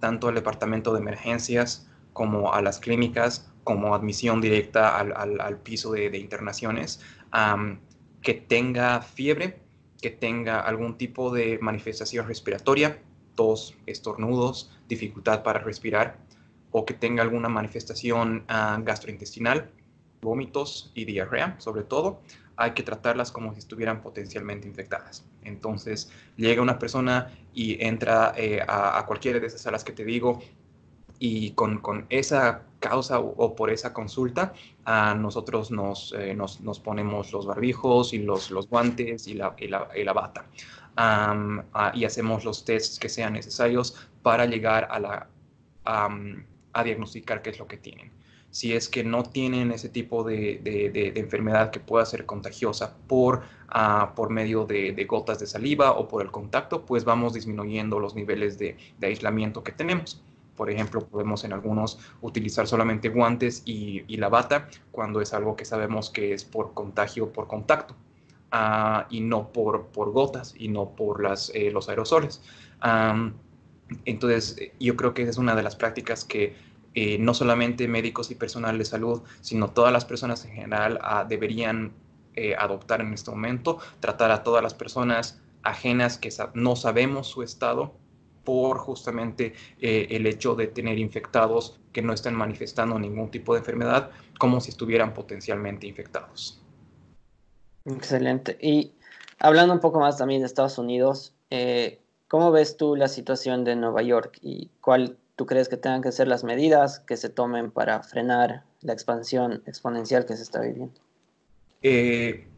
tanto 0.00 0.28
al 0.28 0.34
departamento 0.34 0.94
de 0.94 1.00
emergencias 1.00 1.89
como 2.20 2.52
a 2.52 2.60
las 2.60 2.80
clínicas, 2.80 3.50
como 3.64 3.94
admisión 3.94 4.42
directa 4.42 4.98
al, 4.98 5.56
piso 5.60 5.90
de, 5.92 6.10
de 6.10 6.18
internaciones, 6.18 7.00
que 8.20 8.34
tenga 8.34 9.00
fiebre, 9.00 9.62
que 10.02 10.10
tenga 10.10 10.60
algún 10.60 10.98
tipo 10.98 11.32
de 11.32 11.58
manifestación 11.62 12.28
respiratoria, 12.28 12.98
tos, 13.36 13.74
estornudos, 13.86 14.70
dificultad 14.86 15.42
para 15.42 15.60
respirar, 15.60 16.18
o 16.70 16.84
que 16.84 16.92
tenga 16.92 17.22
alguna 17.22 17.48
manifestación 17.48 18.44
ah, 18.48 18.78
gastrointestinal, 18.84 19.70
vómitos 20.20 20.92
y 20.94 21.06
diarrea, 21.06 21.58
sobre 21.58 21.84
todo, 21.84 22.20
hay 22.56 22.72
que 22.72 22.82
tratarlas 22.82 23.32
como 23.32 23.54
si 23.54 23.60
estuvieran 23.60 24.02
potencialmente 24.02 24.68
infectadas. 24.68 25.24
Entonces, 25.42 26.12
llega 26.36 26.60
una 26.60 26.78
persona 26.78 27.32
y 27.54 27.82
entra 27.82 28.34
eh, 28.36 28.60
a, 28.60 28.98
a, 28.98 29.06
cualquiera 29.06 29.40
de 29.40 29.46
esas 29.46 29.62
salas 29.62 29.84
que 29.84 29.92
te 29.92 30.04
digo 30.04 30.42
y 31.20 31.52
con, 31.52 31.78
con 31.78 32.06
esa 32.08 32.62
causa 32.80 33.20
o, 33.20 33.54
por 33.54 33.70
esa 33.70 33.92
consulta, 33.92 34.54
a 34.84 35.14
nosotros 35.14 35.70
nos, 35.70 36.12
eh, 36.18 36.34
nos, 36.34 36.60
nos, 36.62 36.80
ponemos 36.80 37.30
los 37.32 37.46
barbijos 37.46 38.12
y 38.14 38.18
los, 38.18 38.50
los 38.50 38.68
guantes 38.68 39.28
y 39.28 39.34
la, 39.34 39.54
y 39.58 39.68
la, 39.68 39.88
y 39.94 40.02
bata. 40.04 40.46
y 41.94 42.04
hacemos 42.04 42.44
los 42.44 42.64
tests 42.64 42.98
que 42.98 43.08
sean 43.08 43.34
necesarios 43.34 44.08
para 44.22 44.46
llegar 44.46 44.88
a, 44.90 44.98
la, 44.98 45.28
a 45.84 46.84
diagnosticar 46.84 47.42
qué 47.42 47.50
es 47.50 47.58
lo 47.58 47.68
que 47.68 47.76
tienen. 47.76 48.10
Si 48.50 48.72
es 48.72 48.88
que 48.88 49.04
no 49.04 49.22
tienen 49.22 49.70
ese 49.70 49.88
tipo 49.88 50.24
de, 50.24 50.60
de, 50.64 50.90
de, 50.90 51.20
enfermedad 51.20 51.70
que 51.70 51.78
pueda 51.78 52.04
ser 52.04 52.26
contagiosa 52.26 52.96
por, 53.06 53.42
uh, 53.72 54.12
por 54.16 54.30
medio 54.30 54.64
de, 54.64 55.04
gotas 55.08 55.38
de 55.38 55.46
saliva 55.46 55.92
o 55.92 56.08
por 56.08 56.22
el 56.22 56.32
contacto, 56.32 56.84
pues 56.84 57.04
vamos 57.04 57.34
disminuyendo 57.34 58.00
los 58.00 58.16
niveles 58.16 58.58
de, 58.58 58.76
aislamiento 59.00 59.62
que 59.62 59.70
tenemos. 59.70 60.20
Por 60.60 60.68
ejemplo, 60.70 61.00
podemos 61.00 61.42
en 61.44 61.54
algunos 61.54 61.98
utilizar 62.20 62.66
solamente 62.66 63.08
guantes 63.08 63.62
y, 63.64 64.04
la 64.18 64.28
bata 64.28 64.68
cuando 64.90 65.22
es 65.22 65.32
algo 65.32 65.56
que 65.56 65.64
sabemos 65.64 66.10
que 66.10 66.34
es 66.34 66.44
por 66.44 66.74
contagio 66.74 67.32
por 67.32 67.46
contacto 67.46 67.96
uh, 68.52 69.06
y 69.08 69.22
no 69.22 69.54
por, 69.54 69.86
por 69.86 70.12
gotas 70.12 70.54
y 70.58 70.68
no 70.68 70.90
por 70.90 71.26
eh, 71.54 71.70
los 71.70 71.88
aerosoles. 71.88 72.42
Entonces, 74.04 74.58
yo 74.78 74.96
creo 74.96 75.14
que 75.14 75.22
es 75.22 75.38
una 75.38 75.54
de 75.54 75.62
las 75.62 75.76
prácticas 75.76 76.26
que 76.26 76.54
eh, 76.92 77.16
no 77.16 77.32
solamente 77.32 77.88
médicos 77.88 78.30
y 78.30 78.34
personal 78.34 78.76
de 78.76 78.84
salud, 78.84 79.22
sino 79.40 79.70
todas 79.70 79.94
las 79.94 80.04
personas 80.04 80.44
en 80.44 80.52
general 80.52 81.00
uh, 81.02 81.26
deberían 81.26 81.94
eh, 82.34 82.54
adoptar 82.54 83.00
en 83.00 83.14
este 83.14 83.30
momento, 83.30 83.78
tratar 84.00 84.30
a 84.30 84.42
todas 84.42 84.62
las 84.62 84.74
personas 84.74 85.40
ajenas 85.62 86.18
que 86.18 86.28
no 86.52 86.76
sabemos 86.76 87.28
su 87.28 87.42
estado 87.42 87.94
por 88.50 88.78
justamente 88.78 89.54
eh, 89.80 90.08
el 90.10 90.26
hecho 90.26 90.56
de 90.56 90.66
tener 90.66 90.98
infectados 90.98 91.78
que 91.92 92.02
no 92.02 92.12
están 92.12 92.34
manifestando 92.34 92.98
ningún 92.98 93.30
tipo 93.30 93.54
de 93.54 93.60
enfermedad, 93.60 94.10
como 94.40 94.60
si 94.60 94.70
estuvieran 94.70 95.14
potencialmente 95.14 95.86
infectados. 95.86 96.60
Excelente. 97.84 98.58
Y 98.60 98.90
hablando 99.38 99.72
un 99.72 99.78
poco 99.78 100.00
más 100.00 100.18
también 100.18 100.40
de 100.40 100.46
Estados 100.46 100.78
Unidos, 100.78 101.32
eh, 101.50 102.00
¿cómo 102.26 102.50
ves 102.50 102.76
tú 102.76 102.96
la 102.96 103.06
situación 103.06 103.62
de 103.62 103.76
Nueva 103.76 104.02
York 104.02 104.38
y 104.42 104.68
cuál 104.80 105.16
tú 105.36 105.46
crees 105.46 105.68
que 105.68 105.76
tengan 105.76 106.02
que 106.02 106.10
ser 106.10 106.26
las 106.26 106.42
medidas 106.42 106.98
que 106.98 107.16
se 107.16 107.28
tomen 107.28 107.70
para 107.70 108.02
frenar 108.02 108.64
la 108.80 108.92
expansión 108.92 109.62
exponencial 109.64 110.26
que 110.26 110.36
se 110.36 110.42
está 110.42 110.60
viviendo? 110.60 111.00
Eh, 111.82 112.48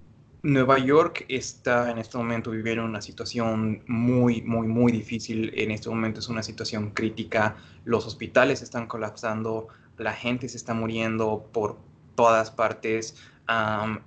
Nueva 0.44 0.76
York 0.80 1.24
está 1.28 1.88
en 1.92 1.98
este 1.98 2.18
momento 2.18 2.50
viviendo 2.50 2.84
una 2.84 3.00
situación 3.00 3.80
muy, 3.86 4.42
muy, 4.42 4.66
muy 4.66 4.90
difícil. 4.90 5.52
En 5.54 5.70
este 5.70 5.88
momento 5.88 6.18
es 6.18 6.28
una 6.28 6.42
situación 6.42 6.90
crítica. 6.90 7.56
Los 7.84 8.06
hospitales 8.06 8.60
están 8.60 8.88
colapsando, 8.88 9.68
la 9.98 10.12
gente 10.12 10.48
se 10.48 10.56
está 10.56 10.74
muriendo 10.74 11.48
por 11.52 11.78
todas 12.16 12.50
partes. 12.50 13.14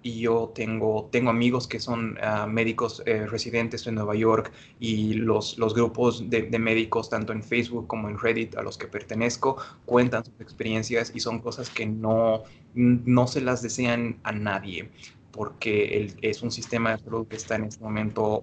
y 0.01 0.21
yo 0.21 0.51
tengo, 0.55 1.07
tengo 1.11 1.29
amigos 1.29 1.67
que 1.67 1.79
son 1.79 2.17
uh, 2.17 2.47
médicos 2.47 3.03
eh, 3.05 3.27
residentes 3.27 3.85
en 3.87 3.95
Nueva 3.95 4.15
York 4.15 4.51
y 4.79 5.13
los, 5.13 5.57
los 5.57 5.73
grupos 5.73 6.29
de, 6.29 6.43
de, 6.43 6.59
médicos, 6.59 7.09
tanto 7.09 7.31
en 7.31 7.43
Facebook 7.43 7.85
como 7.87 8.09
en 8.09 8.17
Reddit, 8.17 8.55
a 8.57 8.63
los 8.63 8.77
que 8.77 8.87
pertenezco, 8.87 9.57
cuentan 9.85 10.25
sus 10.25 10.41
experiencias 10.41 11.11
y 11.13 11.19
son 11.19 11.39
cosas 11.39 11.69
que 11.69 11.85
no, 11.85 12.43
no 12.73 13.27
se 13.27 13.41
las 13.41 13.61
desean 13.61 14.17
a 14.23 14.31
nadie 14.31 14.89
porque 15.35 16.15
es 16.21 16.41
un 16.41 16.51
sistema 16.51 16.91
de 16.91 17.03
salud 17.03 17.27
que 17.27 17.35
está 17.35 17.55
en 17.55 17.65
este 17.65 17.83
momento 17.83 18.41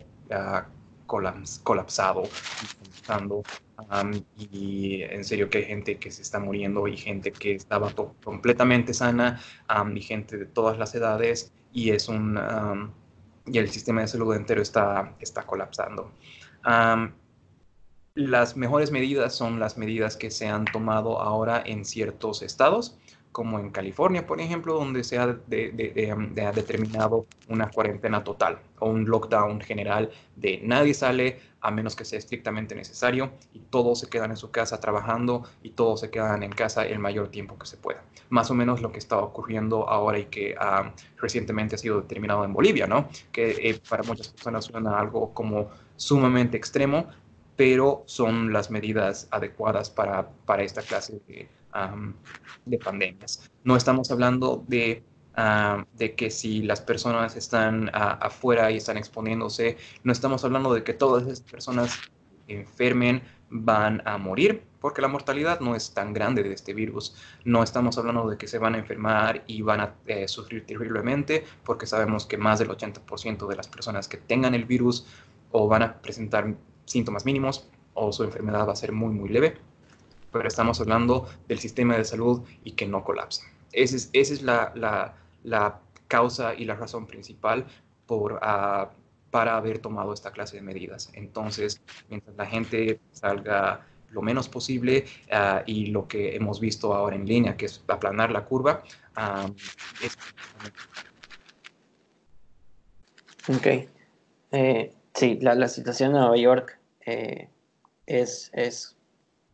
colapsado 1.64 2.24
y 4.38 5.02
en 5.02 5.24
serio 5.24 5.50
que 5.50 5.58
hay 5.58 5.64
gente 5.64 5.98
que 5.98 6.10
se 6.10 6.22
está 6.22 6.38
muriendo 6.38 6.86
y 6.86 6.96
gente 6.96 7.32
que 7.32 7.54
estaba 7.54 7.92
completamente 8.22 8.94
sana 8.94 9.40
y 9.94 10.00
gente 10.02 10.36
de 10.36 10.46
todas 10.46 10.78
las 10.78 10.94
edades 10.94 11.52
y 11.72 11.90
es 11.90 12.08
un 12.08 12.38
y 13.46 13.58
el 13.58 13.68
sistema 13.70 14.02
de 14.02 14.08
salud 14.08 14.36
entero 14.36 14.62
está, 14.62 15.16
está 15.18 15.42
colapsando. 15.42 16.12
las 18.14 18.56
mejores 18.56 18.92
medidas 18.92 19.34
son 19.34 19.58
las 19.58 19.76
medidas 19.78 20.16
que 20.16 20.30
se 20.30 20.46
han 20.46 20.66
tomado 20.66 21.20
ahora 21.20 21.62
en 21.64 21.84
ciertos 21.84 22.42
estados 22.42 22.98
como 23.32 23.58
en 23.58 23.70
California, 23.70 24.26
por 24.26 24.40
ejemplo, 24.40 24.74
donde 24.74 25.02
se 25.02 25.18
ha 25.18 25.26
determinado 25.26 27.26
una 27.48 27.70
cuarentena 27.70 28.22
total 28.22 28.58
o 28.78 28.90
un 28.90 29.06
lockdown 29.06 29.62
general 29.62 30.10
de 30.36 30.60
nadie 30.62 30.92
sale 30.92 31.40
a 31.62 31.70
menos 31.70 31.96
que 31.96 32.04
sea 32.04 32.18
estrictamente 32.18 32.74
necesario 32.74 33.32
y 33.54 33.60
todos 33.60 34.00
se 34.00 34.08
quedan 34.08 34.32
en 34.32 34.36
su 34.36 34.50
casa 34.50 34.80
trabajando 34.80 35.44
y 35.62 35.70
todos 35.70 36.00
se 36.00 36.10
quedan 36.10 36.42
en 36.42 36.50
casa 36.50 36.84
el 36.84 36.98
mayor 36.98 37.28
tiempo 37.28 37.56
que 37.56 37.66
se 37.66 37.76
pueda. 37.76 38.02
Más 38.28 38.50
o 38.50 38.54
menos 38.54 38.82
lo 38.82 38.92
que 38.92 38.98
está 38.98 39.18
ocurriendo 39.18 39.88
ahora 39.88 40.18
y 40.18 40.26
que 40.26 40.54
recientemente 41.16 41.76
ha 41.76 41.78
sido 41.78 42.00
determinado 42.00 42.44
en 42.44 42.52
Bolivia, 42.52 42.86
¿no? 42.86 43.08
Que 43.30 43.50
eh, 43.50 43.80
para 43.88 44.02
muchas 44.02 44.28
personas 44.28 44.64
suena 44.64 44.98
algo 44.98 45.32
como 45.32 45.70
sumamente 45.96 46.56
extremo, 46.56 47.06
pero 47.62 48.02
son 48.06 48.52
las 48.52 48.72
medidas 48.72 49.28
adecuadas 49.30 49.88
para, 49.88 50.28
para 50.46 50.64
esta 50.64 50.82
clase 50.82 51.20
de 51.28 51.48
de 52.64 52.78
pandemias. 52.78 53.48
No 53.62 53.76
estamos 53.76 54.10
hablando 54.10 54.64
de, 54.66 55.04
de 55.94 56.14
que 56.16 56.30
si 56.30 56.62
las 56.62 56.80
personas 56.80 57.36
están 57.36 57.88
afuera 57.94 58.72
y 58.72 58.78
están 58.78 58.96
exponiéndose, 58.96 59.76
no 60.02 60.10
estamos 60.10 60.44
hablando 60.44 60.74
de 60.74 60.82
que 60.82 60.92
todas 60.92 61.22
esas 61.22 61.40
personas 61.40 61.96
enfermen 62.48 63.22
van 63.48 64.02
a 64.06 64.18
morir, 64.18 64.64
porque 64.80 65.00
la 65.00 65.08
mortalidad 65.08 65.60
no 65.60 65.76
es 65.76 65.94
tan 65.94 66.12
grande 66.12 66.42
de 66.42 66.52
este 66.52 66.74
virus. 66.74 67.14
No 67.44 67.62
estamos 67.62 67.96
hablando 67.96 68.28
de 68.28 68.36
que 68.36 68.48
se 68.48 68.58
van 68.58 68.74
a 68.74 68.78
enfermar 68.78 69.44
y 69.46 69.62
van 69.62 69.80
a 69.80 69.94
eh, 70.06 70.26
sufrir 70.26 70.66
terriblemente, 70.66 71.44
porque 71.64 71.86
sabemos 71.86 72.26
que 72.26 72.36
más 72.36 72.58
del 72.58 72.70
80% 72.70 73.46
de 73.46 73.56
las 73.56 73.68
personas 73.68 74.08
que 74.08 74.16
tengan 74.16 74.54
el 74.54 74.64
virus 74.64 75.06
o 75.52 75.68
van 75.68 75.82
a 75.82 76.00
presentar 76.02 76.52
síntomas 76.84 77.24
mínimos 77.24 77.68
o 77.94 78.12
su 78.12 78.24
enfermedad 78.24 78.66
va 78.66 78.72
a 78.72 78.76
ser 78.76 78.92
muy, 78.92 79.12
muy 79.12 79.28
leve 79.28 79.56
pero 80.32 80.48
estamos 80.48 80.80
hablando 80.80 81.28
del 81.46 81.58
sistema 81.58 81.96
de 81.96 82.04
salud 82.04 82.42
y 82.64 82.72
que 82.72 82.86
no 82.86 83.04
colapse. 83.04 83.42
Esa 83.70 83.96
es, 83.96 84.10
esa 84.12 84.34
es 84.34 84.42
la, 84.42 84.72
la, 84.74 85.14
la, 85.44 85.80
causa 86.08 86.54
y 86.54 86.66
la 86.66 86.74
razón 86.74 87.06
principal 87.06 87.64
por, 88.06 88.34
uh, 88.34 88.86
para 89.30 89.56
haber 89.56 89.78
tomado 89.78 90.12
esta 90.12 90.30
clase 90.30 90.56
de 90.56 90.62
medidas. 90.62 91.10
Entonces, 91.14 91.80
mientras 92.10 92.36
la 92.36 92.44
gente 92.44 93.00
salga 93.12 93.86
lo 94.10 94.20
menos 94.20 94.46
posible 94.46 95.06
uh, 95.32 95.62
y 95.64 95.86
lo 95.86 96.06
que 96.06 96.36
hemos 96.36 96.60
visto 96.60 96.92
ahora 96.92 97.16
en 97.16 97.24
línea, 97.24 97.56
que 97.56 97.64
es 97.64 97.82
aplanar 97.88 98.30
la 98.30 98.44
curva, 98.44 98.82
um, 99.16 99.54
es... 100.02 100.18
Ok. 103.48 103.88
Eh, 104.50 104.92
sí, 105.22 105.38
la, 105.40 105.68
situación 105.68 106.10
en 106.10 106.20
Nueva 106.20 106.36
York 106.36 106.80
eh, 107.06 107.48
es, 108.06 108.50
es, 108.54 108.96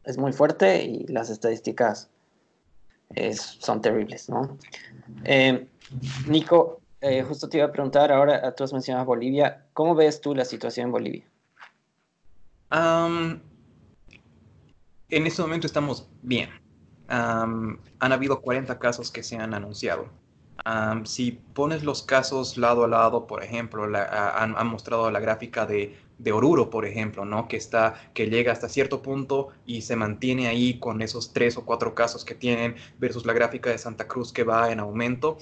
es 0.04 0.16
muy 0.16 0.32
fuerte 0.32 0.82
y 0.82 1.06
las 1.08 1.28
estadísticas 1.28 2.08
son 3.34 3.82
terribles, 3.82 4.30
¿no? 4.30 4.56
Eh, 5.24 5.66
Nico, 6.26 6.80
eh, 7.02 7.22
justo 7.22 7.50
te 7.50 7.58
iba 7.58 7.66
a 7.66 7.72
preguntar, 7.72 8.10
ahora 8.10 8.54
tú 8.54 8.64
has 8.64 8.72
mencionado 8.72 9.04
Bolivia, 9.04 9.66
¿cómo 9.74 9.94
ves 9.94 10.22
tú 10.22 10.34
la 10.34 10.46
situación 10.46 10.86
en 10.86 10.92
Bolivia? 10.92 11.24
en 15.10 15.26
este 15.26 15.42
momento 15.42 15.66
estamos 15.66 16.08
bien. 16.22 16.48
han 17.08 17.78
habido 18.00 18.40
40 18.40 18.78
casos 18.78 19.10
que 19.10 19.22
se 19.22 19.36
han 19.36 19.52
anunciado 19.52 20.08
si 21.04 21.32
pones 21.54 21.84
los 21.84 22.02
casos 22.02 22.56
lado 22.56 22.84
a 22.84 22.88
lado, 22.88 23.26
por 23.26 23.42
ejemplo, 23.42 23.84
han, 23.84 24.66
mostrado 24.66 25.10
la 25.10 25.20
gráfica 25.20 25.66
de, 25.66 25.96
Oruro, 26.32 26.68
por 26.68 26.84
ejemplo, 26.84 27.24
¿no? 27.24 27.48
que, 27.48 27.56
está, 27.56 27.94
que 28.12 28.26
llega 28.26 28.52
hasta 28.52 28.68
cierto 28.68 29.00
punto 29.00 29.48
y 29.66 29.82
se 29.82 29.96
mantiene 29.96 30.48
ahí 30.48 30.78
con 30.78 31.00
esos 31.00 31.32
tres 31.32 31.56
o 31.56 31.64
cuatro 31.64 31.94
casos 31.94 32.24
que 32.24 32.34
tienen 32.34 32.74
versus 32.98 33.24
la 33.24 33.32
gráfica 33.32 33.70
de 33.70 33.78
Santa 33.78 34.06
Cruz 34.06 34.32
que 34.32 34.44
va 34.44 34.70
en 34.70 34.80
aumento. 34.80 35.38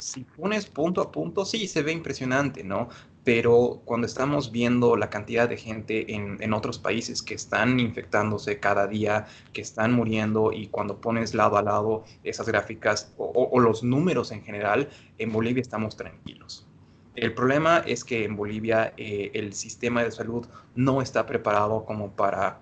si 0.00 0.24
pones 0.24 0.66
punto 0.66 1.00
a 1.00 1.12
punto, 1.12 1.44
sí, 1.44 1.68
se 1.68 1.82
ve 1.82 1.92
impresionante, 1.92 2.64
¿no? 2.64 2.88
Pero 3.24 3.82
cuando 3.84 4.06
estamos 4.06 4.50
viendo 4.50 4.96
la 4.96 5.10
cantidad 5.10 5.48
de 5.48 5.56
gente 5.56 6.14
en, 6.14 6.52
otros 6.54 6.78
países 6.78 7.22
que 7.22 7.34
están 7.34 7.78
infectándose 7.78 8.58
cada 8.58 8.86
día, 8.86 9.26
que 9.52 9.60
están 9.60 9.92
muriendo, 9.92 10.52
y 10.52 10.68
cuando 10.68 11.00
pones 11.00 11.34
lado 11.34 11.58
a 11.58 11.62
lado 11.62 12.04
esas 12.24 12.46
gráficas 12.48 13.12
o, 13.18 13.60
los 13.60 13.82
números 13.82 14.32
en 14.32 14.42
general, 14.42 14.88
en 15.18 15.32
Bolivia 15.32 15.60
estamos 15.60 15.96
tranquilos. 15.96 16.66
El 17.14 17.34
problema 17.34 17.78
es 17.86 18.04
que 18.04 18.24
en 18.24 18.36
Bolivia 18.36 18.94
eh, 18.96 19.30
el 19.34 19.52
sistema 19.52 20.02
de 20.02 20.10
salud 20.10 20.46
no 20.74 21.02
está 21.02 21.26
preparado 21.26 21.84
como 21.84 22.12
para 22.12 22.60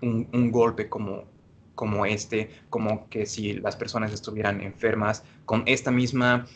un, 0.00 0.50
golpe 0.50 0.88
como, 0.88 1.24
como 1.74 2.06
este, 2.06 2.50
como 2.70 3.08
que 3.10 3.26
si 3.26 3.54
las 3.54 3.76
personas 3.76 4.12
estuvieran 4.12 4.60
enfermas 4.62 5.24
con 5.50 5.64
esta 5.66 5.90
misma, 5.90 6.46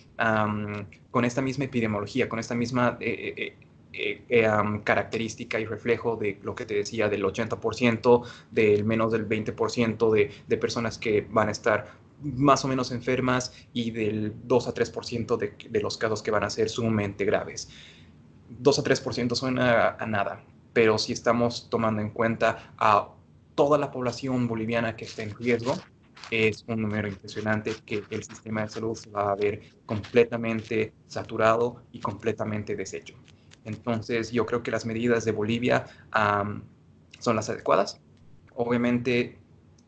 con 1.11 1.25
esta 1.25 1.43
misma 1.43 1.65
epidemiología, 1.65 2.29
con 2.29 2.39
esta 2.39 2.55
misma 2.55 2.97
eh, 3.01 3.57
eh, 3.93 4.25
eh, 4.29 4.49
característica 4.85 5.59
y 5.59 5.65
reflejo 5.65 6.15
de 6.15 6.39
lo 6.45 6.55
que 6.55 6.65
te 6.65 6.75
decía 6.75 7.09
del 7.09 7.25
80%, 7.25 8.23
del 8.53 8.85
menos 8.85 9.11
del 9.11 9.29
20% 9.29 10.13
de, 10.13 10.31
de 10.47 10.57
personas 10.59 10.97
que 10.99 11.27
van 11.29 11.49
a 11.49 11.51
estar 11.51 11.89
más 12.23 12.65
o 12.65 12.69
menos 12.69 12.93
enfermas 12.93 13.53
y 13.73 13.91
del 13.91 14.33
2 14.45 14.69
a 14.69 14.75
3% 14.75 15.39
de, 15.39 15.57
de 15.69 15.81
los 15.81 15.99
casos 15.99 16.23
que 16.23 16.31
van 16.31 16.45
a 16.45 16.51
ser 16.51 16.69
sumamente 16.69 17.25
graves. 17.25 17.71
2 18.49 18.79
a 18.79 18.85
3% 18.85 19.35
suena 19.35 19.97
a 19.99 20.07
nada, 20.07 20.45
pero 20.73 20.99
si 20.99 21.13
estamos 21.13 21.69
tomando 21.69 22.01
en 22.01 22.11
cuenta 22.11 22.73
a 22.79 23.09
toda 23.57 23.77
la 23.77 23.91
población 23.91 24.47
boliviana 24.47 24.95
que 24.95 25.05
está 25.05 25.25
en 25.25 25.35
riesgo, 25.35 25.75
es 26.31 26.65
un 26.67 26.83
número 26.83 27.09
impresionante 27.09 27.75
que 27.85 28.03
el 28.11 28.23
sistema 28.23 28.63
de 28.63 28.69
salud 28.69 28.95
se 28.95 29.11
va 29.11 29.33
a 29.33 29.35
ver 29.35 29.63
completamente 29.87 30.93
saturado 31.07 31.83
y 31.93 32.01
completamente 32.01 32.77
deshecho. 32.77 33.15
Entonces, 33.65 34.31
yo 34.31 34.45
creo 34.47 34.63
que 34.63 34.71
las 34.71 34.85
medidas 34.85 35.25
de 35.25 35.33
Bolivia 35.33 35.87
son 37.19 37.37
las 37.37 37.49
adecuadas. 37.49 38.01
Obviamente, 38.55 39.39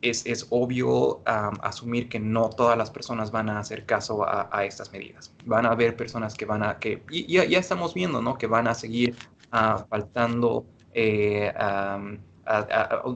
es, 0.02 0.24
es 0.26 0.46
obvio 0.50 1.22
asumir 1.24 2.08
que 2.08 2.20
no 2.20 2.50
todas 2.50 2.76
las 2.76 2.90
personas 2.90 3.30
van 3.30 3.48
a 3.48 3.58
hacer 3.58 3.86
caso 3.86 4.24
a, 4.26 4.64
estas 4.64 4.92
medidas. 4.92 5.34
Van 5.44 5.66
a 5.66 5.70
haber 5.70 5.96
personas 5.96 6.34
que 6.34 6.44
van 6.44 6.62
a, 6.62 6.78
que 6.78 7.02
y 7.10 7.32
ya, 7.32 7.44
ya 7.44 7.58
estamos 7.58 7.94
viendo, 7.94 8.22
¿no? 8.22 8.36
Que 8.38 8.46
van 8.46 8.68
a 8.68 8.74
seguir 8.74 9.16
ah, 9.52 9.84
faltando 9.88 10.66
eh, 10.92 11.52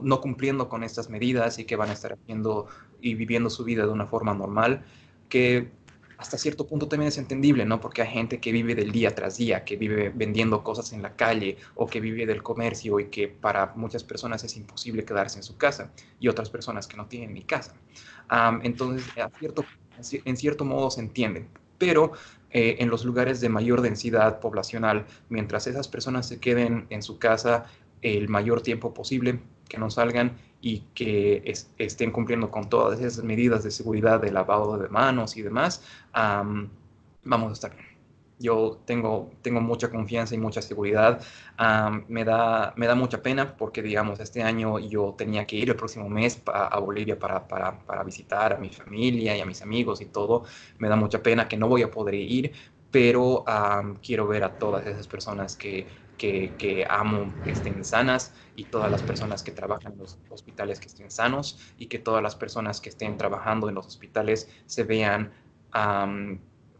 no 0.03 0.21
cumpliendo 0.21 0.67
con 0.69 0.83
estas 0.83 1.09
medidas 1.09 1.57
y 1.59 1.65
que 1.65 1.75
van 1.75 1.89
a 1.89 1.93
estar 1.93 2.13
haciendo 2.13 2.67
y 3.01 3.15
viviendo 3.15 3.49
su 3.49 3.63
vida 3.63 3.85
de 3.85 3.91
una 3.91 4.05
forma 4.05 4.33
normal, 4.33 4.83
que 5.29 5.69
hasta 6.21 6.37
cierto 6.37 6.67
punto 6.67 6.87
también 6.87 7.07
es 7.07 7.17
entendible, 7.17 7.65
¿no? 7.65 7.81
Porque 7.81 8.03
hay 8.03 8.09
gente 8.09 8.39
que 8.39 8.51
vive 8.51 8.75
del 8.75 8.91
día 8.91 9.15
tras 9.15 9.37
día, 9.37 9.63
que 9.63 9.75
vive 9.75 10.11
vendiendo 10.13 10.63
cosas 10.63 10.93
en 10.93 11.01
la 11.01 11.15
calle 11.15 11.57
o 11.73 11.87
que 11.87 11.99
vive 11.99 12.27
del 12.27 12.43
comercio 12.43 12.99
y 12.99 13.05
que 13.05 13.27
para 13.27 13.73
muchas 13.75 14.03
personas 14.03 14.43
es 14.43 14.55
imposible 14.55 15.03
quedarse 15.03 15.39
en 15.39 15.43
su 15.43 15.57
casa 15.57 15.91
y 16.19 16.27
otras 16.27 16.51
personas 16.51 16.85
que 16.85 16.95
no 16.95 17.07
tienen 17.07 17.33
ni 17.33 17.41
casa. 17.41 17.73
entonces, 18.61 19.03
en 20.23 20.37
cierto 20.37 20.63
modo 20.63 20.91
se 20.91 21.01
entiende, 21.01 21.47
pero 21.79 22.11
eh, 22.51 22.75
en 22.77 22.89
los 22.89 23.03
lugares 23.03 23.41
de 23.41 23.49
mayor 23.49 23.81
densidad 23.81 24.39
poblacional, 24.39 25.07
mientras 25.29 25.65
esas 25.65 25.87
personas 25.87 26.27
se 26.27 26.39
queden 26.39 26.85
en 26.91 27.01
su 27.01 27.17
casa 27.17 27.65
el 28.03 28.29
mayor 28.29 28.61
tiempo 28.61 28.93
posible, 28.93 29.39
que 29.67 29.79
no 29.79 29.89
salgan 29.89 30.37
y 30.61 30.79
que 30.93 31.53
estén 31.77 32.11
cumpliendo 32.11 32.51
con 32.51 32.69
todas 32.69 32.99
esas 32.99 33.23
medidas 33.23 33.63
de 33.63 33.71
seguridad 33.71 34.21
de 34.21 34.31
lavado 34.31 34.77
de 34.77 34.89
manos 34.89 35.35
y 35.35 35.41
demás, 35.41 35.83
vamos 36.13 37.49
a 37.49 37.53
estar 37.53 37.75
bien. 37.75 37.91
Yo 38.39 38.79
tengo, 38.85 39.31
tengo 39.43 39.61
mucha 39.61 39.91
confianza 39.91 40.33
y 40.33 40.39
mucha 40.39 40.61
seguridad. 40.63 41.21
me, 42.07 42.25
da, 42.25 42.73
me 42.75 42.87
da 42.87 42.95
mucha 42.95 43.21
pena 43.21 43.55
porque, 43.55 43.83
digamos, 43.83 44.19
este 44.19 44.41
año 44.41 44.79
yo 44.79 45.13
tenía 45.15 45.45
que 45.45 45.57
ir 45.57 45.69
el 45.69 45.75
próximo 45.75 46.09
mes 46.09 46.41
a, 46.47 46.79
Bolivia 46.79 47.19
para, 47.19 47.47
para, 47.47 47.77
para, 47.79 48.03
visitar 48.03 48.53
a 48.53 48.57
mi 48.57 48.69
familia 48.69 49.37
y 49.37 49.41
a 49.41 49.45
mis 49.45 49.61
amigos 49.61 50.01
y 50.01 50.05
todo. 50.05 50.45
Me 50.79 50.89
da 50.89 50.95
mucha 50.95 51.21
pena 51.21 51.47
que 51.47 51.55
no 51.55 51.67
voy 51.67 51.83
a 51.83 51.91
poder 51.91 52.15
ir, 52.15 52.51
pero 52.89 53.45
quiero 54.01 54.27
ver 54.27 54.43
a 54.43 54.57
todas 54.57 54.85
esas 54.87 55.07
personas 55.07 55.55
que 55.55 55.85
que, 56.21 56.85
amo 56.87 57.33
estén 57.43 57.83
sanas 57.83 58.33
y 58.55 58.65
todas 58.65 58.91
las 58.91 59.01
personas 59.01 59.41
que 59.41 59.51
trabajan 59.51 59.93
en 59.93 59.99
los 59.99 60.19
hospitales 60.29 60.79
que 60.79 60.87
estén 60.87 61.09
sanos 61.09 61.57
y 61.77 61.87
que 61.87 61.97
todas 61.97 62.21
las 62.21 62.35
personas 62.35 62.79
que 62.79 62.89
estén 62.89 63.17
trabajando 63.17 63.69
en 63.69 63.75
los 63.75 63.87
hospitales 63.87 64.49
se 64.67 64.83
vean 64.83 65.31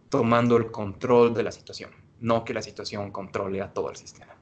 tomando 0.09 0.57
el 0.57 0.69
control 0.71 1.33
de 1.33 1.43
la 1.43 1.51
situación, 1.51 1.91
no 2.19 2.43
que 2.43 2.53
la 2.53 2.61
situación 2.61 3.11
controle 3.11 3.61
a 3.61 3.73
todo 3.73 3.89
el 3.89 3.95
sistema. 3.95 4.35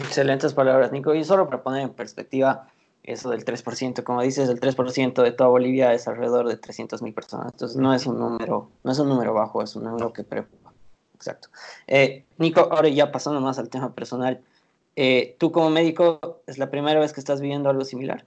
Excelentes 0.00 0.52
palabras, 0.54 0.90
Nico. 0.90 1.14
Y 1.14 1.22
solo 1.22 1.46
para 1.46 1.62
poner 1.62 1.82
en 1.82 1.90
perspectiva 1.90 2.68
eso 3.02 3.30
del 3.30 3.44
3%, 3.44 4.02
como 4.02 4.22
dices, 4.22 4.48
el 4.48 4.60
3% 4.60 5.22
de 5.22 5.32
toda 5.32 5.48
Bolivia 5.50 5.92
es 5.92 6.08
alrededor 6.08 6.48
de 6.48 6.60
300.000 6.60 7.14
personas. 7.14 7.52
Entonces 7.52 7.76
no 7.76 7.94
es 7.94 8.06
un 8.06 8.18
número, 8.18 8.70
no 8.82 8.92
es 8.92 8.98
un 8.98 9.08
número 9.08 9.32
bajo, 9.32 9.62
es 9.62 9.76
un 9.76 9.84
número 9.84 10.12
que 10.12 10.24
preocupa 10.24 10.67
exacto. 11.18 11.48
Eh, 11.88 12.24
Nico, 12.38 12.68
ahora 12.70 12.88
ya 12.88 13.10
pasando 13.10 13.40
más 13.40 13.58
al 13.58 13.68
tema 13.68 13.92
personal, 13.92 14.40
eh, 14.94 15.36
¿tú 15.38 15.50
como 15.50 15.68
médico 15.68 16.42
es 16.46 16.58
la 16.58 16.70
primera 16.70 17.00
vez 17.00 17.12
que 17.12 17.20
estás 17.20 17.40
viviendo 17.40 17.68
algo 17.68 17.84
similar? 17.84 18.24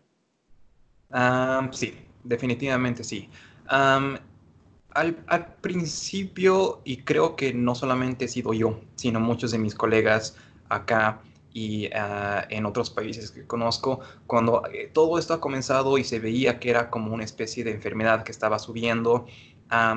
sí, 1.72 1.94
definitivamente 2.24 3.04
sí. 3.04 3.30
al, 3.68 5.56
principio, 5.62 6.82
y 6.86 6.98
creo 6.98 7.36
que 7.36 7.54
no 7.54 7.76
solamente 7.76 8.26
he 8.26 8.28
sido 8.28 8.54
yo, 8.54 8.80
sino 8.96 9.20
muchos 9.20 9.52
de 9.52 9.58
mis 9.58 9.76
colegas 9.76 10.36
acá 10.70 11.22
y 11.54 11.88
ah, 11.94 12.46
en 12.50 12.66
otros 12.66 12.90
países 12.90 13.32
que 13.32 13.46
conozco, 13.46 14.00
cuando 14.28 14.64
eh, 14.72 14.90
todo 14.94 15.20
esto 15.20 15.34
ha 15.34 15.42
comenzado 15.42 15.98
y 15.98 16.06
se 16.06 16.20
veía 16.20 16.60
que 16.60 16.70
era 16.70 16.90
como 16.90 17.14
una 17.14 17.26
especie 17.26 17.66
de 17.66 17.72
enfermedad 17.72 18.24
que 18.24 18.32
estaba 18.32 18.60
subiendo, 18.60 19.26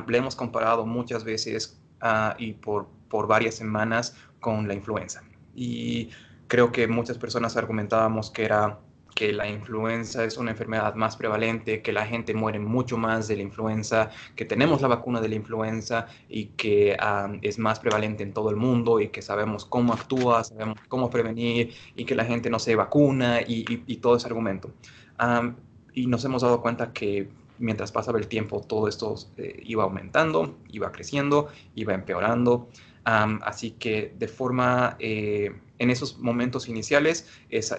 le 0.07 0.19
hemos 0.19 0.37
comparado 0.37 0.87
muchas 0.87 1.25
veces 1.25 1.81
Ah, 2.07 2.37
y 2.39 2.53
por, 2.53 2.87
por 3.09 3.27
varias 3.27 3.55
semanas 3.55 4.15
con 4.39 4.69
la 4.69 4.75
influenza. 4.75 5.23
Y 5.55 6.11
creo 6.49 6.71
que 6.71 6.87
muchas 6.87 7.17
personas 7.17 7.57
argumentábamos 7.57 8.31
que 8.31 8.45
era 8.45 8.79
que 9.15 9.33
la 9.33 9.49
influenza 9.49 10.23
es 10.23 10.37
una 10.37 10.51
enfermedad 10.51 10.97
más 10.97 11.17
prevalente, 11.17 11.81
que 11.81 11.93
la 11.93 12.05
gente 12.05 12.35
muere 12.35 12.59
mucho 12.59 12.99
más 12.99 13.27
de 13.27 13.37
la 13.37 13.43
influenza, 13.43 14.11
que 14.37 14.45
tenemos 14.45 14.83
la 14.83 14.89
vacuna 14.89 15.23
de 15.23 15.31
la 15.31 15.37
influenza 15.37 16.07
y 16.29 16.49
que 16.57 16.95
ah, 17.01 17.33
es 17.41 17.59
más 17.59 17.81
prevalente 17.81 18.23
en 18.23 18.35
todo 18.35 18.51
el 18.51 18.57
mundo 18.57 19.01
y 19.01 19.09
que 19.09 19.23
sabemos 19.23 19.65
cómo 19.65 19.95
actúa, 19.95 20.45
sabemos 20.45 20.79
cómo 20.89 21.09
prevenir 21.09 21.73
y 21.97 22.05
que 22.05 22.15
la 22.15 22.27
gente 22.27 22.51
no 22.51 22.59
se 22.59 22.77
vacuna 22.77 23.41
y, 23.41 23.65
y, 23.87 23.97
todo 23.97 24.17
ese 24.17 24.27
argumento. 24.27 24.71
Ah, 25.19 25.55
y 25.95 26.07
nos 26.07 26.23
hemos 26.27 26.43
dado 26.43 26.61
cuenta 26.61 26.93
que 26.93 27.31
mientras 27.59 27.93
pasaba 27.93 28.19
el 28.19 28.29
tiempo 28.29 28.61
todo 28.61 28.89
esto 28.89 29.15
eh, 29.37 29.61
iba 29.65 29.85
aumentando, 29.85 30.57
iba 30.69 30.93
creciendo, 30.93 31.49
iba 31.75 31.95
empeorando. 31.95 32.69
así 33.05 33.73
que 33.73 34.15
de 34.19 34.29
forma, 34.29 34.97
eh, 34.99 35.53
en 35.79 35.91
esos 35.91 36.19
momentos 36.19 36.69
iniciales, 36.69 37.29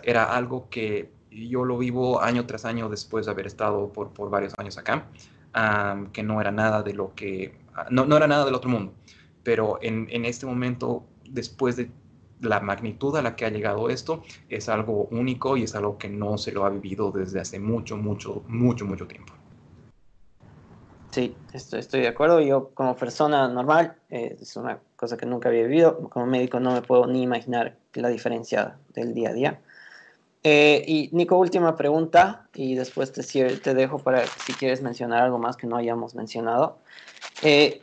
era 0.03 0.35
algo 0.35 0.69
que 0.69 1.09
yo 1.31 1.65
lo 1.65 1.77
vivo 1.77 2.21
año 2.21 2.45
tras 2.45 2.65
año 2.65 2.89
después 2.89 3.25
de 3.25 3.31
haber 3.31 3.47
estado 3.47 3.91
por, 3.91 4.11
por 4.11 4.29
varios 4.29 4.53
años 4.57 4.77
acá, 4.77 5.07
que 6.13 6.23
no 6.23 6.41
era 6.41 6.51
nada 6.51 6.83
de 6.83 6.93
lo 6.93 7.13
que, 7.15 7.57
no, 7.89 8.05
no 8.05 8.17
era 8.17 8.27
nada 8.27 8.45
del 8.45 8.55
otro 8.55 8.69
mundo. 8.69 8.93
Pero 9.43 9.79
en, 9.81 10.07
en 10.09 10.25
este 10.25 10.45
momento, 10.45 11.05
después 11.29 11.75
de 11.75 11.89
la 12.41 12.59
magnitud 12.59 13.15
a 13.15 13.21
la 13.21 13.35
que 13.35 13.45
ha 13.45 13.49
llegado 13.49 13.89
esto 13.89 14.23
es 14.49 14.69
algo 14.69 15.07
único 15.11 15.57
y 15.57 15.63
es 15.63 15.75
algo 15.75 15.97
que 15.97 16.09
no 16.09 16.37
se 16.37 16.51
lo 16.51 16.65
ha 16.65 16.69
vivido 16.69 17.11
desde 17.11 17.39
hace 17.39 17.59
mucho, 17.59 17.97
mucho, 17.97 18.43
mucho, 18.47 18.85
mucho 18.85 19.07
tiempo. 19.07 19.33
Sí, 21.15 21.33
estoy, 21.53 21.79
estoy 21.79 22.01
de 22.01 22.09
acuerdo. 22.09 22.41
Yo 22.41 22.71
como 22.73 22.97
persona 22.97 23.47
normal, 23.47 23.95
eh, 24.09 24.35
es 24.41 24.57
una 24.57 24.79
cosa 24.97 25.15
que 25.15 25.25
nunca 25.25 25.47
había 25.47 25.61
vivido. 25.61 26.09
Como 26.09 26.25
médico 26.25 26.59
no 26.59 26.73
me 26.73 26.81
puedo 26.81 27.07
ni 27.07 27.23
imaginar 27.23 27.77
la 27.93 28.09
diferencia 28.09 28.75
del 28.93 29.13
día 29.13 29.29
a 29.29 29.33
día. 29.33 29.61
Eh, 30.43 30.83
y 30.85 31.09
Nico, 31.13 31.37
última 31.37 31.77
pregunta 31.77 32.49
y 32.53 32.75
después 32.75 33.13
te, 33.13 33.23
te 33.23 33.73
dejo 33.73 33.99
para 33.99 34.27
si 34.27 34.51
quieres 34.55 34.81
mencionar 34.81 35.21
algo 35.21 35.39
más 35.39 35.55
que 35.55 35.67
no 35.67 35.77
hayamos 35.77 36.15
mencionado. 36.15 36.79
Eh, 37.41 37.81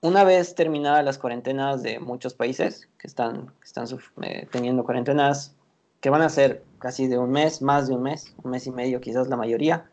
una 0.00 0.24
vez 0.24 0.54
terminadas 0.54 1.04
las 1.04 1.18
cuarentenas 1.18 1.82
de 1.82 1.98
muchos 1.98 2.32
países 2.32 2.88
que 2.96 3.06
están, 3.06 3.52
están 3.62 3.86
eh, 4.22 4.48
teniendo 4.50 4.82
cuarentenas 4.84 5.54
que 6.00 6.08
van 6.08 6.22
a 6.22 6.30
ser 6.30 6.64
casi 6.78 7.06
de 7.06 7.18
un 7.18 7.32
mes, 7.32 7.60
más 7.60 7.88
de 7.88 7.96
un 7.96 8.02
mes, 8.02 8.32
un 8.42 8.52
mes 8.52 8.66
y 8.66 8.70
medio 8.70 8.98
quizás 8.98 9.28
la 9.28 9.36
mayoría 9.36 9.84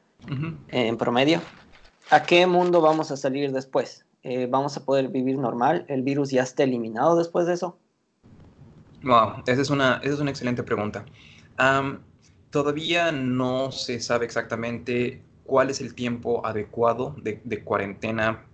en 0.70 0.98
promedio, 0.98 1.41
¿a 2.10 2.24
qué 2.24 2.47
mundo 2.47 2.82
vamos 2.82 3.12
a 3.12 3.18
salir 3.18 3.51
después? 3.51 4.05
¿Vamos 4.49 4.76
a 4.76 4.84
poder 4.84 5.08
vivir 5.08 5.38
normal? 5.38 5.86
¿El 5.88 6.01
virus 6.01 6.32
ya 6.32 6.43
está 6.43 6.64
eliminado 6.64 7.18
después 7.18 7.47
de 7.47 7.53
eso? 7.53 7.78
Wow, 9.03 9.43
esa 9.45 9.62
es 9.62 9.70
una, 9.70 10.01
esa 10.03 10.16
es 10.16 10.20
una 10.20 10.32
excelente 10.32 10.64
pregunta 10.64 11.05
todavía 12.49 13.12
no 13.12 13.72
se 13.72 13.99
sabe 13.99 14.26
exactamente 14.26 15.22
cuál 15.43 15.70
es 15.70 15.82
el 15.82 15.93
tiempo 15.93 16.45
adecuado 16.45 17.16
de, 17.22 17.64
cuarentena 17.64 18.45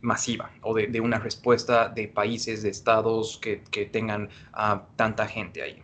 masiva 0.00 0.50
o 0.62 0.74
de, 0.74 1.00
una 1.00 1.18
respuesta 1.18 1.88
de 1.88 2.08
países, 2.08 2.62
de 2.62 2.70
estados 2.70 3.38
que, 3.38 3.56
tengan 3.92 4.28
tanta 4.96 5.26
gente 5.26 5.62
ahí. 5.62 5.82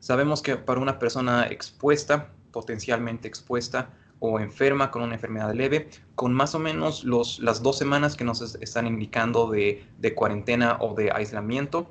Sabemos 0.00 0.42
que 0.42 0.56
para 0.56 0.80
una 0.80 0.98
persona 0.98 1.46
expuesta, 1.48 2.30
potencialmente 2.52 3.26
expuesta 3.26 3.90
o 4.20 4.40
enferma 4.40 4.90
con 4.90 5.02
una 5.02 5.14
enfermedad 5.14 5.52
leve, 5.54 5.88
con 6.14 6.32
más 6.34 6.54
o 6.54 6.58
menos 6.58 7.04
los, 7.04 7.38
las 7.40 7.62
dos 7.62 7.78
semanas 7.78 8.16
que 8.16 8.24
nos 8.24 8.54
están 8.56 8.86
indicando 8.86 9.50
de, 9.50 9.84
cuarentena 10.14 10.78
o 10.80 10.94
de 10.94 11.10
aislamiento, 11.12 11.90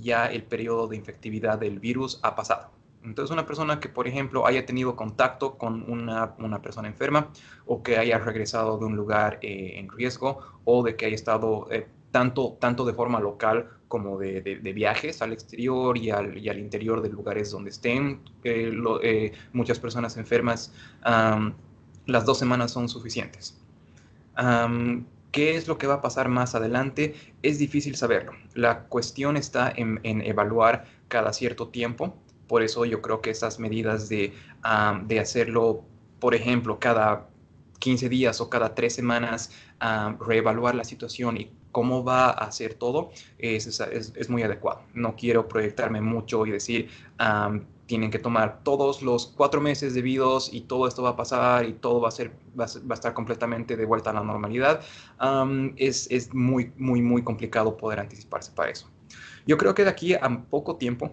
ya 0.00 0.26
el 0.26 0.44
periodo 0.44 0.88
de 0.88 0.96
infectividad 0.96 1.58
del 1.58 1.78
virus 1.78 2.20
ha 2.22 2.34
pasado. 2.34 2.70
Entonces, 3.02 3.30
una 3.30 3.46
persona 3.46 3.80
que, 3.80 3.90
por 3.90 4.08
ejemplo, 4.08 4.46
haya 4.46 4.64
tenido 4.64 4.96
contacto 4.96 5.58
con 5.58 5.90
una, 5.90 6.62
persona 6.62 6.88
enferma 6.88 7.28
o 7.66 7.82
que 7.82 7.98
haya 7.98 8.18
regresado 8.18 8.78
de 8.78 8.86
un 8.86 8.96
lugar 8.96 9.38
eh, 9.42 9.74
en 9.76 9.90
riesgo 9.90 10.38
o 10.64 10.82
de 10.82 10.96
que 10.96 11.04
haya 11.04 11.14
estado 11.14 11.68
eh, 11.70 11.86
tanto, 12.14 12.56
tanto 12.60 12.84
de 12.84 12.92
forma 12.92 13.18
local 13.18 13.68
como 13.88 14.16
de, 14.16 14.60
viajes 14.72 15.20
al 15.20 15.32
exterior 15.32 15.98
y 15.98 16.10
al, 16.10 16.38
y 16.38 16.48
al, 16.48 16.60
interior 16.60 17.02
de 17.02 17.08
lugares 17.08 17.50
donde 17.50 17.70
estén 17.70 18.20
eh, 18.44 19.32
muchas 19.52 19.80
personas 19.80 20.16
enfermas, 20.16 20.72
las 22.06 22.24
dos 22.24 22.38
semanas 22.38 22.70
son 22.70 22.88
suficientes. 22.88 23.58
¿Qué 25.32 25.56
es 25.56 25.66
lo 25.66 25.76
que 25.76 25.88
va 25.88 25.94
a 25.94 26.00
pasar 26.00 26.28
más 26.28 26.54
adelante? 26.54 27.16
Es 27.42 27.58
difícil 27.58 27.96
saberlo. 27.96 28.30
La 28.54 28.84
cuestión 28.84 29.36
está 29.36 29.72
en, 29.74 29.98
evaluar 30.04 30.84
cada 31.08 31.32
cierto 31.32 31.66
tiempo. 31.66 32.16
Por 32.46 32.62
eso 32.62 32.84
yo 32.84 33.02
creo 33.02 33.22
que 33.22 33.30
esas 33.30 33.58
medidas 33.58 34.08
de, 34.08 34.32
de 35.06 35.18
hacerlo, 35.18 35.82
por 36.20 36.36
ejemplo, 36.36 36.78
cada 36.78 37.26
15 37.80 38.08
días 38.08 38.40
o 38.40 38.48
cada 38.48 38.76
tres 38.76 38.94
semanas, 38.94 39.50
reevaluar 40.20 40.76
la 40.76 40.84
situación 40.84 41.38
y 41.38 41.50
cómo 41.74 42.04
va 42.04 42.26
a 42.26 42.30
hacer 42.30 42.74
todo, 42.74 43.10
es, 43.36 43.66
es, 43.66 44.30
muy 44.30 44.44
adecuado. 44.44 44.82
No 44.94 45.16
quiero 45.16 45.48
proyectarme 45.48 46.00
mucho 46.00 46.46
y 46.46 46.52
decir, 46.52 46.88
tienen 47.86 48.12
que 48.12 48.20
tomar 48.20 48.60
todos 48.62 49.02
los 49.02 49.26
cuatro 49.26 49.60
meses 49.60 49.92
debidos 49.92 50.54
y 50.54 50.62
todo 50.62 50.86
esto 50.86 51.02
va 51.02 51.10
a 51.10 51.16
pasar 51.16 51.66
y 51.66 51.72
todo 51.72 52.00
va 52.00 52.08
a, 52.08 52.12
ser, 52.12 52.30
va 52.58 52.64
a, 52.64 52.94
estar 52.94 53.12
completamente 53.12 53.76
de 53.76 53.84
vuelta 53.84 54.10
a 54.10 54.12
la 54.12 54.22
normalidad, 54.22 54.82
es, 55.76 56.06
es, 56.10 56.32
muy, 56.32 56.72
muy, 56.78 57.02
muy 57.02 57.24
complicado 57.24 57.76
poder 57.76 57.98
anticiparse 57.98 58.52
para 58.52 58.70
eso. 58.70 58.88
Yo 59.44 59.58
creo 59.58 59.74
que 59.74 59.82
de 59.82 59.90
aquí 59.90 60.14
a 60.14 60.44
poco 60.48 60.76
tiempo, 60.76 61.10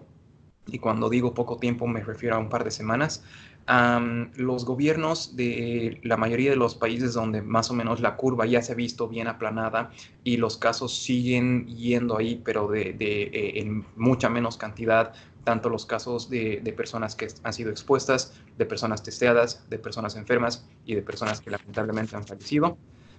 y 0.68 0.78
cuando 0.78 1.10
digo 1.10 1.34
poco 1.34 1.56
tiempo 1.56 1.88
me 1.88 2.04
refiero 2.04 2.36
a 2.36 2.38
un 2.38 2.48
par 2.48 2.62
de 2.62 2.70
semanas, 2.70 3.24
los 3.66 4.64
gobiernos 4.64 5.36
de 5.36 6.00
la 6.02 6.16
mayoría 6.16 6.50
de 6.50 6.56
los 6.56 6.74
países 6.74 7.14
donde 7.14 7.42
más 7.42 7.70
o 7.70 7.74
menos 7.74 8.00
la 8.00 8.16
curva 8.16 8.44
ya 8.44 8.60
se 8.60 8.72
ha 8.72 8.74
visto 8.74 9.08
bien 9.08 9.28
aplanada 9.28 9.90
y 10.24 10.36
los 10.36 10.56
casos 10.56 10.96
siguen 10.96 11.66
yendo 11.68 12.18
ahí, 12.18 12.40
pero 12.44 12.68
de, 12.68 12.92
de 12.92 13.22
eh, 13.22 13.60
en 13.60 13.84
mucha 13.96 14.28
menos 14.28 14.56
cantidad, 14.56 15.14
tanto 15.44 15.68
los 15.68 15.86
casos 15.86 16.30
de, 16.30 16.74
personas 16.76 17.14
que 17.16 17.28
han 17.42 17.52
sido 17.52 17.70
expuestas, 17.70 18.32
de 18.58 18.66
personas 18.66 19.02
testeadas, 19.02 19.68
de 19.68 19.78
personas 19.78 20.16
enfermas 20.16 20.66
y 20.86 20.94
de 20.94 21.02
personas 21.02 21.40
que 21.40 21.50
lamentablemente 21.50 22.16
han 22.16 22.26
fallecido, 22.26 22.76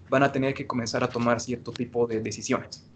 van 0.10 0.24
a 0.24 0.32
tener 0.32 0.54
que 0.54 0.68
comenzar 0.68 1.04
a 1.04 1.10
tomar 1.10 1.40
cierto 1.40 1.72
tipo 1.72 2.08
de 2.08 2.22
decisiones. 2.22 2.90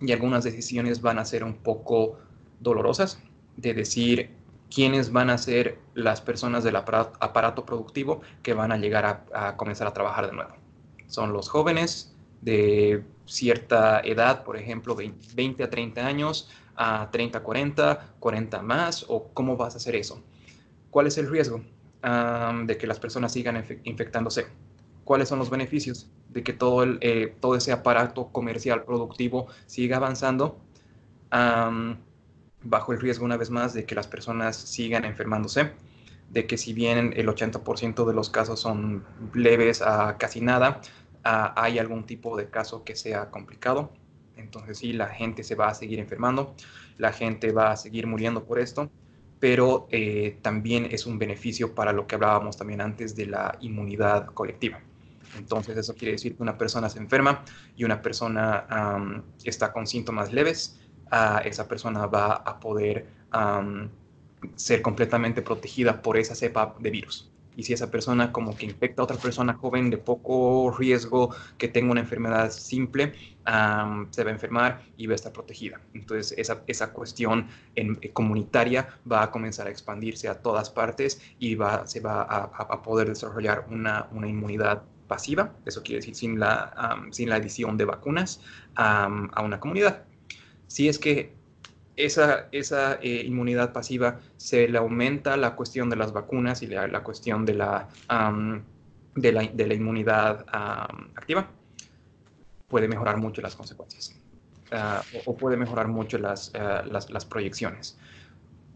y 0.00 0.12
algunas 0.12 0.44
decisiones 0.44 1.02
van 1.02 1.18
a 1.18 1.24
ser 1.24 1.44
un 1.44 1.54
poco 1.54 2.18
dolorosas, 2.60 3.22
de 3.56 3.74
decir 3.74 4.30
quiénes 4.72 5.12
van 5.12 5.30
a 5.30 5.38
ser 5.38 5.78
las 5.94 6.20
personas 6.20 6.64
del 6.64 6.76
aparato, 6.76 7.64
productivo 7.64 8.20
que 8.42 8.54
van 8.54 8.72
a 8.72 8.76
llegar 8.76 9.24
a 9.32 9.56
comenzar 9.56 9.86
a 9.86 9.92
trabajar 9.92 10.26
de 10.26 10.32
nuevo. 10.32 10.54
Son 11.08 11.32
los 11.32 11.48
jóvenes 11.48 12.14
de 12.40 13.04
cierta 13.26 14.00
edad, 14.00 14.44
por 14.44 14.56
ejemplo, 14.56 14.94
de 14.94 15.12
20 15.34 15.64
a 15.64 15.70
30 15.70 16.06
años, 16.06 16.48
a 16.76 17.08
30, 17.10 17.42
40, 17.42 18.14
40 18.18 18.62
más, 18.62 19.04
o 19.08 19.28
cómo 19.34 19.56
vas 19.56 19.74
a 19.74 19.76
hacer 19.76 19.96
eso? 19.96 20.22
¿Cuál 20.90 21.06
es 21.06 21.18
el 21.18 21.28
riesgo 21.28 21.62
de 22.64 22.78
que 22.78 22.86
las 22.86 22.98
personas 22.98 23.32
sigan 23.32 23.64
infectándose? 23.84 24.46
¿Cuáles 25.04 25.28
son 25.28 25.38
los 25.38 25.50
beneficios 25.50 26.08
de 26.28 26.42
que 26.42 26.52
todo, 26.52 26.82
el, 26.82 26.98
eh, 27.00 27.34
todo 27.40 27.56
ese 27.56 27.72
aparato 27.72 28.28
comercial 28.28 28.84
productivo 28.84 29.48
siga 29.66 29.96
avanzando 29.96 30.58
bajo 32.62 32.92
el 32.92 33.00
riesgo 33.00 33.24
una 33.24 33.36
vez 33.36 33.50
más 33.50 33.74
de 33.74 33.84
que 33.84 33.94
las 33.94 34.06
personas 34.06 34.56
sigan 34.56 35.04
enfermándose? 35.04 35.72
de 36.30 36.46
que 36.46 36.56
si 36.56 36.72
bien 36.72 37.12
el 37.16 37.26
80% 37.26 38.06
de 38.06 38.14
los 38.14 38.30
casos 38.30 38.60
son 38.60 39.04
leves 39.34 39.82
a 39.82 40.16
casi 40.16 40.40
nada, 40.40 40.80
hay 41.24 41.80
algún 41.80 42.06
tipo 42.06 42.36
de 42.36 42.48
caso 42.48 42.84
que 42.84 42.94
sea 42.94 43.30
complicado 43.32 43.90
entonces 44.40 44.78
sí, 44.78 44.92
la 44.92 45.08
gente 45.08 45.44
se 45.44 45.54
va 45.54 45.68
a 45.68 45.74
seguir 45.74 45.98
enfermando, 45.98 46.54
la 46.98 47.12
gente 47.12 47.52
va 47.52 47.72
a 47.72 47.76
seguir 47.76 48.06
muriendo 48.06 48.44
por 48.44 48.58
esto, 48.58 48.90
pero 49.38 49.86
eh, 49.90 50.38
también 50.42 50.88
es 50.90 51.06
un 51.06 51.18
beneficio 51.18 51.74
para 51.74 51.92
lo 51.92 52.06
que 52.06 52.14
hablábamos 52.14 52.56
también 52.56 52.80
antes 52.80 53.14
de 53.14 53.26
la 53.26 53.56
inmunidad 53.60 54.26
colectiva. 54.26 54.80
Entonces 55.38 55.76
eso 55.76 55.94
quiere 55.94 56.12
decir 56.12 56.36
que 56.36 56.42
una 56.42 56.58
persona 56.58 56.88
se 56.88 56.98
enferma 56.98 57.44
y 57.76 57.84
una 57.84 58.02
persona 58.02 59.22
está 59.44 59.72
con 59.72 59.86
síntomas 59.86 60.32
leves, 60.32 60.79
esa 61.44 61.66
persona 61.66 62.06
va 62.06 62.34
a 62.34 62.60
poder 62.60 63.06
ser 64.56 64.82
completamente 64.82 65.42
protegida 65.42 66.00
por 66.00 66.16
esa 66.16 66.34
cepa 66.34 66.74
de 66.78 66.90
virus 66.90 67.30
y 67.56 67.62
si 67.62 67.72
esa 67.72 67.90
persona 67.90 68.32
como 68.32 68.56
que 68.56 68.66
infecta 68.66 69.02
a 69.02 69.04
otra 69.04 69.16
persona 69.16 69.54
joven 69.54 69.90
de 69.90 69.98
poco 69.98 70.74
riesgo, 70.78 71.34
que 71.58 71.68
tenga 71.68 71.92
una 71.92 72.00
enfermedad 72.00 72.50
simple, 72.50 73.12
se 74.10 74.24
va 74.24 74.30
a 74.30 74.32
enfermar 74.32 74.82
y 74.96 75.06
va 75.06 75.12
a 75.12 75.16
estar 75.16 75.32
protegida. 75.32 75.80
Entonces 75.92 76.34
esa, 76.38 76.62
esa 76.66 76.92
cuestión 76.92 77.48
en, 77.74 77.98
eh, 78.00 78.12
comunitaria 78.12 78.88
va 79.10 79.24
a 79.24 79.30
comenzar 79.30 79.66
a 79.66 79.70
expandirse 79.70 80.28
a 80.28 80.40
todas 80.40 80.70
partes 80.70 81.20
y 81.38 81.54
va, 81.54 81.86
se 81.86 82.00
va 82.00 82.22
a, 82.22 82.82
poder 82.82 83.08
desarrollar 83.08 83.66
una, 83.70 84.08
una, 84.12 84.26
inmunidad 84.26 84.82
pasiva, 85.06 85.52
eso 85.66 85.82
quiere 85.82 85.98
decir 86.00 86.14
sin 86.14 86.38
la, 86.40 87.02
sin 87.10 87.28
la 87.28 87.36
adición 87.36 87.76
de 87.76 87.84
vacunas 87.84 88.40
a 88.76 89.06
una 89.44 89.60
comunidad. 89.60 90.04
Si 90.70 90.88
es 90.88 91.00
que 91.00 91.32
esa, 91.96 92.46
esa 92.52 92.94
eh, 93.02 93.24
inmunidad 93.26 93.72
pasiva 93.72 94.20
se 94.36 94.68
le 94.68 94.78
aumenta 94.78 95.36
la 95.36 95.56
cuestión 95.56 95.90
de 95.90 95.96
las 95.96 96.12
vacunas 96.12 96.62
y 96.62 96.68
la, 96.68 97.02
cuestión 97.02 97.44
de 97.44 97.54
la, 97.54 97.88
de 99.16 99.32
la, 99.32 99.42
de 99.42 99.66
la, 99.66 99.74
inmunidad 99.74 100.46
activa, 101.16 101.50
puede 102.68 102.86
mejorar 102.86 103.16
mucho 103.16 103.42
las 103.42 103.56
consecuencias 103.56 104.14
ah, 104.70 105.02
o, 105.26 105.36
puede 105.36 105.56
mejorar 105.56 105.88
mucho 105.88 106.18
las, 106.18 106.52
ah, 106.54 106.84
las, 106.88 107.10
las, 107.10 107.24
proyecciones. 107.24 107.98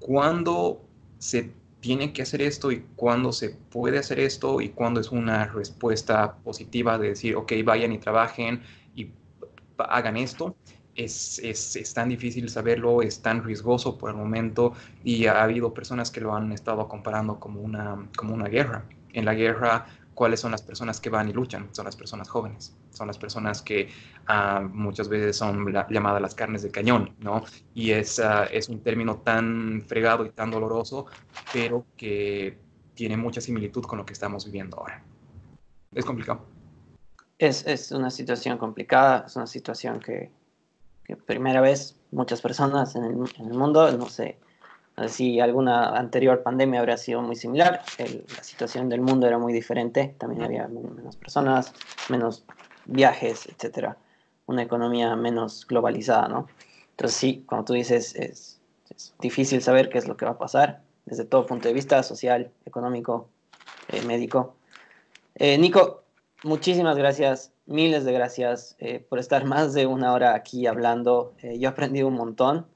Cuando 0.01 0.83
se 1.19 1.53
tiene 1.79 2.13
que 2.13 2.23
hacer 2.23 2.43
esto 2.43 2.73
y 2.73 2.85
cuándo 2.97 3.31
se 3.31 3.51
puede 3.51 3.99
hacer 3.99 4.19
esto 4.19 4.61
y 4.61 4.71
cuándo 4.71 5.01
es 5.01 5.13
una 5.13 5.45
respuesta 5.47 6.35
positiva 6.39 6.99
de 6.99 7.11
decir, 7.11 7.37
ok, 7.37 7.53
vayan 7.65 7.93
y 7.93 7.99
trabajen 7.99 8.63
y 8.97 9.11
hagan 9.79 10.17
esto, 10.17 10.57
es, 10.97 11.39
es, 11.41 11.77
es, 11.77 11.95
tan 11.95 12.09
difícil 12.09 12.49
saberlo, 12.49 13.03
es 13.03 13.21
tan 13.21 13.43
riesgoso 13.43 13.99
por 13.99 14.11
el 14.11 14.17
momento 14.17 14.73
y 15.03 15.27
ha 15.27 15.43
habido 15.43 15.75
personas 15.75 16.11
que 16.11 16.21
lo 16.21 16.35
han 16.35 16.53
estado 16.53 16.87
comparando 16.89 17.41
como 17.41 17.61
una, 17.61 18.09
como 18.17 18.35
una 18.35 18.49
guerra. 18.49 18.85
En 19.13 19.25
la 19.25 19.35
guerra, 19.35 19.87
¿cuáles 20.15 20.41
son 20.41 20.53
las 20.53 20.63
personas 20.63 21.01
que 21.01 21.11
van 21.11 21.29
y 21.29 21.33
luchan? 21.33 21.69
Son 21.73 21.85
las 21.85 21.97
personas 21.97 22.29
jóvenes, 22.29 22.77
son 22.91 23.07
las 23.07 23.19
personas 23.19 23.63
que 23.63 23.89
ah, 24.27 24.67
muchas 24.73 25.09
veces 25.09 25.37
son 25.37 25.73
llamadas 25.91 26.23
las 26.23 26.35
carnes 26.35 26.63
de 26.63 26.71
cañón, 26.71 27.15
¿no? 27.21 27.45
Y 27.75 27.91
es, 27.91 28.19
ah, 28.21 28.45
es 28.45 28.69
un 28.69 28.81
término 28.81 29.17
tan 29.19 29.83
fregado 29.87 30.25
y 30.27 30.31
tan 30.31 30.51
doloroso, 30.51 31.07
pero 31.53 31.87
que 31.97 32.59
tiene 32.95 33.17
mucha 33.17 33.41
similitud 33.41 33.83
con 33.85 33.99
lo 33.99 34.07
que 34.07 34.13
estamos 34.13 34.45
viviendo 34.45 34.79
ahora. 34.79 35.03
Es 35.93 36.05
complicado. 36.05 36.45
Es, 37.39 37.67
es 37.67 37.91
una 37.91 38.11
situación 38.11 38.59
complicada, 38.59 39.25
es 39.27 39.35
una 39.37 39.47
situación 39.47 39.99
que, 40.01 40.31
que 41.05 41.17
primera 41.17 41.61
vez 41.61 41.97
muchas 42.11 42.41
personas 42.41 42.97
en 42.97 43.05
el, 43.05 43.15
mundo. 43.53 43.91
No 43.93 44.09
sé, 44.09 44.39
si 45.09 45.41
alguna 45.41 45.97
anterior 45.97 46.43
pandemia 46.43 46.81
habría 46.81 46.97
sido 46.97 47.23
muy 47.23 47.37
similar. 47.37 47.83
la 47.99 48.43
situación 48.43 48.89
del 48.89 49.01
mundo 49.01 49.27
era 49.27 49.39
muy 49.39 49.53
diferente. 49.53 50.15
También 50.19 50.43
había 50.43 50.67
menos 50.69 51.17
personas, 51.17 51.73
menos 52.09 52.45
viajes, 52.87 53.47
etcétera. 53.47 53.97
Una 54.47 54.63
economía 54.63 55.15
menos 55.17 55.67
globalizada, 55.67 56.29
¿no? 56.29 56.49
Entonces 56.91 57.17
sí, 57.17 57.45
como 57.47 57.65
tú 57.65 57.73
dices, 57.73 58.15
es, 58.15 58.61
difícil 59.19 59.61
saber 59.63 59.89
qué 59.89 59.99
es 59.99 60.07
lo 60.07 60.17
que 60.17 60.25
va 60.25 60.33
a 60.33 60.39
pasar 60.39 60.81
desde 61.05 61.25
todo 61.25 61.47
punto 61.47 61.69
de 61.69 61.75
vista, 61.75 62.03
social, 62.03 62.51
económico, 62.65 63.29
eh, 63.89 64.03
médico. 64.03 64.55
Eh, 65.35 65.59
Nico, 65.59 66.04
muchísimas 66.45 66.97
gracias, 66.97 67.53
miles 67.67 68.05
de 68.05 68.13
gracias 68.13 68.77
eh, 68.79 69.01
por 69.01 69.19
estar 69.19 69.45
más 69.47 69.75
de 69.75 69.87
una 69.87 70.13
hora 70.13 70.35
aquí 70.35 70.67
hablando. 70.67 71.35
yo 71.43 71.49
he 71.51 71.67
aprendido 71.67 72.09
un 72.09 72.15
montón. 72.15 72.67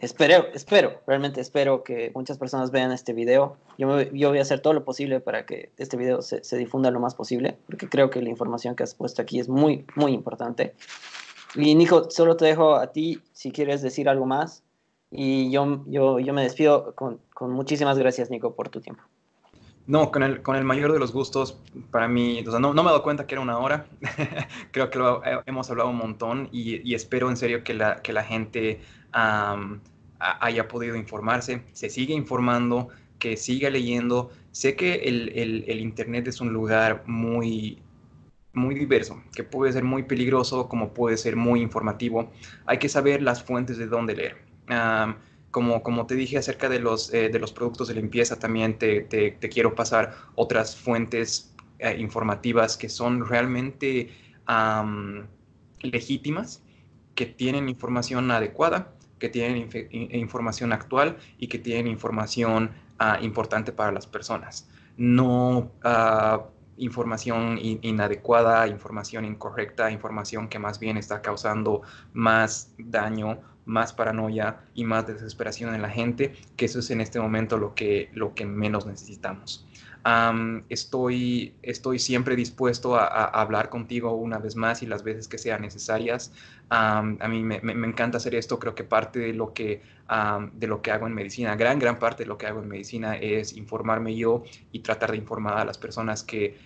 Espero, 0.00 0.46
espero, 0.54 1.00
realmente 1.08 1.40
espero 1.40 1.82
que 1.82 2.12
muchas 2.14 2.38
personas 2.38 2.70
vean 2.70 2.92
este 2.92 3.12
video. 3.12 3.56
Yo, 3.78 4.00
yo 4.02 4.28
voy 4.28 4.38
a 4.38 4.42
hacer 4.42 4.60
todo 4.60 4.72
lo 4.72 4.84
posible 4.84 5.18
para 5.20 5.44
que 5.44 5.72
este 5.76 5.96
video 5.96 6.22
se, 6.22 6.56
difunda 6.56 6.90
lo 6.92 7.00
más 7.00 7.16
posible, 7.16 7.58
porque 7.66 7.88
creo 7.88 8.08
que 8.08 8.22
la 8.22 8.28
información 8.28 8.76
que 8.76 8.84
has 8.84 8.94
puesto 8.94 9.22
aquí 9.22 9.40
es 9.40 9.48
muy, 9.48 9.86
muy 9.96 10.12
importante. 10.12 10.74
Y 11.56 11.74
Nico, 11.74 12.10
solo 12.10 12.36
te 12.36 12.44
dejo 12.44 12.76
a 12.76 12.92
ti 12.92 13.20
si 13.32 13.50
quieres 13.50 13.82
decir 13.82 14.08
algo 14.08 14.26
más. 14.26 14.62
Y 15.10 15.50
yo, 15.50 15.82
yo, 15.86 16.20
yo 16.20 16.32
me 16.32 16.42
despido 16.42 16.94
con 16.94 17.20
muchísimas 17.40 17.98
gracias, 17.98 18.30
Nico, 18.30 18.54
por 18.54 18.68
tu 18.68 18.80
tiempo. 18.80 19.02
No, 19.88 20.12
con 20.12 20.22
el, 20.22 20.42
con 20.42 20.54
el 20.54 20.64
mayor 20.64 20.92
de 20.92 20.98
los 20.98 21.12
gustos, 21.12 21.58
para 21.90 22.08
mí, 22.08 22.44
o 22.46 22.50
sea, 22.50 22.60
no, 22.60 22.74
no 22.74 22.82
me 22.82 22.90
he 22.90 22.92
dado 22.92 23.02
cuenta 23.02 23.26
que 23.26 23.34
era 23.34 23.40
una 23.40 23.56
hora, 23.58 23.86
creo 24.70 24.90
que 24.90 25.00
hemos 25.46 25.70
hablado 25.70 25.88
un 25.88 25.96
montón 25.96 26.50
y, 26.52 26.94
espero 26.94 27.30
en 27.30 27.38
serio 27.38 27.64
que 27.64 27.72
la, 27.72 28.02
que 28.02 28.12
la 28.12 28.22
gente 28.22 28.82
haya 29.12 30.68
podido 30.68 30.94
informarse, 30.94 31.62
se 31.72 31.88
siga 31.88 32.12
informando, 32.12 32.88
que 33.18 33.38
siga 33.38 33.70
leyendo. 33.70 34.30
Sé 34.52 34.76
que 34.76 34.94
el, 34.94 35.30
el, 35.34 35.64
el 35.66 35.80
Internet 35.80 36.28
es 36.28 36.42
un 36.42 36.52
lugar 36.52 37.04
muy, 37.06 37.78
muy 38.52 38.74
diverso, 38.74 39.22
que 39.34 39.42
puede 39.42 39.72
ser 39.72 39.84
muy 39.84 40.02
peligroso 40.02 40.68
como 40.68 40.92
puede 40.92 41.16
ser 41.16 41.34
muy 41.34 41.62
informativo. 41.62 42.30
Hay 42.66 42.78
que 42.78 42.90
saber 42.90 43.22
las 43.22 43.42
fuentes 43.42 43.78
de 43.78 43.86
dónde 43.86 44.14
leer. 44.14 44.36
Como, 45.50 45.82
como 45.82 46.06
te 46.06 46.14
dije 46.14 46.38
acerca 46.38 46.68
de 46.68 46.78
los, 46.78 47.12
eh, 47.12 47.28
de 47.28 47.38
los 47.38 47.52
productos 47.52 47.88
de 47.88 47.94
limpieza, 47.94 48.38
también 48.38 48.78
te, 48.78 49.02
te, 49.02 49.48
quiero 49.48 49.74
pasar 49.74 50.14
otras 50.34 50.76
fuentes 50.76 51.54
eh, 51.78 51.96
informativas 51.98 52.76
que 52.76 52.88
son 52.88 53.26
realmente 53.26 54.10
legítimas, 55.82 56.62
que 57.14 57.26
tienen 57.26 57.68
información 57.68 58.30
adecuada, 58.30 58.92
que 59.18 59.28
tienen 59.28 59.68
información 60.12 60.72
actual 60.72 61.18
y 61.38 61.48
que 61.48 61.58
tienen 61.58 61.86
información 61.86 62.70
ah, 62.98 63.18
importante 63.20 63.72
para 63.72 63.92
las 63.92 64.06
personas. 64.06 64.68
No 64.96 65.70
uh, 65.84 66.42
información 66.78 67.58
inadecuada, 67.60 68.66
información 68.68 69.24
incorrecta, 69.24 69.90
información 69.90 70.48
que 70.48 70.58
más 70.58 70.78
bien 70.78 70.96
está 70.96 71.20
causando 71.20 71.82
más 72.12 72.72
daño, 72.78 73.40
más 73.68 73.92
paranoia 73.92 74.58
y 74.74 74.84
más 74.84 75.06
desesperación 75.06 75.74
en 75.74 75.82
la 75.82 75.90
gente, 75.90 76.34
que 76.56 76.64
eso 76.64 76.80
es 76.80 76.90
en 76.90 77.00
este 77.00 77.20
momento 77.20 77.56
lo 77.56 77.74
que, 77.74 78.10
lo 78.14 78.34
que 78.34 78.44
menos 78.46 78.86
necesitamos 78.86 79.64
estoy, 80.68 81.54
estoy 81.62 81.98
siempre 81.98 82.36
dispuesto 82.36 82.96
a, 82.96 83.24
hablar 83.24 83.68
contigo 83.68 84.12
una 84.14 84.38
vez 84.38 84.56
más 84.56 84.82
y 84.82 84.86
las 84.86 85.02
veces 85.02 85.28
que 85.28 85.38
sean 85.38 85.62
necesarias. 85.62 86.32
a 86.70 87.02
mí 87.02 87.42
me, 87.42 87.86
encanta 87.86 88.18
hacer 88.18 88.34
esto, 88.34 88.58
creo 88.58 88.74
que 88.74 88.84
parte 88.84 89.18
de 89.18 89.32
lo 89.32 89.52
que, 89.52 89.82
de 90.54 90.66
lo 90.66 90.82
que 90.82 90.90
hago 90.90 91.06
en 91.06 91.14
medicina, 91.14 91.56
gran, 91.56 91.78
gran 91.78 91.98
parte 91.98 92.22
de 92.22 92.28
lo 92.28 92.38
que 92.38 92.46
hago 92.46 92.62
en 92.62 92.68
medicina 92.68 93.16
es 93.16 93.56
informarme 93.56 94.16
yo 94.16 94.44
y 94.72 94.80
tratar 94.80 95.10
de 95.10 95.18
informar 95.18 95.58
a 95.58 95.64
las 95.64 95.78
personas 95.78 96.22
que, 96.22 96.58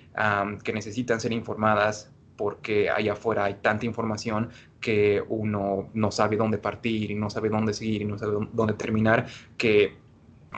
que 0.62 0.72
necesitan 0.72 1.20
ser 1.20 1.32
informadas 1.32 2.11
porque 2.36 2.90
allá 2.90 3.12
afuera 3.12 3.44
hay 3.44 3.54
tanta 3.54 3.86
información 3.86 4.50
que 4.80 5.22
uno 5.28 5.90
no 5.94 6.10
sabe 6.10 6.36
dónde 6.36 6.58
partir 6.58 7.10
y 7.10 7.14
no 7.14 7.30
sabe 7.30 7.48
dónde 7.48 7.72
seguir 7.72 8.02
y 8.02 8.04
no 8.04 8.18
sabe 8.18 8.48
dónde 8.52 8.74
terminar, 8.74 9.26
que 9.56 9.96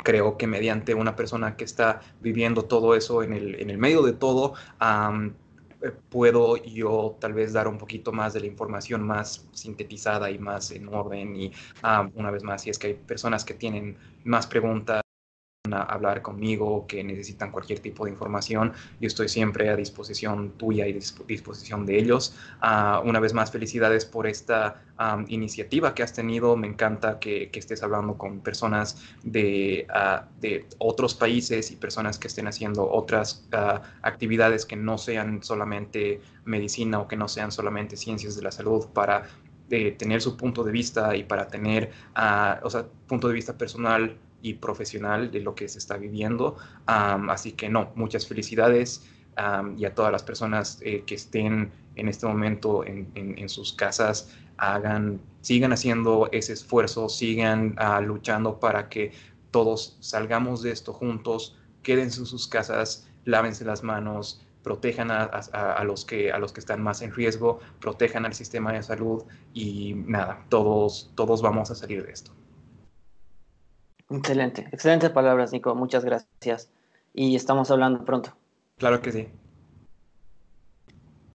creo 0.02 0.36
que 0.36 0.46
mediante 0.46 0.94
una 0.94 1.14
persona 1.14 1.56
que 1.56 1.64
está 1.64 2.00
viviendo 2.20 2.64
todo 2.64 2.94
eso 2.94 3.22
en 3.22 3.32
el, 3.32 3.60
en 3.60 3.70
el 3.70 3.78
medio 3.78 4.02
de 4.02 4.12
todo, 4.12 4.54
eh, 4.80 5.90
puedo 6.08 6.56
yo 6.56 7.16
tal 7.20 7.34
vez 7.34 7.52
dar 7.52 7.68
un 7.68 7.78
poquito 7.78 8.12
más 8.12 8.32
de 8.32 8.40
la 8.40 8.46
información 8.46 9.06
más 9.06 9.46
sintetizada 9.52 10.30
y 10.30 10.38
más 10.38 10.70
en 10.70 10.88
orden. 10.88 11.36
Y 11.36 11.52
una 12.14 12.30
vez 12.30 12.42
más, 12.42 12.62
si 12.62 12.70
es 12.70 12.78
que 12.78 12.88
hay 12.88 12.94
personas 12.94 13.44
que 13.44 13.54
tienen 13.54 13.96
más 14.24 14.46
preguntas, 14.46 15.03
a 15.72 15.82
hablar 15.82 16.20
conmigo, 16.20 16.86
que 16.86 17.02
necesitan 17.02 17.50
cualquier 17.50 17.78
tipo 17.78 18.04
de 18.04 18.10
información, 18.10 18.74
yo 19.00 19.06
estoy 19.06 19.30
siempre 19.30 19.70
a 19.70 19.76
disposición 19.76 20.50
tuya 20.58 20.86
y 20.86 20.92
a 20.92 21.00
disposición 21.26 21.86
de 21.86 21.98
ellos. 21.98 22.36
Ah, 22.60 23.00
una 23.02 23.18
vez 23.18 23.32
más, 23.32 23.50
felicidades 23.50 24.04
por 24.04 24.26
esta 24.26 24.82
iniciativa 25.28 25.94
que 25.94 26.02
has 26.02 26.12
tenido. 26.12 26.54
Me 26.56 26.66
encanta 26.66 27.18
que, 27.18 27.50
estés 27.54 27.82
hablando 27.82 28.18
con 28.18 28.40
personas 28.40 29.02
de, 29.22 29.86
ah, 29.88 30.26
de, 30.40 30.66
otros 30.78 31.14
países 31.14 31.70
y 31.70 31.76
personas 31.76 32.18
que 32.18 32.28
estén 32.28 32.46
haciendo 32.46 32.88
otras 32.90 33.48
ah, 33.52 33.80
actividades 34.02 34.66
que 34.66 34.76
no 34.76 34.98
sean 34.98 35.42
solamente 35.42 36.20
medicina 36.44 37.00
o 37.00 37.08
que 37.08 37.16
no 37.16 37.26
sean 37.26 37.50
solamente 37.50 37.96
ciencias 37.96 38.36
de 38.36 38.42
la 38.42 38.52
salud 38.52 38.86
para 38.92 39.22
eh, 39.70 39.92
tener 39.92 40.20
su 40.20 40.36
punto 40.36 40.62
de 40.62 40.72
vista 40.72 41.16
y 41.16 41.24
para 41.24 41.48
tener, 41.48 41.90
o 42.62 42.68
sea, 42.68 42.84
punto 43.08 43.28
de 43.28 43.34
vista 43.34 43.56
personal 43.56 44.14
y 44.44 44.52
profesional 44.52 45.30
de 45.30 45.40
lo 45.40 45.54
que 45.54 45.68
se 45.68 45.78
está 45.78 45.96
viviendo. 45.96 46.56
así 46.86 47.52
que 47.52 47.70
no, 47.70 47.90
muchas 47.96 48.28
felicidades 48.28 49.02
y 49.76 49.84
a 49.86 49.94
todas 49.94 50.12
las 50.12 50.22
personas 50.22 50.78
eh, 50.82 51.02
que 51.06 51.14
estén 51.14 51.72
en 51.96 52.08
este 52.08 52.26
momento 52.26 52.84
en, 52.84 53.48
sus 53.48 53.72
casas, 53.72 54.28
hagan, 54.58 55.20
sigan 55.40 55.72
haciendo 55.72 56.28
ese 56.30 56.52
esfuerzo, 56.52 57.08
sigan 57.08 57.74
ah, 57.78 58.00
luchando 58.00 58.60
para 58.60 58.88
que 58.90 59.12
todos 59.50 59.96
salgamos 60.00 60.62
de 60.62 60.72
esto 60.72 60.92
juntos, 60.92 61.56
quédense 61.82 62.20
en 62.20 62.26
sus 62.26 62.46
casas, 62.46 63.08
lávense 63.24 63.64
las 63.64 63.82
manos, 63.82 64.44
protejan 64.62 65.10
a, 65.10 65.24
a, 65.24 65.84
los 65.84 66.04
que, 66.04 66.32
a 66.32 66.38
los 66.38 66.52
que 66.52 66.60
están 66.60 66.82
más 66.82 67.00
en 67.00 67.14
riesgo, 67.14 67.60
protejan 67.80 68.26
al 68.26 68.34
sistema 68.34 68.72
de 68.72 68.82
salud 68.82 69.22
y 69.54 69.94
nada, 69.94 70.44
todos, 70.50 71.12
todos 71.14 71.40
vamos 71.40 71.70
a 71.70 71.74
salir 71.74 72.04
de 72.04 72.12
esto. 72.12 72.32
Excelente, 74.10 74.68
excelentes 74.72 75.10
palabras, 75.10 75.52
Nico. 75.52 75.74
Muchas 75.74 76.04
gracias. 76.04 76.70
Y 77.12 77.36
estamos 77.36 77.70
hablando 77.70 78.04
pronto. 78.04 78.36
Claro 78.78 79.00
que 79.00 79.12
sí. 79.12 79.28